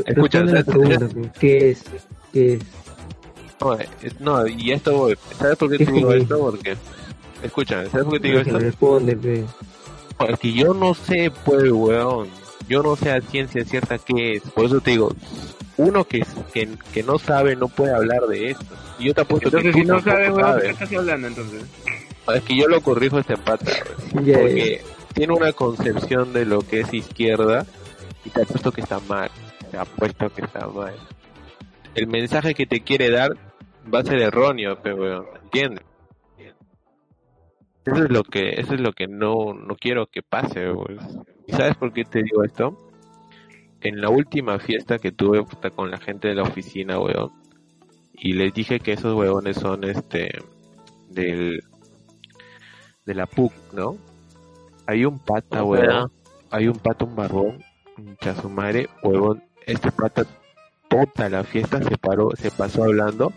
Escucha, 0.06 0.40
responde 0.42 0.52
la 0.52 0.64
¿sabes- 0.64 0.64
pregunta, 0.64 1.08
pues, 1.12 1.28
¿qué 1.38 1.70
es? 1.70 1.84
¿Qué 2.32 2.52
es? 2.54 2.60
no, 3.60 3.74
es- 3.74 4.20
no, 4.20 4.46
y 4.46 4.72
esto 4.72 5.08
sabes 5.38 5.56
por 5.56 5.70
qué 5.70 5.76
¿Qué 5.78 5.86
te 5.86 5.92
digo 5.92 6.12
esto 6.14 6.38
porque 6.38 6.76
escúchame 7.42 7.88
sabes 7.88 8.04
por 8.04 8.14
qué 8.14 8.20
te 8.20 8.28
digo 8.28 8.40
esto 8.40 8.58
responde, 8.58 9.16
pe. 9.16 9.44
No, 10.18 10.26
es 10.26 10.38
que 10.38 10.52
yo 10.52 10.74
no 10.74 10.94
sé 10.94 11.32
pues 11.44 11.70
weón 11.70 12.28
yo 12.68 12.82
no 12.82 12.96
sé 12.96 13.10
a 13.10 13.20
ciencia 13.20 13.64
cierta 13.64 13.98
qué 13.98 14.34
es 14.34 14.42
por 14.42 14.66
eso 14.66 14.80
te 14.80 14.92
digo 14.92 15.14
uno 15.76 16.04
que 16.04 16.24
que, 16.52 16.68
que 16.92 17.02
no 17.02 17.18
sabe 17.18 17.56
no 17.56 17.68
puede 17.68 17.94
hablar 17.94 18.26
de 18.26 18.50
esto 18.50 18.64
y 18.98 19.04
yo 19.06 19.14
te 19.14 19.22
apuesto 19.22 19.48
Entonces, 19.48 19.74
que 19.74 19.80
si 19.80 19.86
no 19.86 20.00
sabes, 20.00 20.26
tampoco 20.26 20.46
weón, 20.46 20.56
¿de 20.60 20.66
qué 20.66 20.72
estás 20.72 20.92
hablando 20.92 21.28
entonces? 21.28 21.62
es 22.34 22.42
que 22.42 22.56
yo 22.56 22.68
lo 22.68 22.80
corrijo 22.80 23.18
este 23.18 23.36
pata 23.36 23.72
weón. 24.14 24.26
Ya. 24.26 24.38
porque 24.38 24.82
tiene 25.14 25.32
una 25.32 25.52
concepción 25.52 26.32
de 26.32 26.44
lo 26.44 26.60
que 26.60 26.80
es 26.80 26.94
izquierda 26.94 27.66
y 28.24 28.30
te 28.30 28.42
apuesto 28.42 28.72
que 28.72 28.80
está 28.80 29.00
mal, 29.00 29.30
te 29.70 29.78
apuesto 29.78 30.32
que 30.32 30.42
está 30.42 30.66
mal. 30.66 30.94
El 31.94 32.06
mensaje 32.06 32.54
que 32.54 32.66
te 32.66 32.82
quiere 32.82 33.10
dar 33.10 33.36
va 33.92 34.00
a 34.00 34.04
ser 34.04 34.20
erróneo, 34.20 34.78
pero 34.82 35.34
¿entiendes? 35.42 35.84
Eso 37.84 38.04
es 38.04 38.10
lo 38.10 38.22
que 38.22 38.60
eso 38.60 38.74
es 38.74 38.80
lo 38.80 38.92
que 38.92 39.06
no 39.06 39.54
no 39.54 39.76
quiero 39.76 40.06
que 40.06 40.22
pase, 40.22 40.70
pues. 40.72 41.00
¿Y 41.46 41.52
sabes 41.52 41.76
por 41.76 41.92
qué 41.92 42.04
te 42.04 42.22
digo 42.22 42.44
esto? 42.44 42.76
En 43.80 44.00
la 44.00 44.10
última 44.10 44.58
fiesta 44.58 44.98
que 44.98 45.12
tuve 45.12 45.44
con 45.74 45.90
la 45.90 45.98
gente 45.98 46.28
de 46.28 46.34
la 46.34 46.42
oficina, 46.42 46.98
weón, 46.98 47.32
y 48.12 48.34
les 48.34 48.52
dije 48.52 48.80
que 48.80 48.92
esos 48.92 49.14
huevones 49.14 49.56
son 49.56 49.84
este 49.84 50.42
del 51.08 51.62
de 53.06 53.14
la 53.14 53.26
PUC, 53.26 53.52
¿no? 53.72 53.96
Hay 54.86 55.04
un 55.04 55.18
pata, 55.18 55.64
huevón. 55.64 56.10
Hay 56.50 56.68
un 56.68 56.78
pata, 56.78 57.04
un 57.04 57.16
barbón, 57.16 57.64
un 57.96 58.16
chasumare, 58.16 58.88
huevón. 59.02 59.42
Este 59.66 59.90
pata 59.90 60.26
toda 60.88 61.28
la 61.30 61.44
fiesta 61.44 61.82
se 61.82 61.96
paró, 61.96 62.30
se 62.34 62.50
pasó 62.50 62.84
hablando 62.84 63.32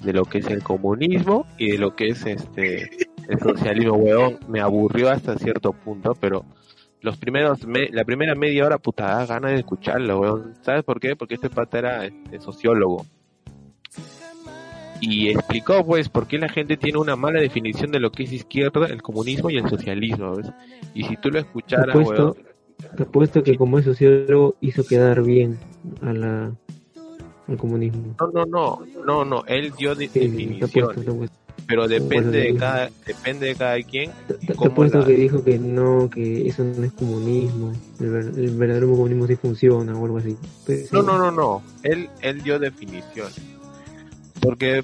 de 0.00 0.12
lo 0.12 0.24
que 0.24 0.38
es 0.38 0.46
el 0.48 0.62
comunismo 0.62 1.46
y 1.56 1.70
de 1.70 1.78
lo 1.78 1.94
que 1.94 2.08
es 2.08 2.26
este 2.26 2.90
el 3.28 3.38
socialismo, 3.40 3.94
huevón. 3.96 4.38
Me 4.48 4.60
aburrió 4.60 5.10
hasta 5.10 5.36
cierto 5.38 5.72
punto, 5.72 6.14
pero 6.20 6.44
los 7.00 7.16
primeros, 7.16 7.66
me- 7.66 7.88
la 7.90 8.04
primera 8.04 8.34
media 8.34 8.64
hora, 8.66 8.78
puta, 8.78 9.06
da 9.06 9.26
ganas 9.26 9.52
de 9.52 9.58
escucharlo, 9.58 10.20
weón. 10.20 10.54
¿Sabes 10.62 10.82
por 10.84 10.98
qué? 11.00 11.14
Porque 11.16 11.34
este 11.34 11.50
pata 11.50 11.78
era 11.78 12.04
este, 12.06 12.40
sociólogo. 12.40 13.04
Y 15.00 15.28
explicó, 15.28 15.84
pues, 15.84 16.08
por 16.08 16.26
qué 16.26 16.38
la 16.38 16.48
gente 16.48 16.76
tiene 16.78 16.98
una 16.98 17.16
mala 17.16 17.38
definición 17.40 17.90
de 17.92 18.00
lo 18.00 18.10
que 18.10 18.22
es 18.22 18.32
izquierda, 18.32 18.86
el 18.86 19.02
comunismo 19.02 19.50
y 19.50 19.58
el 19.58 19.68
socialismo, 19.68 20.34
¿ves? 20.36 20.50
Y 20.94 21.04
si 21.04 21.16
tú 21.18 21.28
lo 21.28 21.34
Te 21.34 21.40
escucharas, 21.40 21.88
apuesto, 21.90 22.22
weón, 22.32 22.96
te 22.96 23.02
apuesto 23.02 23.42
que 23.42 23.56
como 23.58 23.78
es 23.78 23.84
sociólogo 23.84 24.56
hizo 24.62 24.86
quedar 24.86 25.22
bien 25.22 25.58
a 26.00 26.12
la, 26.14 26.52
al 27.46 27.56
comunismo. 27.58 28.14
no, 28.18 28.30
no, 28.32 28.46
no, 28.46 28.78
no, 29.04 29.24
no, 29.26 29.44
él 29.46 29.70
dio 29.78 29.94
de- 29.94 30.08
Sí, 30.08 30.30
sí, 30.30 30.58
pero 31.66 31.88
depende 31.88 32.38
de 32.38 32.54
cada, 32.56 32.90
depende 33.06 33.46
de 33.46 33.54
cada 33.56 33.80
quien. 33.82 34.10
Te- 34.28 34.34
te- 34.34 34.46
te 34.48 34.54
¿Cómo 34.54 34.70
apuesto 34.72 34.98
la- 35.00 35.06
que 35.06 35.12
dijo 35.14 35.42
que 35.42 35.58
no, 35.58 36.08
que 36.10 36.46
eso 36.48 36.62
no 36.64 36.84
es 36.84 36.92
comunismo, 36.92 37.72
el, 38.00 38.10
ver- 38.10 38.32
el 38.36 38.56
verdadero 38.56 38.90
comunismo 38.90 39.26
sí 39.26 39.36
funciona 39.36 39.96
o 39.98 40.04
algo 40.04 40.18
así. 40.18 40.36
Pues, 40.64 40.92
No, 40.92 41.02
no, 41.02 41.18
no, 41.18 41.30
no. 41.30 41.62
Él, 41.82 42.08
él 42.22 42.42
dio 42.42 42.58
definiciones. 42.58 43.40
Porque, 44.40 44.82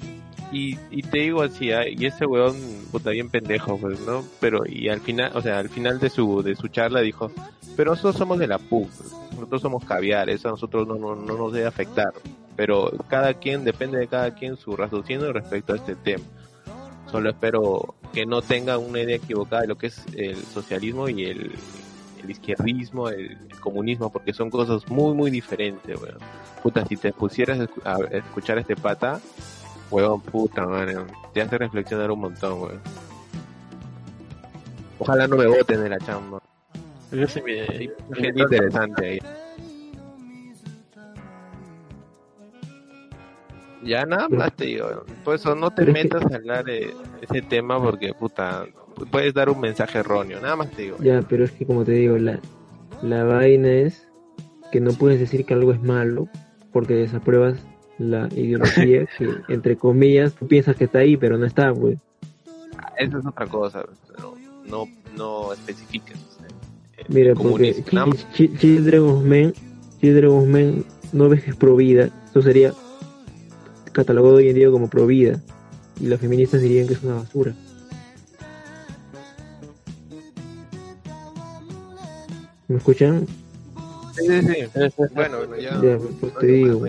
y, 0.51 0.77
y 0.91 1.01
te 1.03 1.19
digo 1.19 1.41
así, 1.41 1.71
ah, 1.71 1.87
y 1.87 2.05
ese 2.05 2.25
weón, 2.25 2.55
puta, 2.91 3.11
bien 3.11 3.29
pendejo, 3.29 3.77
pues, 3.77 3.99
¿no? 4.01 4.23
Pero, 4.39 4.63
y 4.67 4.89
al 4.89 4.99
final, 4.99 5.31
o 5.35 5.41
sea, 5.41 5.59
al 5.59 5.69
final 5.69 5.99
de 5.99 6.09
su, 6.09 6.41
de 6.43 6.55
su 6.55 6.67
charla 6.67 7.01
dijo, 7.01 7.31
pero 7.77 7.91
nosotros 7.91 8.17
somos 8.17 8.39
de 8.39 8.47
la 8.47 8.59
PUC, 8.59 8.89
nosotros 9.33 9.61
somos 9.61 9.85
caviar, 9.85 10.29
eso 10.29 10.49
a 10.49 10.51
nosotros 10.51 10.87
no, 10.87 10.95
no, 10.95 11.15
no 11.15 11.37
nos 11.37 11.53
debe 11.53 11.67
afectar. 11.67 12.13
Pero 12.55 12.91
cada 13.07 13.33
quien, 13.33 13.63
depende 13.63 13.97
de 13.97 14.07
cada 14.07 14.35
quien 14.35 14.57
su 14.57 14.75
raciocinio 14.75 15.31
respecto 15.33 15.73
a 15.73 15.77
este 15.77 15.95
tema. 15.95 16.23
Solo 17.13 17.29
espero 17.29 17.93
que 18.11 18.25
no 18.25 18.41
tengan 18.41 18.79
una 18.79 18.99
idea 19.01 19.17
equivocada 19.17 19.61
de 19.61 19.67
lo 19.67 19.77
que 19.77 19.85
es 19.85 20.03
el 20.15 20.35
socialismo 20.35 21.07
y 21.07 21.25
el, 21.25 21.51
el 22.23 22.31
izquierdismo, 22.31 23.07
el, 23.09 23.37
el 23.51 23.59
comunismo, 23.59 24.11
porque 24.11 24.33
son 24.33 24.49
cosas 24.49 24.87
muy, 24.89 25.13
muy 25.13 25.29
diferentes, 25.29 25.95
weón. 26.01 26.17
Puta, 26.63 26.83
si 26.87 26.97
te 26.97 27.13
pusieras 27.13 27.59
a 27.59 27.65
escu- 27.65 27.85
a 27.85 28.17
escuchar 28.17 28.57
a 28.57 28.61
este 28.61 28.75
pata, 28.75 29.21
weón, 29.91 30.21
puta, 30.21 30.65
man, 30.65 31.05
te 31.35 31.41
hace 31.43 31.55
reflexionar 31.59 32.09
un 32.09 32.21
montón, 32.21 32.59
weón. 32.59 32.81
Ojalá 34.97 35.27
no 35.27 35.35
me 35.37 35.45
voten 35.45 35.83
de 35.83 35.89
la 35.89 35.99
chamba. 35.99 36.41
yo 37.11 37.27
Hay 38.15 38.21
gente 38.23 38.41
interesante 38.41 39.05
ahí. 39.05 39.19
Ya 43.85 44.05
nada 44.05 44.29
más 44.29 44.55
te 44.55 44.65
digo, 44.65 44.87
por 45.23 45.35
eso 45.35 45.55
no 45.55 45.71
te 45.71 45.85
metas 45.85 46.23
a 46.31 46.35
hablar 46.35 46.63
de 46.65 46.93
ese 47.21 47.41
tema 47.41 47.81
porque 47.81 48.13
puta, 48.13 48.65
puedes 49.11 49.33
dar 49.33 49.49
un 49.49 49.59
mensaje 49.59 49.99
erróneo, 49.99 50.39
nada 50.41 50.55
más 50.55 50.71
te 50.71 50.83
digo. 50.83 50.97
Ya, 51.01 51.21
pero 51.21 51.43
es 51.43 51.51
que 51.51 51.65
como 51.65 51.83
te 51.83 51.91
digo, 51.93 52.17
la, 52.17 52.39
la 53.01 53.23
vaina 53.23 53.69
es 53.69 54.07
que 54.71 54.79
no 54.79 54.91
puedes 54.93 55.19
decir 55.19 55.45
que 55.45 55.53
algo 55.53 55.71
es 55.73 55.81
malo 55.81 56.27
porque 56.71 56.95
desapruebas 56.95 57.59
la 57.99 58.27
ideología 58.35 59.05
que, 59.17 59.29
entre 59.49 59.75
comillas, 59.75 60.33
tú 60.33 60.47
piensas 60.47 60.75
que 60.75 60.85
está 60.85 60.99
ahí, 60.99 61.15
pero 61.17 61.37
no 61.37 61.45
está, 61.45 61.73
pues. 61.73 61.97
Esa 62.97 63.19
es 63.19 63.25
otra 63.25 63.45
cosa, 63.47 63.85
pero 64.15 64.33
no, 64.65 64.85
no 65.15 65.53
especifiques. 65.53 66.17
eh, 66.97 67.03
Mira, 67.09 67.33
porque 67.35 67.83
Children 68.33 69.01
of 69.03 69.23
Men, 69.23 69.53
Children 70.01 70.31
of 70.31 70.47
Men 70.47 70.85
no 71.11 71.29
ves 71.29 71.43
que 71.43 71.51
es 71.51 71.55
pro 71.55 71.75
vida, 71.75 72.09
eso 72.29 72.41
sería 72.41 72.73
catalogado 73.93 74.35
hoy 74.35 74.49
en 74.49 74.55
día 74.55 74.69
como 74.69 74.89
pro 74.89 75.05
vida, 75.07 75.39
y 75.99 76.07
las 76.07 76.19
feministas 76.19 76.61
dirían 76.61 76.87
que 76.87 76.93
es 76.93 77.03
una 77.03 77.15
basura. 77.15 77.53
¿Me 82.67 82.77
escuchan? 82.77 83.27
Sí, 84.15 84.27
sí, 84.41 84.47
sí. 84.73 84.91
Bueno, 85.13 85.55
ya. 85.57 85.71
Ya, 85.81 85.97
pues 86.19 86.33
te 86.39 86.45
digo. 86.47 86.85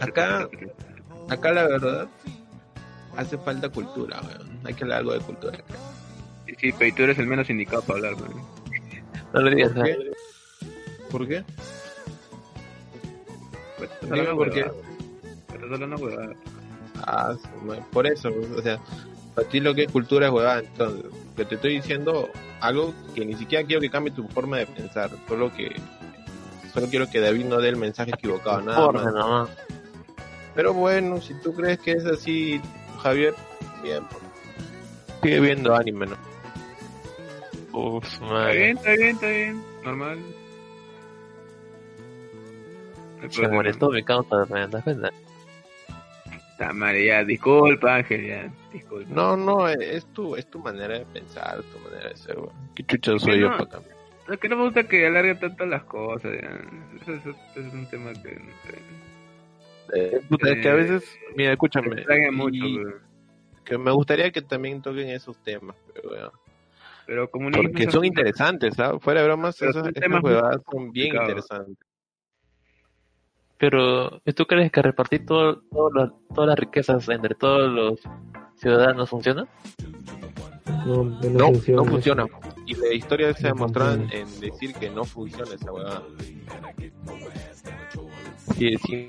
Acá- 0.00 0.48
Acá 1.28 1.52
la 1.52 1.62
verdad 1.66 2.08
hace 3.16 3.38
falta 3.38 3.68
cultura, 3.68 4.20
weón. 4.22 4.60
Hay 4.64 4.74
que 4.74 4.84
hablar 4.84 4.98
algo 4.98 5.12
de 5.12 5.20
cultura. 5.20 5.58
Sí, 6.46 6.54
sí, 6.58 6.70
pero 6.78 6.94
tú 6.96 7.02
eres 7.04 7.18
el 7.18 7.26
menos 7.26 7.48
indicado 7.50 7.82
para 7.82 7.98
hablar, 7.98 8.20
man. 8.20 8.32
No 9.32 9.40
le 9.42 9.54
digas 9.54 9.72
¿Por 9.72 9.84
qué? 9.84 9.96
¿Por 11.10 11.28
qué? 11.28 11.44
Pues, 13.80 13.90
estás 13.90 14.00
Dime 14.10 14.20
hablando 14.20 14.36
por 14.36 14.50
qué. 14.52 14.62
huevadas. 14.62 14.76
Estás 15.54 15.72
hablando 15.72 15.96
huevadas. 15.96 16.36
Ah, 17.06 17.34
por 17.92 18.06
eso, 18.06 18.30
o 18.56 18.62
sea, 18.62 18.78
para 19.34 19.48
ti 19.48 19.58
lo 19.60 19.74
que 19.74 19.84
es 19.84 19.92
cultura 19.92 20.26
es 20.26 20.32
huevada. 20.32 20.60
Entonces, 20.60 21.04
que 21.36 21.44
te 21.46 21.54
estoy 21.54 21.74
diciendo 21.76 22.28
algo 22.60 22.92
que 23.14 23.24
ni 23.24 23.34
siquiera 23.34 23.66
quiero 23.66 23.80
que 23.80 23.88
cambie 23.90 24.12
tu 24.12 24.28
forma 24.28 24.58
de 24.58 24.66
pensar, 24.66 25.10
solo 25.26 25.50
que 25.54 25.74
solo 26.74 26.86
quiero 26.88 27.08
que 27.08 27.20
David 27.20 27.46
no 27.46 27.56
dé 27.58 27.70
el 27.70 27.76
mensaje 27.76 28.10
equivocado, 28.10 28.60
nada 28.60 28.84
Porra, 28.86 29.10
más. 29.12 29.48
Pero 30.54 30.74
bueno, 30.74 31.20
si 31.20 31.32
tú 31.40 31.54
crees 31.54 31.78
que 31.78 31.92
es 31.92 32.04
así, 32.04 32.60
Javier, 33.02 33.34
bien. 33.82 34.02
pues. 34.10 34.22
Sigue 35.22 35.40
viendo 35.40 35.74
anime, 35.74 36.06
¿no? 36.06 36.16
Uf, 37.72 38.04
Está 38.04 38.24
madre. 38.26 38.56
bien, 38.58 38.76
está 38.76 38.90
bien, 38.92 39.08
está 39.14 39.26
bien. 39.28 39.62
Normal. 39.84 40.18
Se 43.28 43.48
molestó 43.48 43.90
mi 43.90 44.02
causa, 44.02 44.46
¿te 44.46 44.66
das 44.68 44.82
cuenta? 44.84 45.10
Está 46.52 46.72
madre, 46.72 47.06
ya, 47.06 47.24
disculpa, 47.24 47.96
Ángel, 47.96 48.26
ya, 48.26 48.50
disculpa. 48.72 49.14
No, 49.14 49.36
no, 49.36 49.68
es 49.68 50.04
tu, 50.12 50.36
es 50.36 50.46
tu 50.50 50.58
manera 50.58 50.98
de 50.98 51.06
pensar, 51.06 51.62
tu 51.62 51.78
manera 51.88 52.10
de 52.10 52.16
ser, 52.16 52.38
weón. 52.38 52.52
¿Qué 52.74 52.84
chucha 52.84 53.18
soy 53.18 53.40
yo 53.40 53.50
no. 53.50 53.56
para 53.58 53.70
cambiar? 53.70 53.96
Es 54.28 54.38
que 54.38 54.48
no 54.48 54.56
me 54.56 54.64
gusta 54.64 54.84
que 54.84 55.06
alarguen 55.06 55.38
tanto 55.40 55.66
las 55.66 55.82
cosas, 55.84 56.32
ya. 56.40 56.60
Eso, 57.00 57.14
eso- 57.14 57.30
eso 57.30 57.66
es 57.66 57.72
un 57.72 57.86
tema 57.88 58.12
que, 58.12 58.34
no 58.34 58.52
sé, 58.64 58.78
Eh, 59.92 60.20
puta, 60.28 60.50
es 60.50 60.60
que 60.60 60.68
a 60.68 60.74
veces, 60.74 61.18
mira, 61.34 61.52
escúchame, 61.52 62.04
me 62.06 62.30
mucho, 62.30 62.64
que 63.64 63.76
me 63.78 63.90
gustaría 63.90 64.30
que 64.30 64.42
también 64.42 64.80
toquen 64.82 65.08
esos 65.08 65.36
temas, 65.42 65.74
pero, 65.92 66.10
weón. 66.10 66.30
pero 67.06 67.30
comunismo... 67.30 67.70
porque 67.70 67.90
son 67.90 68.04
interesantes, 68.04 68.74
¿sabes? 68.76 69.02
Fuera 69.02 69.20
de 69.22 69.26
bromas, 69.26 69.56
Pero 69.58 69.70
esas, 69.72 69.92
temas 69.94 70.22
son 70.22 70.30
bien 70.32 70.62
complicados. 70.64 71.28
interesantes. 71.30 71.86
Pero, 73.60 74.20
¿tú 74.34 74.46
crees 74.46 74.72
que 74.72 74.80
repartir 74.80 75.26
todo, 75.26 75.60
todo 75.70 75.90
la- 75.92 76.12
todas 76.34 76.48
las 76.48 76.58
riquezas 76.58 77.06
entre 77.10 77.34
todos 77.34 77.70
los 77.70 78.00
ciudadanos 78.56 79.10
funciona? 79.10 79.46
No, 80.86 81.04
no, 81.04 81.28
No, 81.30 81.46
funciona. 81.52 81.82
no 81.82 81.84
funciona. 81.90 82.26
Y 82.64 82.74
la 82.74 82.94
historia 82.94 83.34
se 83.34 83.48
ha 83.48 83.52
demostrado 83.52 83.94
en 84.10 84.40
decir 84.40 84.72
que 84.74 84.88
no 84.88 85.04
funciona 85.04 85.54
esa 85.54 85.70
huevada. 85.70 86.02
Sí, 88.56 88.74
sí. 88.86 89.06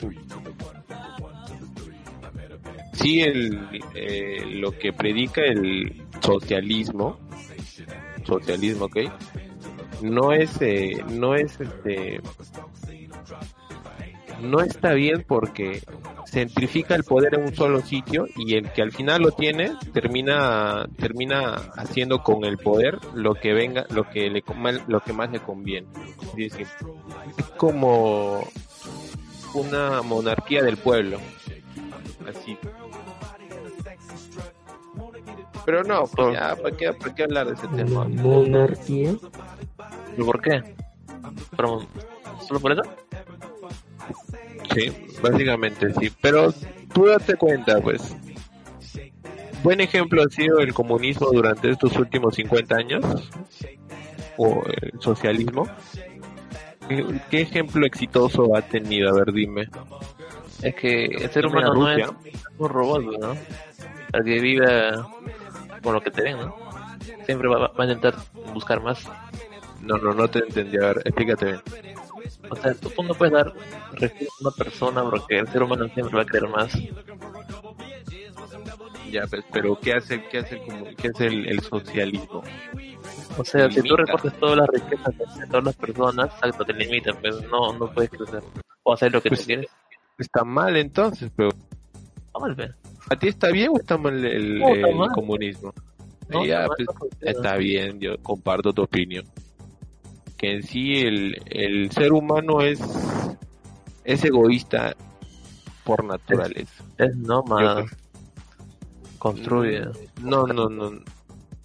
Sí, 2.93 3.21
el, 3.21 3.79
eh, 3.95 4.43
lo 4.55 4.71
que 4.77 4.91
predica 4.91 5.41
el 5.45 6.03
socialismo, 6.19 7.17
socialismo, 8.25 8.85
¿ok? 8.85 8.97
No 10.01 10.33
es, 10.33 10.61
eh, 10.61 11.03
no 11.09 11.35
es, 11.35 11.59
este, 11.61 12.19
no 14.41 14.61
está 14.61 14.93
bien 14.93 15.23
porque 15.27 15.81
centrifica 16.25 16.95
el 16.95 17.03
poder 17.03 17.35
en 17.35 17.43
un 17.43 17.55
solo 17.55 17.81
sitio 17.81 18.25
y 18.35 18.55
el 18.55 18.71
que 18.71 18.81
al 18.81 18.91
final 18.91 19.21
lo 19.21 19.31
tiene 19.31 19.71
termina 19.93 20.87
termina 20.97 21.55
haciendo 21.75 22.23
con 22.23 22.45
el 22.45 22.57
poder 22.57 22.99
lo 23.13 23.35
que 23.35 23.53
venga 23.53 23.85
lo 23.89 24.09
que 24.09 24.29
le 24.29 24.41
com- 24.41 24.63
lo 24.87 24.99
que 25.01 25.13
más 25.13 25.31
le 25.31 25.39
conviene 25.39 25.87
es 26.37 26.55
como 27.57 28.47
una 29.53 30.01
monarquía 30.01 30.63
del 30.63 30.77
pueblo 30.77 31.17
así 32.29 32.57
pero 35.65 35.83
no 35.83 36.05
pues 36.07 36.33
ya 36.33 36.55
para 36.55 36.75
qué, 36.75 36.93
para 36.93 37.15
qué 37.15 37.23
hablar 37.23 37.47
de 37.47 37.53
ese 37.53 37.67
tema 37.67 38.05
monarquía. 38.07 39.13
¿Pero 40.15 40.25
por 40.25 40.41
qué? 40.41 40.63
¿Pero- 41.55 41.85
¿Solo 42.47 42.59
por 42.59 42.71
eso? 42.71 42.81
Sí, 44.73 44.91
básicamente 45.21 45.93
sí. 45.93 46.11
Pero 46.21 46.53
tú 46.93 47.05
date 47.05 47.35
cuenta, 47.35 47.79
pues. 47.81 48.15
Buen 49.63 49.79
ejemplo 49.79 50.23
ha 50.23 50.29
sido 50.29 50.59
el 50.59 50.73
comunismo 50.73 51.27
durante 51.31 51.69
estos 51.69 51.95
últimos 51.97 52.35
50 52.35 52.75
años. 52.75 53.29
O 54.37 54.63
el 54.81 54.99
socialismo. 54.99 55.67
¿Qué, 56.87 57.05
qué 57.29 57.41
ejemplo 57.41 57.85
exitoso 57.85 58.55
ha 58.55 58.61
tenido? 58.61 59.09
A 59.09 59.13
ver, 59.13 59.31
dime. 59.31 59.69
Es 60.61 60.75
que 60.75 61.05
el 61.05 61.29
ser 61.31 61.45
humano 61.45 61.73
no 61.73 61.91
es 61.91 62.07
un 62.57 62.69
robot, 62.69 63.19
¿no? 63.19 63.35
Al 64.13 64.23
que 64.23 64.39
viva 64.39 65.09
con 65.81 65.93
lo 65.93 66.01
que 66.01 66.11
te 66.11 66.23
den, 66.23 66.37
¿no? 66.37 66.55
Siempre 67.25 67.47
va, 67.47 67.67
va 67.67 67.83
a 67.83 67.85
intentar 67.85 68.15
buscar 68.53 68.81
más. 68.81 69.07
No, 69.81 69.97
no, 69.97 70.13
no 70.13 70.27
te 70.29 70.39
entendí. 70.39 70.77
A 70.77 70.87
ver, 70.87 71.01
explícate 71.05 71.45
bien. 71.45 71.61
O 72.51 72.55
sea, 72.57 72.73
tú, 72.75 72.89
tú 72.89 73.03
no 73.03 73.13
puedes 73.15 73.33
dar 73.33 73.51
refugio 73.93 74.27
a 74.27 74.41
una 74.47 74.51
persona 74.55 75.03
porque 75.09 75.39
el 75.39 75.47
ser 75.47 75.63
humano 75.63 75.87
siempre 75.87 76.15
va 76.17 76.21
a 76.23 76.25
querer 76.25 76.49
más. 76.49 76.73
Ya, 79.09 79.25
pues, 79.27 79.43
pero 79.51 79.75
¿qué 79.81 79.93
hace, 79.93 80.21
qué 80.29 80.39
hace, 80.39 80.55
el 80.55 80.61
comu- 80.61 80.95
qué 80.95 81.07
hace 81.09 81.27
el, 81.27 81.47
el 81.49 81.59
socialismo? 81.61 82.43
O 83.37 83.43
sea, 83.45 83.69
si 83.69 83.81
tú 83.81 83.95
repartes 83.95 84.33
todas 84.39 84.57
las 84.57 84.67
riquezas 84.67 85.17
de 85.17 85.47
todas 85.47 85.63
las 85.65 85.75
personas, 85.75 86.25
exacto, 86.33 86.65
te 86.65 86.73
limitan, 86.73 87.15
pero 87.21 87.39
no, 87.49 87.73
no 87.77 87.87
puedes 87.91 88.09
crecer. 88.11 88.41
O 88.83 88.93
hacer 88.93 89.11
lo 89.11 89.21
que 89.21 89.29
Pues, 89.29 89.41
tú 89.41 89.45
quieres. 89.47 89.67
Está 90.17 90.43
mal 90.43 90.75
entonces, 90.77 91.31
pero 91.35 91.49
Está 91.49 92.39
mal, 92.39 92.55
pe. 92.55 92.69
¿a 93.09 93.15
ti 93.17 93.27
está 93.27 93.49
bien 93.51 93.69
o 93.73 93.77
está 93.77 93.97
mal 93.97 94.23
el, 94.25 94.59
No, 94.59 94.75
está 94.75 94.87
el 94.87 94.95
mal. 94.95 95.11
comunismo? 95.13 95.73
No, 96.29 96.45
ya, 96.45 96.63
está 96.63 96.67
mal, 96.67 96.75
pues, 96.77 96.87
no 96.87 96.93
funciona. 96.93 97.31
Está 97.31 97.55
bien, 97.57 97.99
yo 97.99 98.17
comparto 98.21 98.71
tu 98.73 98.83
opinión. 98.83 99.25
Que 100.41 100.53
en 100.55 100.63
sí 100.63 100.97
el, 101.01 101.39
el 101.45 101.91
ser 101.91 102.11
humano 102.13 102.61
es, 102.61 102.79
es 104.03 104.25
egoísta 104.25 104.95
por 105.83 106.03
naturaleza. 106.03 106.83
Es 106.97 107.15
nómada. 107.15 107.81
Yo 107.83 107.87
Construye. 109.19 109.81
No, 110.21 110.47
no, 110.47 110.67
no. 110.67 110.91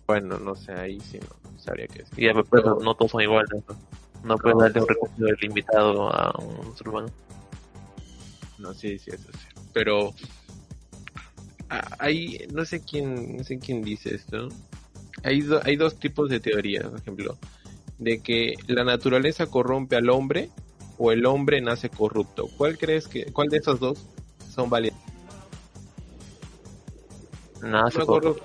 Bueno, 0.06 0.38
no 0.38 0.54
sé, 0.54 0.72
ahí 0.72 1.00
sí 1.00 1.18
no 1.18 1.58
sabría 1.58 1.86
qué 1.88 2.00
decir. 2.00 2.18
Ya, 2.18 2.34
pues, 2.34 2.46
Pero- 2.50 2.78
no 2.82 2.94
todos 2.94 3.12
son 3.12 3.22
iguales. 3.22 3.50
¿no? 3.66 3.76
No 4.24 4.36
puedes 4.36 4.58
darle 4.58 4.80
un 4.82 4.88
recurso 4.88 5.26
ilimitado 5.40 6.10
a 6.12 6.38
un 6.38 6.76
ser 6.76 6.88
humano. 6.90 7.08
No, 8.58 8.74
sí, 8.74 8.98
sí, 8.98 9.10
eso 9.10 9.28
sí. 9.32 9.60
Pero 9.72 10.12
hay, 11.98 12.46
no 12.52 12.64
sé 12.64 12.80
quién, 12.82 13.38
no 13.38 13.44
sé 13.44 13.58
quién 13.58 13.82
dice 13.82 14.14
esto. 14.14 14.48
Hay, 15.24 15.40
do- 15.40 15.60
hay 15.64 15.76
dos 15.76 15.96
tipos 15.98 16.28
de 16.30 16.40
teorías, 16.40 16.84
por 16.86 16.98
ejemplo, 17.00 17.36
de 17.98 18.20
que 18.20 18.54
la 18.66 18.84
naturaleza 18.84 19.46
corrompe 19.46 19.96
al 19.96 20.10
hombre 20.10 20.50
o 20.98 21.12
el 21.12 21.26
hombre 21.26 21.60
nace 21.60 21.88
corrupto. 21.90 22.48
¿Cuál 22.56 22.78
crees 22.78 23.08
que, 23.08 23.26
cuál 23.32 23.48
de 23.48 23.58
esos 23.58 23.80
dos 23.80 24.04
son 24.50 24.70
No 27.62 27.90
se 27.90 27.98
me 27.98 28.02
acuerdo, 28.04 28.36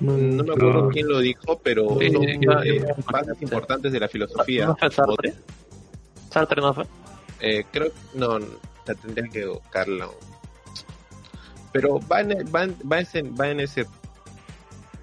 no 0.00 0.44
me 0.44 0.52
acuerdo 0.52 0.88
quién 0.88 1.08
lo 1.08 1.18
dijo, 1.20 1.60
pero 1.62 1.88
son 1.88 1.98
sí, 1.98 2.08
sí, 2.10 2.46
eh, 2.64 2.84
bases 3.10 3.42
importantes 3.42 3.92
de 3.92 4.00
la 4.00 4.08
filosofía. 4.08 4.66
¿No 4.66 4.76
fue 4.76 4.90
Sartre? 4.90 5.34
Sartre 6.30 6.60
no 6.60 6.74
fue. 6.74 6.84
Eh, 7.40 7.64
creo 7.70 7.90
no, 8.14 8.38
no, 8.38 8.46
la 8.86 8.94
tendría 8.94 9.28
que 9.28 9.46
buscarla. 9.46 10.08
Pero 11.72 11.98
va 12.10 12.20
en, 12.20 12.32
el- 12.32 12.54
va 12.54 12.64
en, 12.64 12.76
va 12.90 13.00
ese- 13.00 13.22
va 13.22 13.48
en 13.48 13.60
ese. 13.60 13.86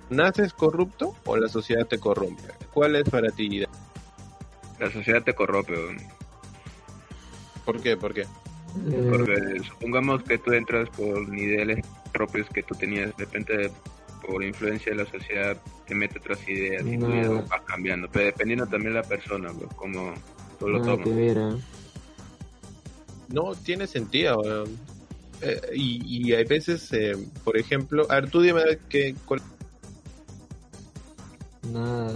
¿Naces 0.10 0.54
corrupto 0.54 1.16
o 1.26 1.38
la 1.38 1.48
sociedad 1.50 1.86
te 1.86 2.00
corrompe? 2.00 2.44
¿Cuál 2.74 2.96
es 2.96 3.10
para 3.10 3.30
ti? 3.30 3.64
La 4.80 4.92
sociedad 4.92 5.24
te 5.24 5.34
corrompe, 5.34 5.74
weón. 5.74 5.98
¿Por 7.66 7.82
qué? 7.82 7.98
¿Por 7.98 8.14
qué? 8.14 8.22
Eh, 8.22 9.08
porque 9.10 9.36
supongamos 9.68 10.24
que 10.24 10.38
tú 10.38 10.54
entras 10.54 10.90
por 10.90 11.28
niveles 11.28 11.86
propios 12.14 12.48
que 12.50 12.64
tú 12.64 12.76
tenías. 12.76 13.16
De 13.18 13.26
repente, 13.26 13.72
por 14.26 14.44
influencia 14.44 14.92
de 14.94 15.04
la 15.04 15.10
sociedad, 15.10 15.58
te 15.88 15.96
mete 15.96 16.20
otras 16.20 16.48
ideas 16.48 16.86
y 16.86 16.98
tú 16.98 17.08
ya 17.14 17.30
vas 17.50 17.62
cambiando. 17.66 18.08
Pero 18.12 18.26
dependiendo 18.26 18.66
también 18.68 18.94
de 18.94 19.02
la 19.02 19.08
persona, 19.08 19.52
como 19.76 20.14
tú 20.60 20.68
lo 20.70 20.80
Nada 20.80 20.92
tomas. 20.92 21.08
que 21.08 21.14
ver, 21.14 21.38
¿ah? 21.40 21.58
No, 23.30 23.54
tiene 23.56 23.86
sentido. 23.88 24.40
weón. 24.40 24.78
Eh, 25.42 25.62
y, 25.74 26.28
y 26.30 26.34
hay 26.34 26.44
veces, 26.46 26.92
eh, 26.94 27.16
por 27.44 27.58
ejemplo, 27.58 28.06
a 28.10 28.16
ver, 28.16 28.30
tú 28.30 28.42
dime 28.42 28.62
que, 28.90 29.16
cuál- 29.26 29.42
Nada. 31.72 32.14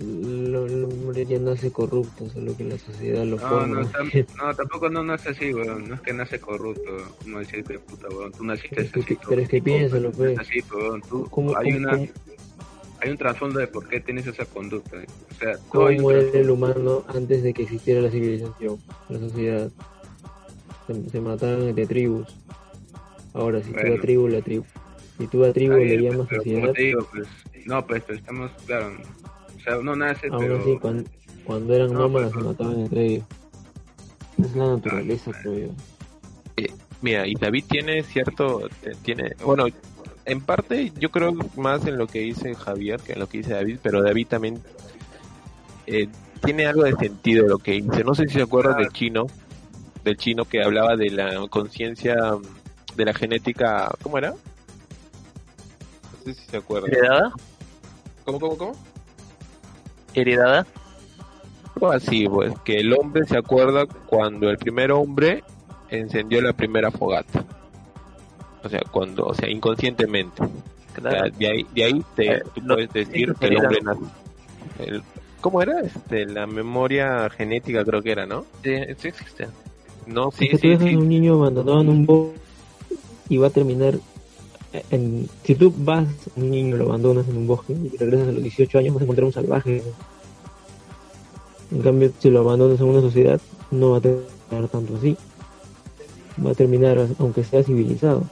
Lo- 0.00 0.66
El 0.66 0.84
hombre 0.84 1.26
ya 1.26 1.38
nace 1.38 1.70
corrupto, 1.70 2.28
solo 2.30 2.56
que 2.56 2.64
la 2.64 2.78
sociedad 2.78 3.24
lo 3.24 3.36
No, 3.36 3.48
forma. 3.48 3.80
no, 3.82 3.88
tam- 3.92 4.26
no, 4.36 4.54
tampoco 4.54 4.88
no 4.88 5.02
nace 5.04 5.30
así, 5.30 5.52
weón. 5.52 5.88
No 5.88 5.94
es 5.96 6.00
que 6.00 6.12
nace 6.14 6.40
corrupto, 6.40 6.90
como 7.22 7.38
decir 7.40 7.62
que 7.64 7.78
puta, 7.78 8.08
weón. 8.08 8.32
Tú 8.32 8.44
naciste 8.44 8.76
Pero 8.76 8.86
es 8.86 8.92
que- 8.92 9.00
así. 9.14 9.18
pero 9.28 9.42
es 9.42 9.48
que 9.48 9.58
tú- 9.60 9.64
piénsalo, 9.64 10.10
tú 10.10 10.16
pues. 10.18 10.38
así, 10.38 10.60
weón. 10.74 11.02
Tú- 11.02 11.28
¿Cómo- 11.30 11.56
hay, 11.56 11.64
cómo- 11.72 11.76
una, 11.78 11.90
cómo- 11.92 12.08
hay 13.02 13.10
un 13.10 13.18
trasfondo 13.18 13.58
de 13.58 13.66
por 13.66 13.86
qué 13.88 14.00
tienes 14.00 14.26
esa 14.26 14.46
conducta. 14.46 14.96
O 14.96 15.34
sea, 15.38 15.58
¿Cómo 15.68 16.10
era 16.10 16.20
el 16.20 16.30
trasfondo. 16.30 16.54
humano 16.54 17.04
antes 17.08 17.42
de 17.42 17.52
que 17.52 17.64
existiera 17.64 18.00
la 18.00 18.10
civilización, 18.10 18.78
la 19.10 19.18
sociedad? 19.18 19.70
Se, 20.86 21.10
se 21.10 21.20
mataban 21.20 21.62
entre 21.68 21.86
tribus. 21.86 22.28
Ahora, 23.34 23.60
si 23.62 23.70
tú 23.70 23.78
Bueno. 23.80 23.94
a 23.96 24.00
tribu, 24.00 24.28
la 24.28 24.40
tribu. 24.42 24.64
Si 25.18 25.26
tú 25.26 25.44
a 25.44 25.52
tribu 25.52 25.74
Está 25.74 25.84
le 25.94 26.02
llamas 26.02 26.26
pero 26.28 26.42
sociedad, 26.42 26.60
como 26.62 26.72
te 26.72 26.82
digo, 26.82 27.08
pues, 27.12 27.28
no, 27.66 27.86
pues, 27.86 28.02
pero 28.06 28.18
estamos, 28.18 28.50
claro, 28.66 28.92
sea, 29.64 29.78
uno 29.78 29.96
nace, 29.96 30.28
aún 30.28 30.38
pero, 30.38 30.58
así, 30.60 30.78
cuando, 30.78 31.10
cuando 31.44 31.74
eran 31.74 31.92
No, 31.92 31.98
nómadas 32.00 32.32
pues, 32.32 32.42
se 32.44 32.48
mataban 32.50 32.80
entre 32.80 33.06
ellos. 33.06 33.24
Es 34.42 34.56
la 34.56 34.66
naturaleza, 34.68 35.30
creo 35.42 35.58
yo. 35.58 35.68
Mira, 37.02 37.26
y 37.26 37.34
David 37.34 37.64
tiene 37.68 38.02
cierto, 38.02 38.68
tiene, 39.02 39.32
bueno, 39.44 39.66
en 40.24 40.40
parte 40.40 40.90
yo 40.98 41.10
creo 41.10 41.32
más 41.56 41.84
en 41.86 41.98
lo 41.98 42.06
que 42.06 42.20
dice 42.20 42.54
Javier 42.54 42.98
que 43.00 43.12
en 43.12 43.18
lo 43.18 43.28
que 43.28 43.38
dice 43.38 43.52
David, 43.52 43.78
pero 43.82 44.02
David 44.02 44.26
también 44.28 44.58
eh, 45.86 46.08
tiene 46.42 46.64
algo 46.64 46.84
de 46.84 46.94
sentido 46.96 47.46
lo 47.46 47.58
que 47.58 47.72
dice. 47.72 48.04
No 48.04 48.14
sé 48.14 48.26
si 48.26 48.34
se 48.34 48.42
acuerdan 48.42 48.72
Claro. 48.74 48.84
del 48.84 48.92
chino, 48.94 49.26
del 50.02 50.16
chino 50.16 50.46
que 50.46 50.62
hablaba 50.62 50.96
de 50.96 51.10
la 51.10 51.46
conciencia 51.48 52.16
de 52.96 53.04
la 53.04 53.12
genética, 53.12 53.90
¿cómo 54.02 54.16
era? 54.16 54.30
No 54.30 54.36
sé 56.24 56.32
si 56.32 56.44
se 56.46 56.56
acuerdan. 56.56 56.90
¿Heredada? 56.90 57.32
¿Cómo, 58.24 58.40
cómo, 58.40 58.56
cómo? 58.56 58.76
¿Heredada? 60.14 60.66
Así, 61.92 62.28
pues, 62.28 62.54
que 62.64 62.78
el 62.80 62.92
hombre 62.92 63.24
se 63.26 63.36
acuerda 63.36 63.86
cuando 64.06 64.48
el 64.48 64.56
primer 64.58 64.92
hombre 64.92 65.42
encendió 65.90 66.40
la 66.40 66.52
primera 66.52 66.90
fogata. 66.90 67.44
O 68.62 68.68
sea, 68.68 68.80
cuando, 68.90 69.26
o 69.26 69.34
sea, 69.34 69.50
inconscientemente. 69.50 70.42
O 70.42 70.46
sea, 71.02 71.10
Claro. 71.10 71.30
de 71.36 71.46
ahí, 71.48 71.66
de 71.74 71.84
ahí 71.84 72.04
te, 72.14 72.32
Eh, 72.36 72.42
tú 72.54 72.62
puedes 72.66 72.92
decir 72.92 73.34
que 73.34 73.46
el 73.46 73.56
hombre 73.58 73.80
nace. 73.82 74.00
El- 74.78 75.02
¿Cómo 75.40 75.60
era? 75.60 75.80
Este, 75.80 76.24
la 76.24 76.46
memoria 76.46 77.28
genética 77.28 77.84
creo 77.84 78.00
que 78.00 78.12
era, 78.12 78.24
¿no? 78.24 78.46
Sí, 78.62 78.76
sí 78.96 79.08
existe. 79.08 79.48
No, 80.06 80.30
sí, 80.30 80.48
sí, 80.52 80.76
sí. 80.78 80.94
a 80.94 80.98
un 80.98 81.08
niño 81.08 81.34
abandonado 81.34 81.80
en 81.82 81.88
un 81.90 82.06
bosque 82.06 82.38
y 83.28 83.36
va 83.36 83.48
a 83.48 83.50
terminar 83.50 83.94
en... 84.90 85.28
Si 85.44 85.54
tú 85.54 85.72
vas, 85.76 86.06
un 86.36 86.50
niño 86.50 86.76
lo 86.76 86.84
abandonas 86.86 87.28
en 87.28 87.36
un 87.36 87.46
bosque 87.46 87.72
y 87.74 87.96
regresas 87.96 88.28
a 88.28 88.32
los 88.32 88.42
18 88.42 88.78
años 88.78 88.94
vas 88.94 89.00
a 89.02 89.04
encontrar 89.04 89.24
un 89.26 89.32
salvaje. 89.32 89.82
En 91.70 91.82
cambio, 91.82 92.12
si 92.18 92.30
lo 92.30 92.40
abandonas 92.40 92.80
en 92.80 92.86
una 92.86 93.00
sociedad, 93.00 93.40
no 93.70 93.90
va 93.90 93.98
a 93.98 94.00
terminar 94.00 94.68
tanto 94.70 94.96
así. 94.96 95.16
Va 96.44 96.50
a 96.50 96.54
terminar, 96.54 97.06
aunque 97.18 97.44
sea 97.44 97.62
civilizado. 97.62 98.24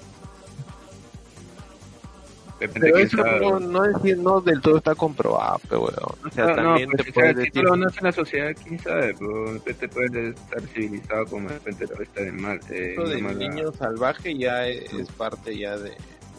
depende 2.60 2.80
Pero 2.88 2.96
de 2.96 3.02
eso 3.02 3.16
sabe. 3.16 3.40
no, 3.40 3.58
no, 3.60 3.84
es, 3.84 4.18
no 4.18 4.40
del 4.40 4.60
todo 4.60 4.76
está 4.78 4.94
comprobado, 4.94 5.58
pero 5.68 5.80
weón. 5.82 5.96
O 6.24 6.30
sea, 6.32 6.46
No, 6.46 6.50
no, 6.50 6.56
también 6.56 6.90
pues, 6.90 7.06
te 7.06 7.12
puedes 7.12 7.36
si 7.36 7.42
decir... 7.42 7.62
lo 7.64 7.76
naces 7.76 7.98
en 7.98 8.04
la 8.04 8.12
sociedad, 8.12 8.56
quién 8.62 8.78
sabe, 8.78 9.14
pero 9.18 9.44
de 9.44 9.52
repente 9.54 9.88
puedes 9.88 10.36
estar 10.36 10.60
civilizado 10.68 11.26
como 11.26 11.48
de 11.48 11.54
repente 11.54 11.86
lo 11.96 12.02
estar 12.02 12.22
en 12.24 12.40
mal. 12.42 12.60
Eh, 12.70 12.90
Esto 12.90 13.08
del 13.08 13.22
mala- 13.22 13.38
niño 13.48 13.72
salvaje 13.72 14.36
ya 14.38 14.68
es, 14.68 14.92
es 14.92 15.08
parte 15.10 15.56
ya 15.58 15.76
de 15.76 15.92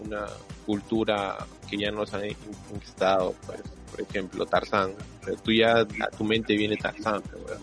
una 0.04 0.26
cultura 0.66 1.38
que 1.70 1.78
ya 1.78 1.92
nos 1.92 2.14
ha 2.14 2.22
conquistado, 2.70 3.36
pues, 3.46 3.62
por 3.92 4.02
ejemplo, 4.02 4.46
Tarzán. 4.46 4.92
Tú 5.44 5.52
ya, 5.52 5.86
tu 6.18 6.24
mente 6.24 6.56
viene 6.56 6.78
Tarzán, 6.78 7.22
weón. 7.34 7.62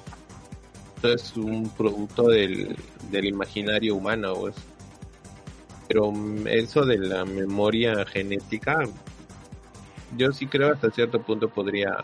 Esto 0.97 1.12
es 1.14 1.37
un 1.37 1.68
producto 1.70 2.28
del, 2.28 2.76
del 3.11 3.24
imaginario 3.24 3.95
humano, 3.97 4.35
pues. 4.35 4.55
Pero 5.89 6.12
mm, 6.12 6.47
eso 6.47 6.85
de 6.85 6.99
la 6.99 7.24
memoria 7.24 8.05
genética, 8.07 8.78
yo 10.16 10.31
sí 10.33 10.47
creo 10.47 10.72
hasta 10.72 10.91
cierto 10.91 11.20
punto 11.22 11.49
podría, 11.49 11.97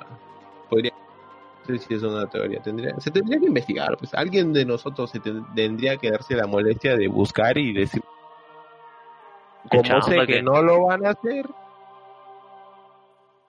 podría, 0.71 0.93
no 0.93 1.67
sé 1.79 1.79
si 1.87 1.95
es 1.95 2.03
una 2.03 2.27
teoría, 2.27 2.61
tendría, 2.63 2.99
se 3.01 3.11
tendría 3.11 3.39
que 3.39 3.47
investigar, 3.47 3.97
pues 3.99 4.15
alguien 4.15 4.53
de 4.53 4.65
nosotros 4.65 5.11
se 5.11 5.21
ten- 5.21 5.45
tendría 5.55 5.97
que 5.99 6.11
darse 6.11 6.35
la 6.35 6.47
molestia 6.47 6.97
de 6.97 7.07
buscar 7.09 7.59
y 7.59 7.73
decir, 7.73 8.03
como 9.69 9.83
chamba 9.83 10.03
sé 10.03 10.17
que 10.17 10.27
que- 10.27 10.43
no 10.43 10.63
lo 10.63 10.87
van 10.87 11.07
a 11.07 11.11
hacer, 11.11 11.47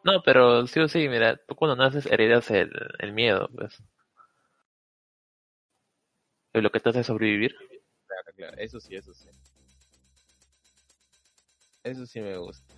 No, 0.04 0.22
pero 0.24 0.66
sí 0.68 0.80
o 0.80 0.88
sí, 0.88 1.10
mira, 1.10 1.36
tú 1.48 1.56
cuando 1.56 1.76
naces 1.76 2.06
heredas 2.06 2.50
el, 2.52 2.72
el 3.00 3.12
miedo, 3.12 3.50
pues. 3.54 3.78
Es 6.54 6.64
lo 6.64 6.70
que 6.70 6.80
te 6.80 6.90
hace 6.90 7.04
sobrevivir. 7.04 7.54
Claro, 8.08 8.32
claro, 8.38 8.58
eso 8.58 8.80
sí, 8.80 8.96
eso 8.96 9.14
sí. 9.14 9.28
Eso 11.84 12.06
sí 12.06 12.22
me 12.22 12.38
gusta. 12.38 12.74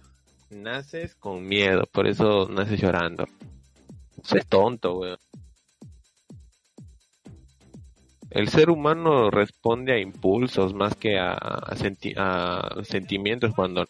Naces 0.49 1.13
con 1.15 1.45
miedo, 1.45 1.83
por 1.91 2.07
eso 2.07 2.47
naces 2.49 2.81
llorando. 2.81 3.25
Eso 4.23 4.37
es 4.37 4.47
tonto, 4.47 4.97
weón. 4.97 5.19
El 8.31 8.47
ser 8.49 8.69
humano 8.69 9.31
responde 9.31 9.93
a 9.93 9.99
impulsos 9.99 10.73
más 10.73 10.95
que 10.95 11.17
a, 11.17 11.33
a 11.33 11.75
senti- 11.75 12.13
a 12.15 12.83
sentimientos 12.83 13.53
cuando... 13.55 13.87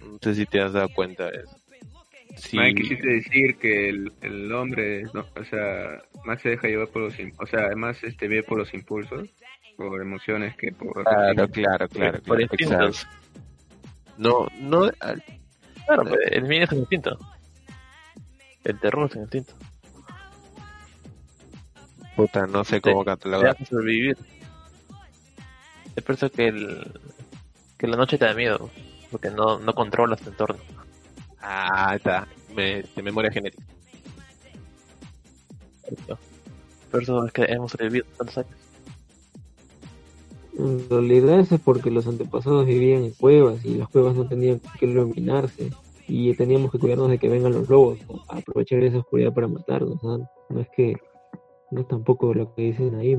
No 0.00 0.18
sé 0.20 0.34
si 0.34 0.46
te 0.46 0.60
has 0.60 0.72
dado 0.72 0.88
cuenta 0.88 1.30
de 1.30 1.38
eso. 1.38 1.56
Sí, 2.36 2.58
quisiste 2.74 3.06
decir 3.06 3.56
que 3.56 3.88
el, 3.88 4.12
el 4.22 4.52
hombre, 4.52 5.04
no, 5.12 5.26
o 5.38 5.44
sea, 5.44 6.02
más 6.24 6.40
se 6.40 6.50
deja 6.50 6.66
llevar 6.66 6.88
por 6.88 7.02
los, 7.02 7.14
o 7.38 7.46
sea, 7.46 7.68
más 7.76 8.02
este 8.02 8.26
ve 8.26 8.42
por 8.42 8.58
los 8.58 8.72
impulsos, 8.74 9.28
por 9.76 10.00
emociones 10.00 10.56
que 10.56 10.72
por 10.72 11.04
claro, 11.04 11.48
claro, 11.48 11.88
claro. 11.88 12.22
por 12.22 12.38
claro, 12.38 12.40
instintos. 12.40 13.06
No, 14.16 14.48
no, 14.60 14.90
Claro, 15.86 16.04
pues, 16.04 16.20
el 16.30 16.44
miedo 16.44 16.64
es 16.64 16.72
un 16.72 16.78
instinto. 16.78 17.18
El 18.64 18.78
terror 18.80 19.08
es 19.10 19.16
un 19.16 19.22
instinto. 19.22 19.54
Puta, 22.22 22.46
no 22.46 22.64
sé 22.64 22.80
cómo 22.80 23.04
Te 23.04 23.10
catalogar. 23.10 23.50
hace 23.50 23.64
sobrevivir. 23.66 24.16
Es 25.96 26.04
por 26.04 26.14
eso 26.14 26.30
que, 26.30 26.48
el, 26.48 27.00
que 27.78 27.86
la 27.86 27.96
noche 27.96 28.16
te 28.18 28.24
da 28.24 28.34
miedo. 28.34 28.70
Porque 29.10 29.30
no, 29.30 29.58
no 29.58 29.74
controlas 29.74 30.20
tu 30.20 30.30
entorno. 30.30 30.60
Ah, 31.40 31.94
está. 31.96 32.26
Me, 32.54 32.82
de 32.82 33.02
memoria 33.02 33.30
genética. 33.30 33.64
Por 36.90 37.02
eso 37.02 37.26
es 37.26 37.32
que 37.32 37.42
hemos 37.44 37.72
sobrevivido 37.72 38.06
tantos 38.16 38.38
años. 38.38 38.50
En 40.58 40.88
realidad 40.88 41.40
eso 41.40 41.56
es 41.56 41.60
porque 41.60 41.90
los 41.90 42.06
antepasados 42.06 42.66
vivían 42.66 43.04
en 43.04 43.10
cuevas 43.12 43.64
y 43.64 43.74
las 43.74 43.88
cuevas 43.88 44.14
no 44.14 44.28
tenían 44.28 44.60
que 44.78 44.86
iluminarse 44.86 45.70
y 46.06 46.34
teníamos 46.34 46.70
que 46.70 46.78
cuidarnos 46.78 47.08
de 47.10 47.18
que 47.18 47.28
vengan 47.28 47.52
los 47.52 47.68
lobos 47.68 47.98
a 48.28 48.38
aprovechar 48.38 48.82
esa 48.84 48.98
oscuridad 48.98 49.32
para 49.32 49.48
matarnos. 49.48 50.02
¿no? 50.02 50.28
No 50.50 50.60
es 50.60 50.68
que 50.76 50.96
no 51.72 51.84
tampoco 51.86 52.34
lo 52.34 52.54
que 52.54 52.62
dicen 52.62 52.94
ahí. 52.96 53.18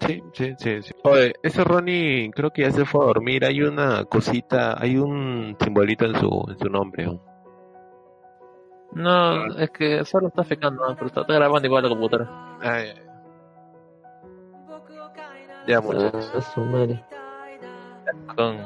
Sí, 0.00 0.22
sí, 0.32 0.54
sí, 0.58 0.82
sí. 0.82 0.94
Oye, 1.04 1.32
ese 1.42 1.62
Ronnie 1.62 2.30
creo 2.34 2.50
que 2.50 2.62
ya 2.62 2.72
se 2.72 2.84
fue 2.84 3.04
a 3.04 3.06
dormir. 3.06 3.44
Hay 3.44 3.62
una 3.62 4.04
cosita, 4.04 4.74
hay 4.80 4.96
un 4.96 5.56
simbolito 5.60 6.04
en 6.04 6.16
su, 6.16 6.44
en 6.48 6.58
su 6.58 6.68
nombre. 6.68 7.06
¿no? 7.06 7.20
No, 8.92 9.46
es 9.56 9.70
que 9.70 10.04
solo 10.04 10.28
está 10.28 10.42
fecando, 10.42 10.82
pero 10.94 11.06
está, 11.06 11.20
está 11.20 11.34
grabando 11.34 11.66
igual 11.66 11.84
la 11.84 11.88
computadora. 11.88 12.58
Ay, 12.60 12.88
ay. 12.96 13.02
Ya, 15.68 15.80
muchachos. 15.80 16.34
A 16.34 16.40
su 16.40 16.60
madre. 16.62 17.04
Con, 18.34 18.58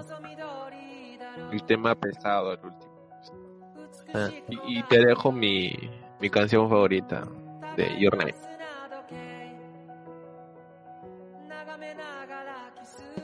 El 1.53 1.63
tema 1.65 1.95
pesado, 1.97 2.53
el 2.55 2.61
último. 2.65 2.82
Ah, 4.15 4.29
Y, 4.49 4.79
y 4.79 4.83
te 4.85 5.05
dejo 5.05 5.33
mi, 5.33 5.73
mi 6.21 6.31
canción 6.31 6.69
favorita 6.69 7.27
de 7.77 7.99
Your 7.99 8.17
Name. 8.17 8.35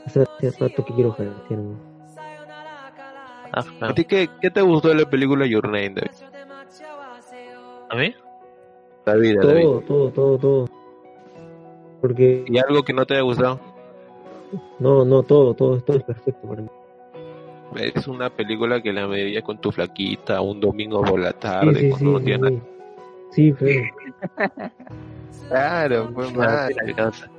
Hace, 0.05 0.21
hace 0.21 0.51
rato 0.59 0.85
que 0.85 0.93
quiero 0.93 1.15
ah, 3.51 3.63
¿A 3.81 3.87
ah. 3.87 3.93
ti 3.93 4.05
qué, 4.05 4.29
qué 4.41 4.49
te 4.49 4.61
gustó 4.61 4.89
de 4.89 4.95
la 4.95 5.09
película 5.09 5.45
Your 5.45 5.65
Name, 5.65 5.91
David? 5.91 6.11
¿A 7.89 7.95
mí? 7.95 8.15
David, 9.05 9.37
David. 9.41 9.63
Todo, 9.63 9.81
todo, 9.81 10.11
todo, 10.11 10.37
todo. 10.37 10.69
Porque 12.01 12.45
¿Y 12.47 12.57
algo 12.59 12.83
que 12.83 12.93
no 12.93 13.05
te 13.05 13.15
haya 13.15 13.23
gustado? 13.23 13.59
No, 14.79 15.05
no, 15.05 15.23
todo, 15.23 15.53
todo, 15.53 15.79
todo 15.81 15.97
es 15.97 16.03
perfecto 16.03 16.47
para 16.47 16.61
mí. 16.61 16.69
Es 17.75 18.07
una 18.07 18.29
película 18.29 18.81
que 18.81 18.91
la 18.91 19.05
verías 19.05 19.43
con 19.43 19.59
tu 19.59 19.71
flaquita 19.71 20.41
un 20.41 20.59
domingo 20.59 21.01
por 21.03 21.19
la 21.19 21.33
tarde 21.33 21.79
sí, 21.79 21.89
cuando 21.89 22.11
no 22.13 22.19
sí, 22.19 22.25
tienes 22.25 22.53
sí. 22.53 22.61
Sí, 23.31 23.53
pero 23.59 23.81
Claro, 25.49 26.09
fue 26.13 26.31
mal. 26.33 26.67
Sí, 26.67 26.73
la 26.85 26.93
casa. 26.95 27.29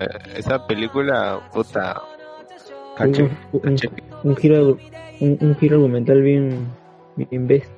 Eh, 0.00 0.06
Esa 0.36 0.66
película, 0.66 1.40
puta. 1.52 2.00
un, 2.00 2.96
Caché, 2.96 3.30
un, 3.52 3.60
caché. 3.60 3.90
un 4.22 4.36
giro, 4.36 4.78
un, 5.20 5.38
un 5.40 5.56
giro 5.56 5.76
argumental 5.76 6.20
bien, 6.22 6.66
bien 7.16 7.46
best. 7.46 7.70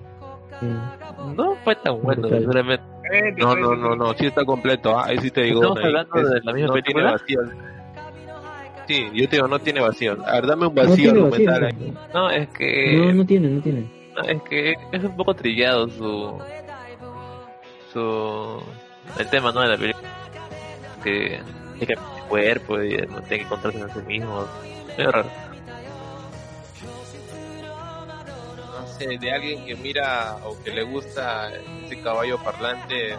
No 1.36 1.54
fue 1.64 1.74
tan 1.76 2.00
bueno, 2.02 2.22
Brutal. 2.22 2.40
sinceramente. 2.40 2.84
No, 3.38 3.54
no, 3.56 3.74
no, 3.74 3.96
no, 3.96 4.12
sí 4.14 4.26
está 4.26 4.44
completo. 4.44 4.96
ah, 4.98 5.06
Ahí 5.06 5.18
sí 5.18 5.30
te 5.30 5.42
digo. 5.42 5.60
¿Estamos 5.62 5.78
una, 5.78 5.80
ahí, 5.80 5.86
hablando 5.88 6.20
es- 6.20 6.30
de 6.30 6.40
la 6.42 6.52
misma 6.52 6.66
no 6.68 6.72
película? 6.74 7.16
tiene 7.26 7.42
vacío. 7.42 7.60
Sí, 8.90 9.08
yo 9.14 9.28
te 9.28 9.36
digo, 9.36 9.46
no 9.46 9.60
tiene 9.60 9.80
vacío. 9.80 10.18
A 10.26 10.32
ver, 10.32 10.48
dame 10.48 10.66
un 10.66 10.74
No 10.74 10.82
vacío 10.82 11.30
ahí. 11.32 11.94
No, 12.12 12.28
es 12.28 12.48
que. 12.48 12.96
No, 12.96 13.12
no 13.12 13.24
tiene, 13.24 13.48
no 13.48 13.62
tiene. 13.62 13.84
No, 14.16 14.22
es 14.24 14.42
que 14.42 14.74
es 14.90 15.04
un 15.04 15.16
poco 15.16 15.32
trillado 15.32 15.88
su 15.88 16.36
su 17.92 18.60
el 19.16 19.28
tema 19.28 19.52
no 19.52 19.60
de 19.60 19.68
la 19.68 19.76
película 19.76 20.08
que 21.04 21.34
es 21.36 21.86
que 21.86 21.92
el 21.92 21.98
cuerpo 22.28 22.82
y 22.82 22.96
no 22.96 23.20
tiene 23.22 23.38
que 23.38 23.42
encontrarse 23.42 23.78
en 23.78 23.90
sí 23.90 24.00
mismo 24.06 24.44
es 24.98 25.06
raro 25.06 25.28
No 28.80 28.86
sé, 28.86 29.18
de 29.18 29.32
alguien 29.32 29.64
que 29.66 29.76
mira 29.76 30.36
o 30.44 30.60
que 30.62 30.72
le 30.72 30.82
gusta 30.82 31.50
ese 31.84 32.00
caballo 32.00 32.38
parlante. 32.42 33.16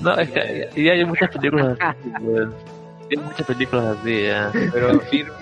no 0.00 0.16
es 0.18 0.30
que 0.30 0.68
y 0.76 0.88
hay 0.88 1.04
muchas 1.04 1.30
películas 1.30 1.78
pues. 3.10 3.18
hay 3.20 3.24
muchas 3.30 3.46
películas 3.46 3.84
así 3.98 4.22
ya. 4.24 4.50
Pero 4.72 5.00
firme. 5.00 5.32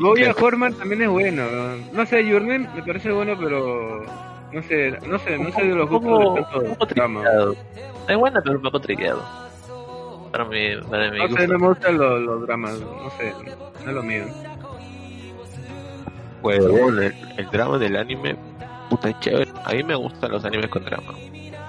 Bojack 0.00 0.42
Horseman 0.42 0.74
también 0.74 1.02
es 1.02 1.08
bueno. 1.08 1.44
No 1.92 2.04
sé, 2.06 2.24
Your 2.26 2.42
Name 2.42 2.68
me 2.74 2.82
parece 2.82 3.10
bueno, 3.10 3.36
pero 3.38 4.04
no 4.52 4.62
sé, 4.62 4.90
no 5.06 5.18
sé, 5.18 5.38
no 5.38 5.50
sé 5.52 5.62
de 5.62 5.74
los 5.74 5.90
un 5.90 5.98
gustos 5.98 6.18
de 6.20 6.26
un 6.28 6.34
tanto 6.34 6.64
poco 6.74 6.86
trillado 6.86 7.56
es 8.08 8.16
buena 8.16 8.40
pero 8.42 8.56
un 8.56 8.62
poco 8.62 8.80
trillado 8.80 9.22
para 10.32 10.44
mí 10.46 10.68
para 10.90 11.10
mi 11.10 11.18
No 11.18 11.36
sé, 11.36 11.46
no 11.48 11.58
me 11.58 11.68
gustan 11.68 11.98
los, 11.98 12.20
los 12.22 12.42
dramas, 12.46 12.80
no 12.80 13.10
sé, 13.18 13.34
no 13.84 13.88
es 13.90 13.94
lo 13.94 14.02
mío. 14.02 14.24
Huevón, 16.42 17.02
el, 17.02 17.14
el 17.36 17.50
drama 17.50 17.78
del 17.78 17.96
anime, 17.96 18.36
puta 18.88 19.10
es 19.10 19.18
chévere. 19.20 19.50
A 19.64 19.72
mí 19.72 19.82
me 19.82 19.94
gustan 19.96 20.30
los 20.30 20.44
animes 20.44 20.68
con 20.70 20.84
drama. 20.84 21.12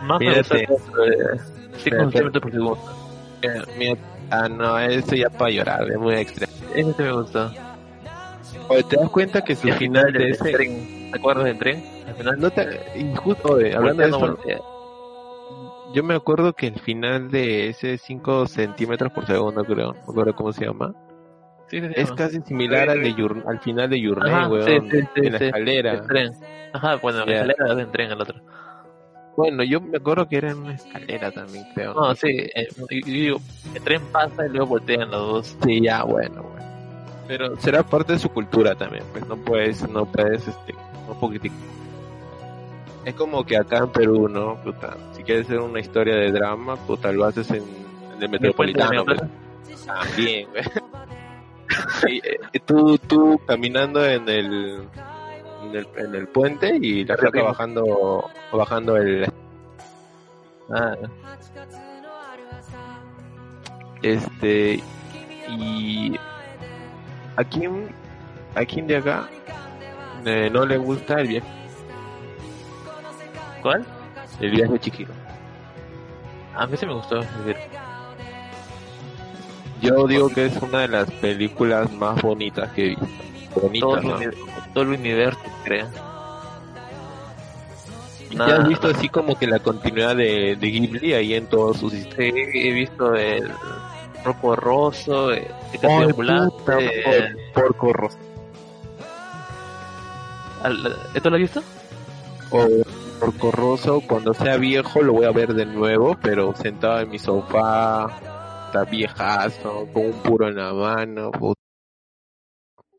más 0.03 0.19
me 0.19 0.29
Mírate. 0.29 0.65
gusta 0.67 0.91
eh, 1.05 1.39
5 1.77 1.95
Mírate. 1.95 2.11
centímetros 2.11 2.41
por 2.43 2.51
segundo 2.51 2.77
Eh, 3.41 3.61
mira, 3.77 3.97
ah, 4.31 4.47
no, 4.49 4.77
eso 4.79 5.15
ya 5.15 5.29
para 5.29 5.51
llorar, 5.51 5.89
es 5.89 5.97
muy 5.97 6.15
extremo. 6.15 6.51
ese 6.75 6.93
sí 6.93 7.01
me 7.03 7.11
gustó 7.11 7.51
Oye, 8.67 8.83
¿te 8.83 8.97
das 8.97 9.09
cuenta 9.09 9.41
que 9.43 9.55
su 9.55 9.67
Y 9.67 9.71
al 9.71 9.77
final 9.77 10.13
de 10.13 10.29
ese... 10.29 10.51
tren, 10.51 11.11
¿te 11.11 11.17
acuerdas 11.17 11.45
del 11.45 11.57
tren? 11.57 11.83
Al 12.07 12.15
final 12.15 12.39
No 12.39 12.51
te... 12.51 12.91
y 12.95 13.15
justo, 13.15 13.53
oye, 13.53 13.75
hablando 13.75 14.03
de 14.03 14.09
eso, 14.09 14.19
voltea. 14.19 14.59
yo 15.93 16.03
me 16.03 16.13
acuerdo 16.15 16.53
que 16.53 16.67
el 16.67 16.79
final 16.79 17.31
de 17.31 17.69
ese 17.69 17.97
5 17.97 18.45
centímetros 18.47 19.11
por 19.11 19.25
segundo, 19.25 19.63
creo, 19.65 19.93
no 19.93 19.99
acuerdo 20.01 20.35
cómo 20.35 20.53
se 20.53 20.65
llama, 20.65 20.93
Sí, 21.69 21.79
sí, 21.81 21.87
sí, 21.87 21.93
es 21.97 22.11
casi 22.13 22.41
similar 22.41 22.89
al, 22.89 23.03
de 23.03 23.41
al 23.45 23.59
final 23.59 23.89
de 23.91 24.11
Ajá, 24.25 24.47
weón, 24.49 24.65
sí, 24.65 24.97
sí, 25.01 25.07
sí, 25.13 25.21
en 25.27 25.31
la 25.33 25.37
escalera. 25.37 25.93
El 25.93 26.07
tren. 26.07 26.31
Ajá, 26.73 26.95
bueno, 26.95 27.19
Ya. 27.19 27.25
la 27.45 27.51
escalera 27.51 27.75
del 27.75 27.91
tren 27.91 28.11
al 28.11 28.21
otro. 28.21 28.41
Bueno, 29.39 29.63
yo 29.63 29.79
me 29.79 29.97
acuerdo 29.97 30.27
que 30.27 30.35
era 30.37 30.51
en 30.51 30.57
una 30.57 30.73
escalera 30.73 31.31
también, 31.31 31.65
creo. 31.73 31.93
No, 31.93 32.13
sí, 32.13 32.27
eh, 32.27 32.67
y- 32.89 32.97
y 33.09 33.11
digo, 33.21 33.39
el 33.73 33.81
tren 33.81 34.01
pasa 34.11 34.45
y 34.45 34.49
luego 34.49 34.65
voltean 34.67 35.09
los 35.09 35.21
dos. 35.31 35.57
Sí, 35.63 35.81
ya, 35.81 36.03
bueno, 36.03 36.43
bueno. 36.43 36.65
Pero 37.25 37.55
será 37.57 37.83
parte 37.83 38.13
de 38.13 38.19
su 38.19 38.27
cultura 38.29 38.75
también, 38.75 39.03
pues 39.13 39.25
no 39.27 39.37
puedes, 39.37 39.87
no 39.89 40.05
puedes, 40.05 40.45
este, 40.47 40.73
no 41.07 41.13
poquitico. 41.19 41.55
Es 43.05 43.13
como 43.15 43.45
que 43.45 43.55
acá 43.55 43.77
en 43.77 43.91
Perú, 43.93 44.27
¿no? 44.27 44.55
Puta, 44.61 44.97
si 45.13 45.23
quieres 45.23 45.45
hacer 45.45 45.59
una 45.61 45.79
historia 45.79 46.15
de 46.15 46.31
drama, 46.33 46.75
puta, 46.75 47.11
lo 47.13 47.23
haces 47.23 47.49
en, 47.51 47.63
en 47.63 47.63
el 47.63 48.23
¿El 48.23 48.53
puente 48.53 48.81
de 48.83 48.89
metropolitano, 48.89 49.05
pues. 49.05 49.21
También, 49.85 50.49
güey. 50.49 50.63
Eh, 52.07 52.59
tú, 52.65 52.97
tú 52.97 53.39
caminando 53.45 54.03
en 54.03 54.27
el, 54.27 54.87
en 55.69 55.75
el, 55.75 55.87
en 55.97 56.15
el 56.15 56.27
puente 56.27 56.75
y 56.81 57.05
la 57.05 57.13
Arriba. 57.15 57.43
bajando, 57.43 58.29
bajando 58.51 58.97
el, 58.97 59.31
Ah, 60.71 60.95
este, 64.03 64.81
y 65.49 66.15
a 67.35 67.43
quién, 67.43 67.89
a 68.55 68.63
quién 68.65 68.85
de 68.87 68.97
acá 68.97 69.27
eh, 70.25 70.49
no 70.51 70.65
le 70.65 70.77
gusta 70.77 71.19
el 71.21 71.27
viaje, 71.27 71.47
¿Cuál? 73.61 73.85
el 74.39 74.51
viaje 74.51 74.73
de 74.73 74.79
Chihiro. 74.79 75.13
A 76.55 76.67
mí 76.67 76.77
sí 76.77 76.85
me 76.85 76.93
gustó. 76.93 77.19
Yo 79.81 80.07
digo 80.07 80.29
que 80.29 80.45
es 80.47 80.61
una 80.61 80.79
de 80.81 80.87
las 80.89 81.09
películas 81.09 81.91
más 81.93 82.21
bonitas 82.21 82.71
que 82.73 82.85
he 82.85 82.89
visto. 82.89 83.05
Todo, 83.53 83.61
Bonitas, 83.67 84.03
el 84.03 84.07
¿no? 84.09 84.15
uni- 84.17 84.27
todo 84.73 84.83
el 84.83 84.89
universo, 84.89 85.39
creo. 85.63 85.87
¿Y 88.31 88.35
Nada. 88.35 88.57
has 88.61 88.67
visto 88.67 88.87
así 88.89 89.09
como 89.09 89.35
que 89.37 89.47
la 89.47 89.57
continuidad 89.59 90.15
de, 90.15 90.55
de 90.55 90.67
Ghibli 90.71 91.13
ahí 91.13 91.33
en 91.33 91.47
todos 91.47 91.77
sus? 91.77 91.91
Sí, 91.93 92.07
he 92.17 92.71
visto 92.73 93.15
el 93.15 93.49
Rocco 94.23 94.55
Rosso, 94.55 95.31
el 95.31 95.47
Castillo 95.71 96.09
Ambulante. 96.09 96.55
puta, 96.57 96.77
el- 96.79 97.37
por- 97.53 97.63
Porco 97.63 97.93
Rosso. 97.93 98.17
¿Esto 101.15 101.29
lo 101.29 101.35
has 101.37 101.41
visto? 101.41 101.63
O 102.51 102.67
Porco 103.19 103.51
Rosso, 103.51 104.01
cuando 104.07 104.33
sea 104.33 104.57
viejo 104.57 105.01
lo 105.01 105.13
voy 105.13 105.25
a 105.25 105.31
ver 105.31 105.53
de 105.53 105.65
nuevo, 105.65 106.15
pero 106.21 106.53
sentado 106.55 106.99
en 106.99 107.09
mi 107.09 107.17
sofá, 107.17 108.07
está 108.67 108.83
viejazo, 108.83 109.87
con 109.93 110.05
un 110.05 110.13
puro 110.21 110.47
en 110.49 110.55
la 110.55 110.73
mano. 110.73 111.31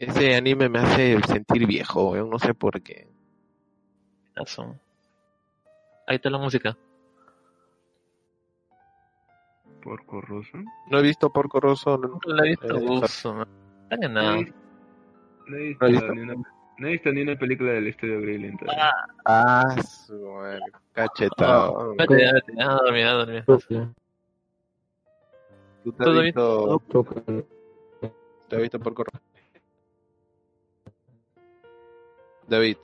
Ese 0.00 0.34
anime 0.34 0.70
me 0.70 0.78
hace 0.78 1.20
sentir 1.28 1.66
viejo, 1.66 2.12
weón, 2.12 2.30
no 2.30 2.38
sé 2.38 2.54
por 2.54 2.80
qué. 2.80 3.06
Eso. 4.34 4.74
Ahí 6.06 6.16
está 6.16 6.30
la 6.30 6.38
música. 6.38 6.74
Porco 9.82 10.22
Rosso. 10.22 10.56
No 10.86 10.98
he 10.98 11.02
visto 11.02 11.30
Porco 11.30 11.60
Rosso, 11.60 11.98
no, 11.98 12.18
¿No 12.26 12.34
la 12.34 12.46
he 12.46 12.48
visto? 12.48 12.66
Eh, 13.90 14.08
No, 14.08 14.34
he- 14.36 14.54
no 15.46 15.56
he 15.58 15.60
visto. 15.68 15.86
Ni 16.14 16.20
una, 16.22 16.34
no 16.34 16.88
he 16.88 16.92
visto 16.92 17.12
ni 17.12 17.20
una 17.22 17.36
película 17.36 17.72
del 17.72 17.88
estudio 17.88 18.20
todavía. 18.58 18.90
Ah, 19.26 19.66
Ah, 19.76 19.82
su 19.82 20.18
cachetado. 20.92 21.94
vete, 21.94 22.14
vete. 22.14 22.52
Ah, 22.58 22.78
dormí, 22.82 23.02
ah, 23.02 23.12
dormí. 23.12 23.42
¿Tú 25.82 25.92
te 25.92 26.02
has 26.02 26.08
¿Todo 26.08 26.22
visto, 26.22 26.82
te 28.48 28.56
has 28.56 28.62
visto 28.62 28.78
Porco 28.80 29.04
Rosso? 29.04 29.29
David. 32.50 32.76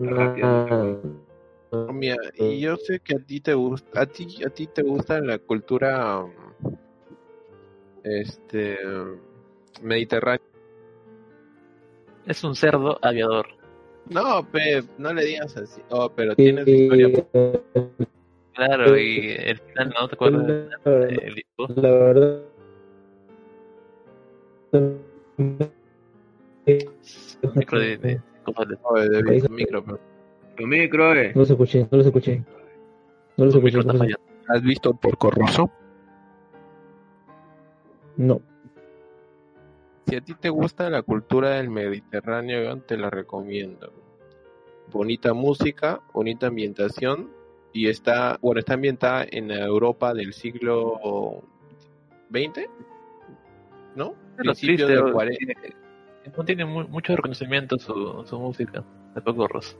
Ah, 0.00 1.92
Mira, 1.92 2.16
y 2.38 2.60
yo 2.60 2.76
sé 2.76 3.00
que 3.00 3.16
a 3.16 3.18
ti 3.18 3.40
te 3.40 3.52
gusta, 3.52 4.00
a 4.00 4.06
ti, 4.06 4.44
a 4.44 4.50
ti 4.50 4.68
te 4.68 4.82
gusta 4.82 5.20
la 5.20 5.38
cultura, 5.38 6.22
mm, 6.22 6.74
este, 8.04 8.78
mediterránea. 9.82 10.46
Es 12.26 12.44
un 12.44 12.54
cerdo 12.54 12.98
aviador. 13.02 13.46
No, 14.08 14.48
pe, 14.50 14.84
no 14.98 15.12
le 15.12 15.24
digas 15.24 15.56
así. 15.56 15.82
Oh, 15.90 16.08
pero 16.08 16.36
tienes 16.36 16.68
historia. 16.68 17.26
Claro, 18.54 18.96
y 18.96 19.32
el 19.36 19.58
final, 19.58 19.94
¿no 20.00 20.08
te 20.08 20.14
acuerdas? 20.14 20.68
la 21.68 21.90
verdad 21.90 22.42
Micro 27.54 27.78
de, 27.78 27.96
de 27.98 28.20
cosas 28.44 28.68
de- 28.68 29.40
tu 29.42 29.52
micro, 29.52 29.84
pe. 29.84 29.92
Tu 30.56 30.66
micro, 30.66 31.14
eh. 31.14 31.32
no 31.34 31.40
los 31.40 31.50
escuché 31.50 31.80
no 31.90 31.98
los 31.98 32.06
escuché 32.06 32.42
no 33.36 33.44
los 33.44 33.54
escuché 33.54 33.76
no 33.78 33.92
los-. 33.92 34.16
¿Has 34.48 34.62
visto 34.62 34.94
Porco 34.94 35.30
Rosso? 35.30 35.70
no 38.16 38.40
Si 40.08 40.16
a 40.16 40.20
ti 40.20 40.34
te 40.34 40.48
gusta 40.48 40.88
la 40.88 41.02
cultura 41.02 41.50
del 41.50 41.68
Mediterráneo, 41.68 42.78
te 42.82 42.96
la 42.96 43.10
recomiendo. 43.10 43.92
Bonita 44.92 45.34
música, 45.34 46.00
bonita 46.12 46.46
ambientación 46.46 47.28
y 47.72 47.88
está, 47.88 48.38
bueno, 48.40 48.60
está 48.60 48.74
ambientada 48.74 49.26
en 49.28 49.48
la 49.48 49.64
Europa 49.66 50.14
del 50.14 50.32
siglo 50.32 51.42
XX, 52.30 52.68
¿no? 53.96 54.14
Pero 54.36 54.52
Principio 54.52 54.86
triste, 54.86 54.92
del 54.92 54.98
o- 55.10 55.12
40. 55.12 55.54
No 56.36 56.44
tiene 56.44 56.64
mu- 56.64 56.88
mucho 56.88 57.14
reconocimiento 57.16 57.78
su, 57.78 58.22
su 58.26 58.38
música 58.38 58.82
de 59.14 59.20
Paco 59.20 59.46
Rosso. 59.48 59.76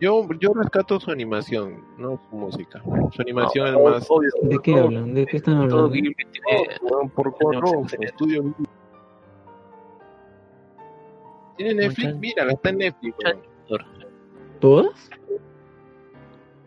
Yo, 0.00 0.28
yo 0.38 0.52
rescato 0.54 1.00
su 1.00 1.10
animación, 1.10 1.82
no 1.98 2.20
su 2.30 2.36
música. 2.36 2.80
Su 3.12 3.22
animación 3.22 3.66
es 3.68 3.74
Oh, 3.76 3.90
más. 3.90 4.06
obvio, 4.08 4.30
¿De 4.42 4.58
qué 4.62 4.72
todo- 4.72 4.84
hablan? 4.84 5.14
¿De 5.14 5.26
qué 5.26 5.36
están 5.38 5.54
Todo 5.54 5.62
hablando? 5.64 5.90
Ghibli 5.90 6.14
tiene 6.14 6.68
Weón, 6.82 7.10
por 7.10 7.28
excelente. 7.28 8.06
estudio. 8.06 8.54
¿Tiene 11.56 11.74
Netflix? 11.74 12.14
Mira, 12.16 12.44
está 12.50 12.70
en 12.70 12.78
Netflix. 12.78 13.16
weón. 13.24 13.82
¿Todas? 14.60 15.10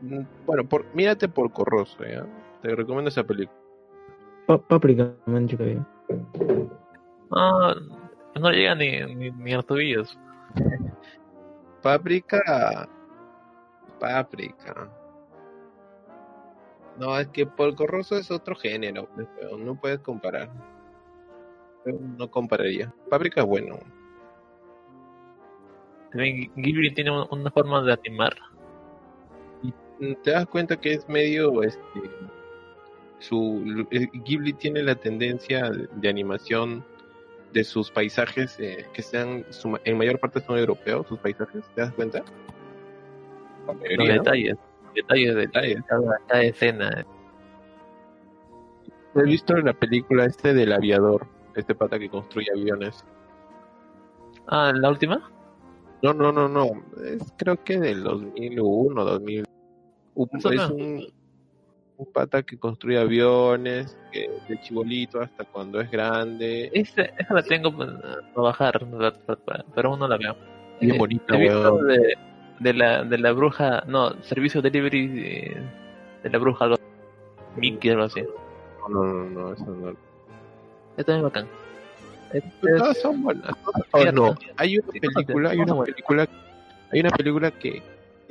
Mm, 0.02 0.22
Bueno, 0.46 0.66
por, 0.68 0.86
mírate 0.94 1.30
por 1.30 1.52
Corroso, 1.54 2.04
¿ya? 2.04 2.26
Te 2.62 2.76
recomiendo 2.76 3.10
esa 3.10 3.24
película. 3.24 3.58
Pa 4.48 4.58
Paprika, 4.58 5.14
me 5.26 5.38
han 5.38 5.46
dicho 5.46 5.58
que 5.58 5.64
había. 5.64 5.88
No, 7.32 7.76
no 8.40 8.52
llega 8.52 8.76
ni, 8.76 9.02
ni, 9.16 9.32
ni 9.32 9.54
a 9.54 9.58
los 9.58 9.66
tobillos. 9.66 10.18
Páprica. 11.82 12.88
Páprica. 14.00 14.90
No, 16.98 17.18
es 17.18 17.28
que 17.30 17.46
Polco 17.46 17.88
Rosso 17.88 18.18
es 18.18 18.30
otro 18.32 18.56
género, 18.56 19.08
pero 19.40 19.58
no 19.58 19.76
puedes 19.80 20.00
comparar. 20.00 20.50
Yo 21.86 21.94
No 22.18 22.30
compararía. 22.30 22.94
Páprica 23.10 23.42
es 23.42 23.48
bueno. 23.48 23.80
También 26.12 26.52
Ghibli 26.56 26.94
tiene 26.94 27.12
un- 27.12 27.28
una 27.32 27.50
forma 27.52 27.82
de 27.82 27.94
animar. 27.94 28.36
Te 30.24 30.32
das 30.32 30.46
cuenta 30.48 30.76
que 30.78 30.94
es 30.94 31.08
medio 31.08 31.62
este 31.64 31.80
su 33.20 33.64
Ghibli 34.26 34.54
tiene 34.54 34.82
la 34.82 34.96
tendencia 34.96 35.70
de, 35.70 35.88
de 35.94 36.10
animación 36.10 36.84
de 37.54 37.64
sus 37.64 37.92
paisajes 37.92 38.60
eh, 38.60 38.86
que 38.94 39.02
sean 39.02 39.46
su 39.50 39.78
en 39.84 39.98
mayor 39.98 40.20
parte 40.20 40.40
son 40.42 40.58
europeos 40.58 41.08
sus 41.08 41.20
paisajes 41.20 41.64
te 41.76 41.82
das 41.82 41.92
cuenta 41.94 42.24
detalles. 43.98 44.58
Detalles 44.96 45.36
de 45.36 45.42
Detalles. 45.42 45.84
cada, 45.88 46.18
cada 46.28 46.44
escena. 46.44 47.06
He 49.16 49.24
visto 49.24 49.56
la 49.56 49.74
película 49.74 50.26
este 50.26 50.54
del 50.54 50.74
aviador, 50.74 51.28
este 51.56 51.76
pata 51.76 52.00
que 52.00 52.10
construye 52.10 52.48
aviones. 52.54 53.06
Ah, 54.48 54.72
¿la 54.76 54.90
última? 54.90 55.30
No, 56.02 56.14
no, 56.14 56.32
no, 56.32 56.48
no. 56.50 56.66
Es 57.06 57.34
creo 57.38 57.62
que 57.64 57.80
del 57.80 58.04
2001, 58.04 59.06
2000. 59.06 59.46
Un- 60.16 60.30
Eso 60.34 60.52
es 60.52 60.70
un, 60.70 61.08
un 62.02 62.12
pata 62.12 62.42
que 62.42 62.58
construye 62.58 62.98
aviones, 62.98 63.96
que 64.12 64.28
de 64.50 64.60
chibolito 64.62 65.22
hasta 65.22 65.46
cuando 65.46 65.80
es 65.80 65.90
grande. 65.92 66.72
Esa, 66.74 67.04
esa 67.04 67.34
la 67.34 67.44
tengo 67.44 67.72
para 67.78 67.94
bajar, 68.36 68.86
pero 69.76 69.90
aún 69.90 70.00
no 70.00 70.08
la 70.08 70.18
veo. 70.18 70.36
Bien 70.80 70.96
Eh, 70.96 70.98
bonita, 70.98 71.36
weón. 71.38 71.88
de, 71.88 72.18
de 72.60 72.74
la, 72.74 73.04
de 73.04 73.18
la 73.20 73.32
bruja, 73.34 73.84
no, 73.88 74.14
servicio 74.24 74.62
delivery 74.64 75.08
de, 75.08 75.58
de 76.24 76.30
la 76.30 76.38
bruja, 76.40 76.66
algo, 76.66 76.78
Mickey, 77.56 77.92
algo 77.92 78.04
así. 78.06 78.22
No, 78.90 78.90
no, 78.90 79.04
no, 79.04 79.30
no, 79.30 79.54
eso 79.54 79.66
no. 79.66 79.96
Esta 80.98 81.16
es 81.18 81.22
bacán. 81.22 81.48
Todas 82.62 82.98
son 83.00 83.22
buenas. 83.22 83.44
todas- 83.64 83.88
Oh, 83.92 84.12
no, 84.12 84.36
hay 84.58 84.78
una 84.80 84.88
película, 84.92 85.50
hay 85.52 85.60
una 85.60 85.84
película, 85.84 86.28
hay 86.92 87.00
una 87.02 87.10
película 87.12 87.52
que 87.52 87.84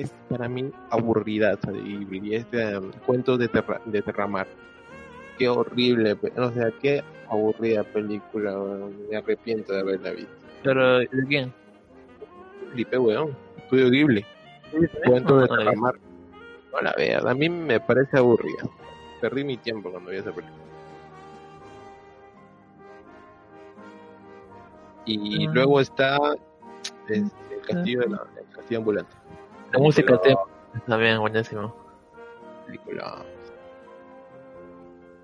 es 0.02 0.10
para 0.28 0.48
mí 0.48 0.70
aburrida, 0.90 1.58
y, 1.84 2.34
es 2.34 2.50
de 2.50 2.78
um, 2.78 2.90
cuentos 3.06 3.38
de, 3.38 3.48
terra, 3.48 3.80
de 3.84 4.02
Terramar. 4.02 4.46
Qué 5.38 5.48
horrible, 5.48 6.16
o 6.36 6.50
sea, 6.52 6.70
qué 6.80 7.02
aburrida 7.28 7.82
película, 7.84 8.52
weón. 8.58 9.08
me 9.10 9.16
arrepiento 9.16 9.72
de 9.72 9.80
haberla 9.80 10.10
visto. 10.10 10.32
pero, 10.62 10.98
¿de 10.98 11.08
quién? 11.28 11.52
Felipe, 12.70 12.98
weón, 12.98 13.36
estudio 13.56 13.90
Ghibli, 13.90 14.24
cuentos 15.06 15.32
No, 15.32 15.40
de. 15.42 15.48
Terramar. 15.64 15.94
No 16.72 16.80
la 16.82 16.92
veas, 16.96 17.24
a 17.24 17.34
mí 17.34 17.48
me 17.48 17.80
parece 17.80 18.16
aburrida. 18.18 18.62
Perdí 19.20 19.42
mi 19.44 19.56
tiempo 19.56 19.90
cuando 19.90 20.10
vi 20.10 20.18
esa 20.18 20.32
película. 20.32 20.56
Y 25.06 25.46
Ah. 25.46 25.50
luego 25.52 25.80
está 25.80 26.16
este, 27.08 27.16
el 27.54 27.60
castillo 27.66 28.00
de 28.00 28.08
la, 28.10 28.26
el 28.38 28.54
castillo 28.54 28.78
ambulante. 28.78 29.16
La 29.72 29.78
música 29.78 30.12
del 30.12 30.20
tema 30.86 31.18
buenísimo. 31.18 31.74
película. 32.66 33.24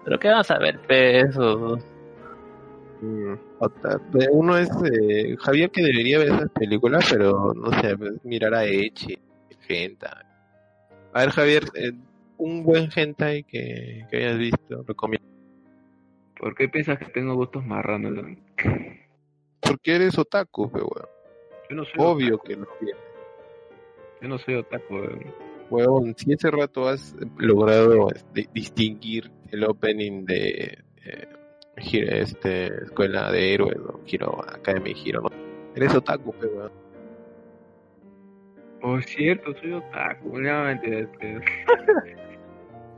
Pero 0.04 0.18
qué 0.18 0.28
vas 0.28 0.50
a 0.50 0.58
ver, 0.58 0.78
pe, 0.86 1.20
eso. 1.20 1.78
Mm, 3.00 3.34
Uno 4.30 4.56
es 4.56 4.70
eh, 4.92 5.36
Javier 5.38 5.70
que 5.70 5.82
debería 5.82 6.18
ver 6.18 6.28
esas 6.28 6.50
películas, 6.50 7.06
pero 7.10 7.52
no 7.54 7.70
sé, 7.80 7.96
pues, 7.96 8.24
mirar 8.24 8.54
a 8.54 8.64
Echi, 8.64 9.18
Genta. 9.62 10.24
A 11.12 11.20
ver, 11.20 11.30
Javier, 11.30 11.64
eh, 11.74 11.92
un 12.38 12.62
buen 12.62 12.88
hentai 12.94 13.42
que, 13.42 14.06
que 14.10 14.16
hayas 14.16 14.38
visto, 14.38 14.84
recomiendo. 14.86 15.26
¿Por 16.38 16.54
qué 16.54 16.68
piensas 16.68 16.98
que 16.98 17.06
tengo 17.06 17.34
gustos 17.34 17.64
marranos? 17.64 18.12
Porque 19.60 19.96
eres 19.96 20.16
otaku, 20.18 20.70
pe, 20.70 20.78
weón. 20.78 21.08
Yo 21.68 21.76
no 21.76 21.84
soy 21.84 21.94
Obvio 21.98 22.34
otaku, 22.36 22.48
que 22.48 22.56
lo 22.56 22.66
tienes. 22.78 23.15
Yo 24.26 24.30
no 24.30 24.38
soy 24.38 24.56
otaku, 24.56 24.96
weón. 25.70 26.16
Si 26.16 26.32
ese 26.32 26.50
rato 26.50 26.88
has 26.88 27.14
logrado 27.38 28.10
este, 28.10 28.48
distinguir 28.52 29.30
el 29.52 29.62
opening 29.62 30.24
de 30.24 30.78
eh, 31.04 31.28
este, 31.76 32.66
Escuela 32.82 33.30
de 33.30 33.54
Héroes, 33.54 33.76
¿no? 33.76 34.00
Hero 34.04 34.44
Academy 34.48 34.94
Hero, 35.04 35.22
¿no? 35.22 35.28
Eres 35.76 35.94
otaku, 35.94 36.34
weón. 36.42 36.72
Por 38.80 39.04
cierto, 39.04 39.54
soy 39.60 39.74
otaku. 39.74 40.40
No, 40.40 40.64
mentira, 40.64 40.98
este. 40.98 41.40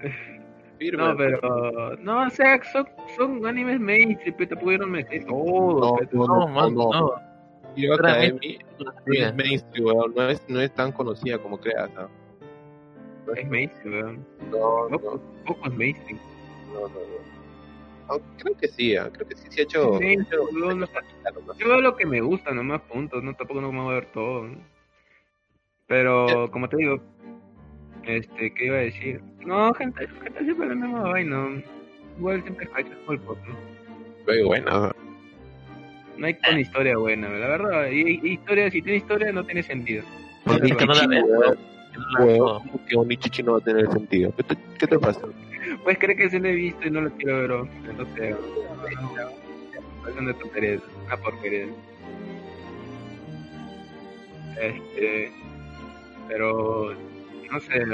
Firme, 0.79 1.03
No, 1.03 1.15
pero. 1.15 1.97
No, 1.99 2.27
o 2.27 2.31
sea, 2.31 2.59
son, 2.73 2.89
son 3.19 3.45
animes 3.45 3.79
mainstream, 3.79 4.35
pero 4.39 4.49
te 4.49 4.57
pudieron 4.57 4.91
meter 4.91 5.27
todo. 5.27 5.99
No, 6.11 6.71
no. 6.71 6.71
no. 6.71 7.28
Hero 7.77 7.95
Academy 7.95 8.59
no 8.79 8.93
es 9.13 9.35
mainstream, 9.35 9.87
weón. 9.87 10.15
No 10.15 10.29
es, 10.29 10.43
no 10.49 10.61
es 10.61 10.75
tan 10.75 10.93
conocida 10.93 11.39
como 11.39 11.59
creas, 11.59 11.91
¿no? 11.95 12.09
Es 13.35 13.49
mainstream, 13.49 13.95
weón. 13.95 14.27
No, 14.51 14.89
no, 14.89 14.99
Poco, 14.99 15.67
es 15.67 15.75
mainstream. 15.75 16.19
no, 16.73 16.81
no, 16.81 16.89
no. 16.89 17.29
Creo 18.39 18.57
que 18.57 18.69
sí, 18.69 18.97
ah, 18.97 19.11
creo 19.13 19.29
que 19.29 19.37
sí 19.37 19.49
se 19.51 19.61
ha 19.61 19.65
hecho. 19.65 19.99
Sí, 19.99 20.07
hecho-. 20.07 20.49
Yo 21.59 21.69
veo 21.69 21.81
lo 21.81 21.95
que 21.95 22.07
me 22.07 22.21
gusta, 22.23 22.53
nomás 22.53 22.81
puntos, 22.83 23.23
no 23.23 23.35
tampoco 23.35 23.61
no 23.61 23.71
me 23.71 23.83
voy 23.83 23.93
a 23.93 23.95
ver 23.97 24.13
todo. 24.13 24.45
¿no? 24.45 24.57
Pero, 25.89 26.51
como 26.51 26.69
te 26.69 26.77
digo, 26.77 27.01
este, 28.05 28.53
¿qué 28.55 28.67
iba 28.67 28.77
a 28.77 28.81
decir? 28.81 29.21
No, 29.41 29.73
gente, 29.75 30.07
gente 30.07 30.45
siempre 30.45 30.69
la 30.69 30.75
misma 30.75 31.03
vaina. 31.03 31.63
Igual 32.19 32.43
siempre 32.43 32.67
cacho 32.69 32.89
el 33.11 33.21
pot, 33.21 33.39
¿no? 33.47 33.55
Pero 34.27 34.47
bueno, 34.47 34.91
No 36.19 36.27
hay 36.27 36.35
con 36.35 36.59
historia 36.59 36.99
buena, 36.99 37.29
la 37.29 37.49
verdad. 37.49 37.91
Y, 37.91 38.21
y 38.23 38.33
historia, 38.33 38.71
si 38.71 38.83
tiene 38.83 38.99
historia, 38.99 39.33
no 39.33 39.45
tiene 39.45 39.63
sentido. 39.63 40.05
Es 40.63 40.77
que 40.77 40.87
no 40.87 40.95
la 40.95 41.57
que 42.89 42.97
un 42.97 43.11
Ichichi 43.11 43.43
no 43.43 43.53
va 43.53 43.59
a 43.59 43.63
tener 43.63 43.91
sentido. 43.91 44.35
¿Qué 44.37 44.43
te, 44.43 44.57
qué 44.79 44.87
te 44.87 44.99
pasa? 44.99 45.21
Pues 45.85 45.99
cree 45.99 46.17
que 46.17 46.31
se 46.31 46.39
lo 46.39 46.49
he 46.49 46.55
visto 46.55 46.87
y 46.87 46.91
no 46.91 47.03
lo 47.03 47.11
quiero 47.13 47.39
ver, 47.39 47.51
¿no? 47.51 47.91
entonces. 47.91 48.37
Es 50.09 50.17
una 50.17 50.33
tontería, 50.35 50.81
una 51.07 51.17
porquería. 51.19 51.67
Este. 54.61 55.33
Pero. 56.29 56.95
No 57.51 57.61
sé. 57.61 57.87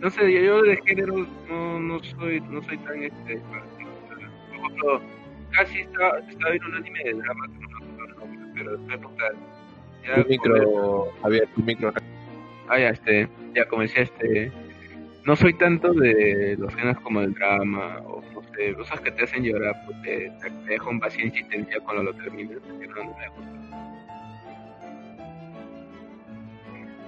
No 0.00 0.10
sé, 0.10 0.32
yo, 0.32 0.40
yo 0.40 0.62
de 0.62 0.76
género 0.84 1.26
no, 1.48 1.78
no 1.78 2.02
soy 2.02 2.40
no 2.40 2.62
soy 2.62 2.78
tan 2.78 3.02
este. 3.02 3.40
Por 3.40 4.58
ejemplo, 4.58 5.00
casi 5.52 5.80
estaba, 5.80 6.18
estaba 6.18 6.50
viendo 6.50 6.68
un 6.68 6.76
anime 6.76 7.04
de 7.04 7.14
drama 7.14 7.46
que 7.46 7.58
no 7.60 7.68
me 7.68 7.76
acuerdo 7.76 8.04
el 8.04 8.18
nombre, 8.18 8.50
pero 8.54 8.76
después 8.76 9.00
nunca. 9.00 9.24
Ya 10.06 10.22
Tu 10.22 10.28
micro, 10.28 11.12
Javier, 11.22 11.48
tu 11.54 11.62
micro. 11.62 11.92
Ah, 12.68 12.78
ya, 12.78 12.88
este, 12.90 13.28
ya 13.54 13.64
comencé 13.66 14.02
este. 14.02 14.50
No 15.24 15.36
soy 15.36 15.54
tanto 15.54 15.92
de 15.92 16.56
los 16.58 16.74
géneros 16.74 17.00
como 17.02 17.20
el 17.20 17.32
drama 17.34 17.98
o 18.06 18.20
no 18.34 18.42
sé, 18.54 18.74
cosas 18.74 19.00
que 19.00 19.12
te 19.12 19.22
hacen 19.22 19.44
llorar, 19.44 19.74
pues 19.86 20.02
te, 20.02 20.32
te, 20.40 20.50
dejan 20.66 20.98
vacía 20.98 21.26
insistencia 21.26 21.78
cuando 21.80 22.02
lo 22.02 22.14
terminas. 22.14 22.58
porque 22.68 22.88
no, 22.88 22.94
no 22.96 23.16
me 23.16 23.28
gusta. 23.28 23.62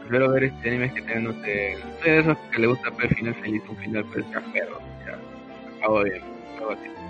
Prefiero 0.01 0.33
ver 0.33 0.45
este 0.45 0.69
animes 0.69 0.93
que 0.93 1.03
tengan, 1.03 1.25
no 1.25 1.33
sé, 1.43 1.79
soy 2.03 2.11
de 2.11 2.19
esos 2.21 2.39
que 2.53 2.59
le 2.61 2.67
gusta 2.67 2.91
ver 2.91 3.07
el 3.07 3.17
final 3.17 3.35
feliz, 3.37 3.63
un 3.69 3.77
final 3.79 4.05
pero 4.13 4.27
perro, 4.53 4.79
ya, 5.07 5.19
acabo 5.79 6.03
bien, 6.05 6.23
algo 6.59 6.73
así. 6.73 7.04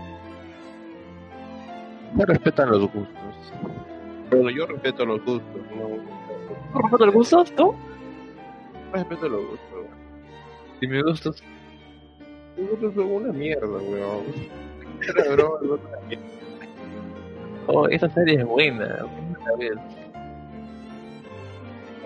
Se 2.16 2.26
respetan 2.26 2.70
los 2.70 2.80
gustos. 2.80 3.08
Pero 4.30 4.50
yo 4.50 4.66
respeto 4.66 5.04
los 5.06 5.24
gustos. 5.24 5.62
No, 5.76 5.88
¿No 6.74 6.80
respeto 6.82 7.04
el 7.04 7.10
gusto, 7.10 7.44
tú? 7.56 7.74
respeto 8.92 9.28
los 9.28 9.40
gustos. 9.48 9.68
weón. 9.72 9.86
Si 10.80 10.86
me 10.86 11.02
gustas. 11.02 11.42
Los 12.56 12.70
gustos 12.70 12.94
son 12.94 13.10
una 13.10 13.32
mierda, 13.32 13.66
weón. 13.66 14.22
Era 15.02 15.32
broma, 15.32 15.58
no 15.62 15.74
una 15.74 16.06
mierda. 16.08 16.24
Oh, 17.66 17.88
esa 17.88 18.08
serie 18.10 18.38
es 18.40 18.44
buena. 18.44 19.06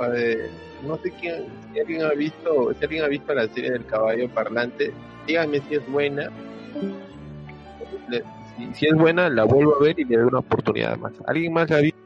A 0.01 0.09
ver, 0.09 0.51
no 0.86 0.97
sé 0.98 1.10
quién, 1.20 1.47
si 1.72 1.80
alguien 1.80 2.02
ha 2.05 2.10
visto, 2.10 2.72
si 2.74 2.85
alguien 2.85 3.05
ha 3.05 3.09
visto 3.09 3.35
la 3.35 3.48
serie 3.48 3.72
del 3.72 3.85
caballo 3.86 4.28
parlante, 4.28 4.93
díganme 5.26 5.60
si 5.68 5.74
es 5.74 5.90
buena. 5.90 6.30
Si, 8.59 8.74
si 8.74 8.86
es 8.86 8.94
buena, 8.94 9.28
la 9.30 9.44
vuelvo 9.44 9.76
a 9.76 9.85
ver 9.85 9.98
y 10.01 10.05
le 10.05 10.16
doy 10.16 10.26
una 10.26 10.40
oportunidad 10.40 10.97
más. 10.98 11.12
¿Alguien 11.26 11.52
más 11.52 11.70
la 11.70 11.76
ha 11.76 11.80
visto? 11.80 11.98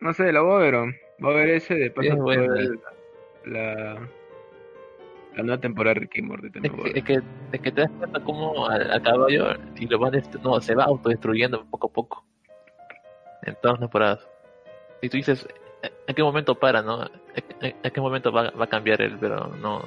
No 0.00 0.12
sé, 0.12 0.30
la 0.32 0.42
voy 0.42 0.54
a 0.54 0.58
ver. 0.58 0.74
¿o? 0.74 0.86
Voy 1.20 1.32
a 1.32 1.36
ver 1.36 1.48
ese 1.50 1.74
de 1.74 1.90
paso 1.90 2.08
Es 2.08 2.16
voy 2.16 2.36
a 2.36 2.40
buena. 2.40 2.54
ver 2.54 2.78
la, 3.46 4.08
la 5.36 5.42
nueva 5.42 5.58
temporada 5.60 5.94
de 5.94 6.00
Ricky 6.00 6.20
Morty. 6.22 6.48
Es 6.48 6.70
a 6.70 6.74
que, 6.76 6.98
es 6.98 7.04
que, 7.04 7.20
es 7.52 7.60
que 7.60 7.72
te 7.72 7.80
das 7.80 7.90
cuenta 7.98 8.20
cómo 8.20 8.68
al, 8.68 8.90
al 8.90 9.02
caballo 9.02 9.46
y 9.76 9.86
lo 9.86 9.98
van 9.98 10.12
destru- 10.12 10.42
no, 10.42 10.60
se 10.60 10.74
va 10.74 10.84
autodestruyendo 10.84 11.64
poco 11.64 11.86
a 11.88 11.92
poco. 11.92 12.24
En 13.42 13.54
todas 13.62 13.74
las 13.74 13.80
temporadas. 13.80 14.28
Y 15.00 15.08
tú 15.08 15.16
dices, 15.16 15.48
¿en 16.06 16.14
qué 16.14 16.22
momento 16.22 16.54
para, 16.54 16.82
no? 16.82 17.02
¿En, 17.62 17.74
en 17.82 17.90
qué 17.90 18.00
momento 18.00 18.30
va, 18.30 18.50
va 18.50 18.64
a 18.64 18.68
cambiar 18.68 19.00
él? 19.00 19.16
Pero 19.18 19.46
no, 19.62 19.80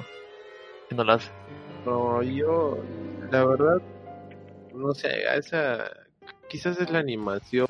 no 0.90 1.04
lo 1.04 1.12
hace. 1.12 1.30
No, 1.86 2.22
yo, 2.22 2.78
la 3.30 3.44
verdad, 3.44 3.82
no 4.74 4.94
sé, 4.94 5.26
a 5.28 5.36
esa, 5.36 5.90
quizás 6.48 6.78
es 6.80 6.90
la 6.90 6.98
animación, 7.00 7.66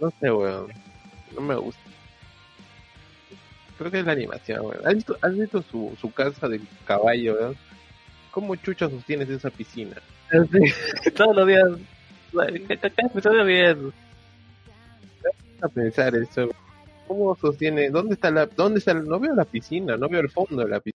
no 0.00 0.10
sé, 0.20 0.30
weón, 0.30 0.68
no 1.34 1.40
me 1.40 1.54
gusta. 1.56 1.80
Creo 3.78 3.90
que 3.90 4.00
es 4.00 4.06
la 4.06 4.12
animación, 4.12 4.64
weón. 4.66 4.86
¿Has 4.86 4.94
visto, 4.94 5.16
has 5.20 5.36
visto 5.36 5.62
su, 5.62 5.96
su 6.00 6.10
casa 6.12 6.48
del 6.48 6.62
caballo, 6.86 7.34
weón? 7.34 7.56
¿Cómo 8.30 8.54
chucha 8.56 8.88
sostienes 8.90 9.28
esa 9.28 9.50
piscina? 9.50 9.96
Todos 11.16 11.36
los 11.36 11.46
días, 11.46 11.64
cada 12.32 13.08
episodio 13.08 13.44
bien. 13.44 13.92
A 15.62 15.68
pensar 15.68 16.14
eso, 16.16 16.48
¿cómo 17.06 17.34
sostiene? 17.36 17.88
¿Dónde 17.90 18.14
está 18.14 18.30
la, 18.30 18.44
dónde 18.46 18.78
está, 18.80 18.92
la- 18.92 19.00
no 19.00 19.18
veo 19.18 19.34
la 19.34 19.44
piscina, 19.44 19.96
no 19.96 20.08
veo 20.08 20.20
el 20.20 20.30
fondo 20.30 20.62
de 20.62 20.68
la 20.68 20.80
piscina? 20.80 20.95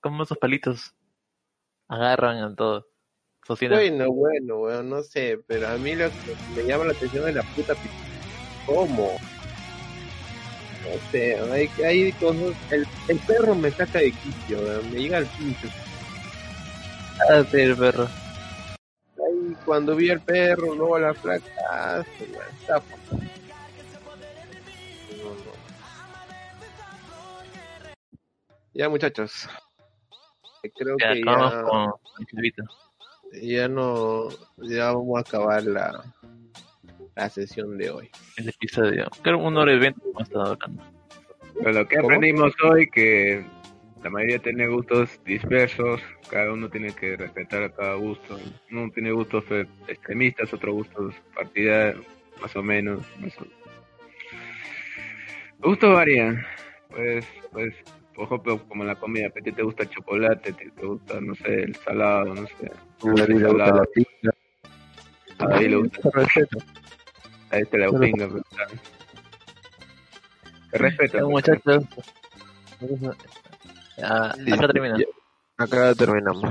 Como 0.00 0.22
esos 0.22 0.38
palitos 0.38 0.94
agarran 1.88 2.38
en 2.38 2.56
todo. 2.56 2.86
Sostienen. 3.46 3.78
Bueno, 3.78 4.12
bueno, 4.12 4.60
weón, 4.60 4.90
no 4.90 5.02
sé, 5.02 5.38
pero 5.46 5.68
a 5.68 5.78
mí 5.78 5.94
lo 5.94 6.10
que 6.10 6.36
me 6.54 6.62
llama 6.64 6.84
la 6.84 6.92
atención 6.92 7.28
es 7.28 7.34
la 7.34 7.42
puta. 7.42 7.74
¿Cómo? 8.66 9.16
No 10.82 10.98
sé, 11.10 11.38
hay, 11.52 11.68
hay 11.84 12.12
cosas. 12.12 12.56
El, 12.70 12.86
el 13.08 13.18
perro 13.20 13.54
me 13.54 13.70
saca 13.70 13.98
de 13.98 14.12
quicio, 14.12 14.58
me 14.84 15.00
llega 15.00 15.18
al 15.18 15.28
pincho. 15.28 15.68
Ah, 17.28 17.44
sí, 17.50 17.60
el 17.60 17.76
perro. 17.76 18.04
Ahí 18.04 19.54
cuando 19.64 19.94
vi 19.94 20.10
al 20.10 20.20
perro, 20.20 20.74
luego 20.74 20.96
a 20.96 21.00
la 21.00 21.14
flaca, 21.14 21.44
ah. 21.70 22.04
Ya 28.72 28.88
muchachos, 28.88 29.48
creo 30.68 30.96
Ya 30.98 31.12
que 31.12 31.20
acabamos 31.20 31.52
ya, 31.52 31.62
con 31.62 31.92
ya 33.42 33.68
no, 33.68 34.28
ya 34.58 34.92
vamos 34.92 35.18
a 35.18 35.20
acabar 35.20 35.62
la, 35.62 36.04
la 37.14 37.30
sesión 37.30 37.78
de 37.78 37.90
hoy. 37.90 38.10
El 38.36 38.48
episodio. 38.48 39.08
Creo 39.22 39.38
una 39.38 39.60
hora 39.60 39.74
y 39.74 39.78
veinte 39.78 40.00
hemos 40.04 40.22
estado 40.22 40.52
hablando. 40.52 40.82
Pero 41.54 41.72
lo 41.72 41.88
que 41.88 41.96
¿Cómo? 41.96 42.08
aprendimos 42.08 42.52
hoy 42.64 42.88
que 42.90 43.44
la 44.02 44.10
mayoría 44.10 44.38
tiene 44.38 44.66
gustos 44.66 45.20
dispersos, 45.24 46.00
cada 46.30 46.52
uno 46.52 46.68
tiene 46.70 46.92
que 46.94 47.16
respetar 47.16 47.62
a 47.62 47.70
cada 47.70 47.94
gusto. 47.94 48.38
Uno 48.70 48.90
tiene 48.92 49.12
gustos 49.12 49.44
extremistas, 49.86 50.52
otros 50.54 50.74
gustos 50.74 51.14
partidarios, 51.34 52.04
más 52.40 52.56
o 52.56 52.62
menos. 52.62 53.04
Más 53.18 53.36
o... 53.38 53.44
Los 55.58 55.70
gustos 55.70 55.94
varían. 55.94 56.42
Pues, 56.88 57.26
pues, 57.52 57.74
por 58.20 58.26
ejemplo, 58.26 58.68
como 58.68 58.84
la 58.84 58.94
comida, 58.96 59.28
a 59.28 59.30
ti 59.30 59.50
te 59.50 59.62
gusta 59.62 59.84
el 59.84 59.88
chocolate, 59.88 60.52
te, 60.52 60.70
te 60.70 60.84
gusta, 60.86 61.18
no 61.22 61.34
sé, 61.36 61.62
el 61.62 61.74
salado, 61.76 62.34
no 62.34 62.46
sé. 62.46 62.70
A 63.02 63.10
David 63.16 63.36
le 63.40 63.48
gusta 63.48 63.74
la 63.74 63.84
pizza. 63.94 64.30
A 65.38 65.46
David 65.48 65.68
le 65.70 65.76
gusta, 65.76 66.00
Te 66.02 66.10
respeto. 66.20 66.58
a 67.50 67.56
este 67.58 67.78
la 67.78 67.86
Pero- 67.86 67.98
pinga, 68.00 68.28
pero, 68.28 68.42
respeto. 70.84 71.18
Pues. 71.18 71.30
muchachos. 71.30 71.84
Ya, 73.96 74.24
acá 74.54 74.68
Acá 75.56 75.94
terminamos. 75.94 76.50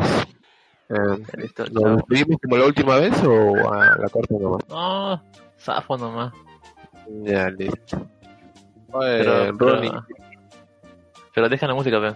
Eh, 0.89 0.95
Listo, 1.37 1.65
¿Nos 1.67 1.83
chao. 1.83 1.95
despedimos 1.97 2.37
como 2.41 2.57
la 2.57 2.65
última 2.65 2.95
vez 2.97 3.23
o 3.23 3.71
a 3.71 3.95
la 3.95 4.09
corta 4.09 4.33
nomás? 4.39 4.67
No, 4.69 5.23
zafo 5.59 5.97
nomás. 5.97 6.33
Ya, 7.23 7.47
listo. 7.51 8.07
Oye, 8.91 9.19
Pero, 9.19 9.51
Ronnie, 9.51 9.91
pero, 9.91 10.28
pero 11.33 11.49
deja 11.49 11.67
la 11.67 11.73
música, 11.73 11.99
ve. 11.99 12.15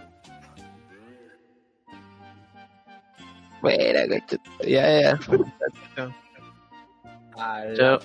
Fuera, 3.61 4.05
gacho. 4.07 4.37
Ya, 4.67 5.01
ya. 5.01 5.19
Chao. 7.75 7.99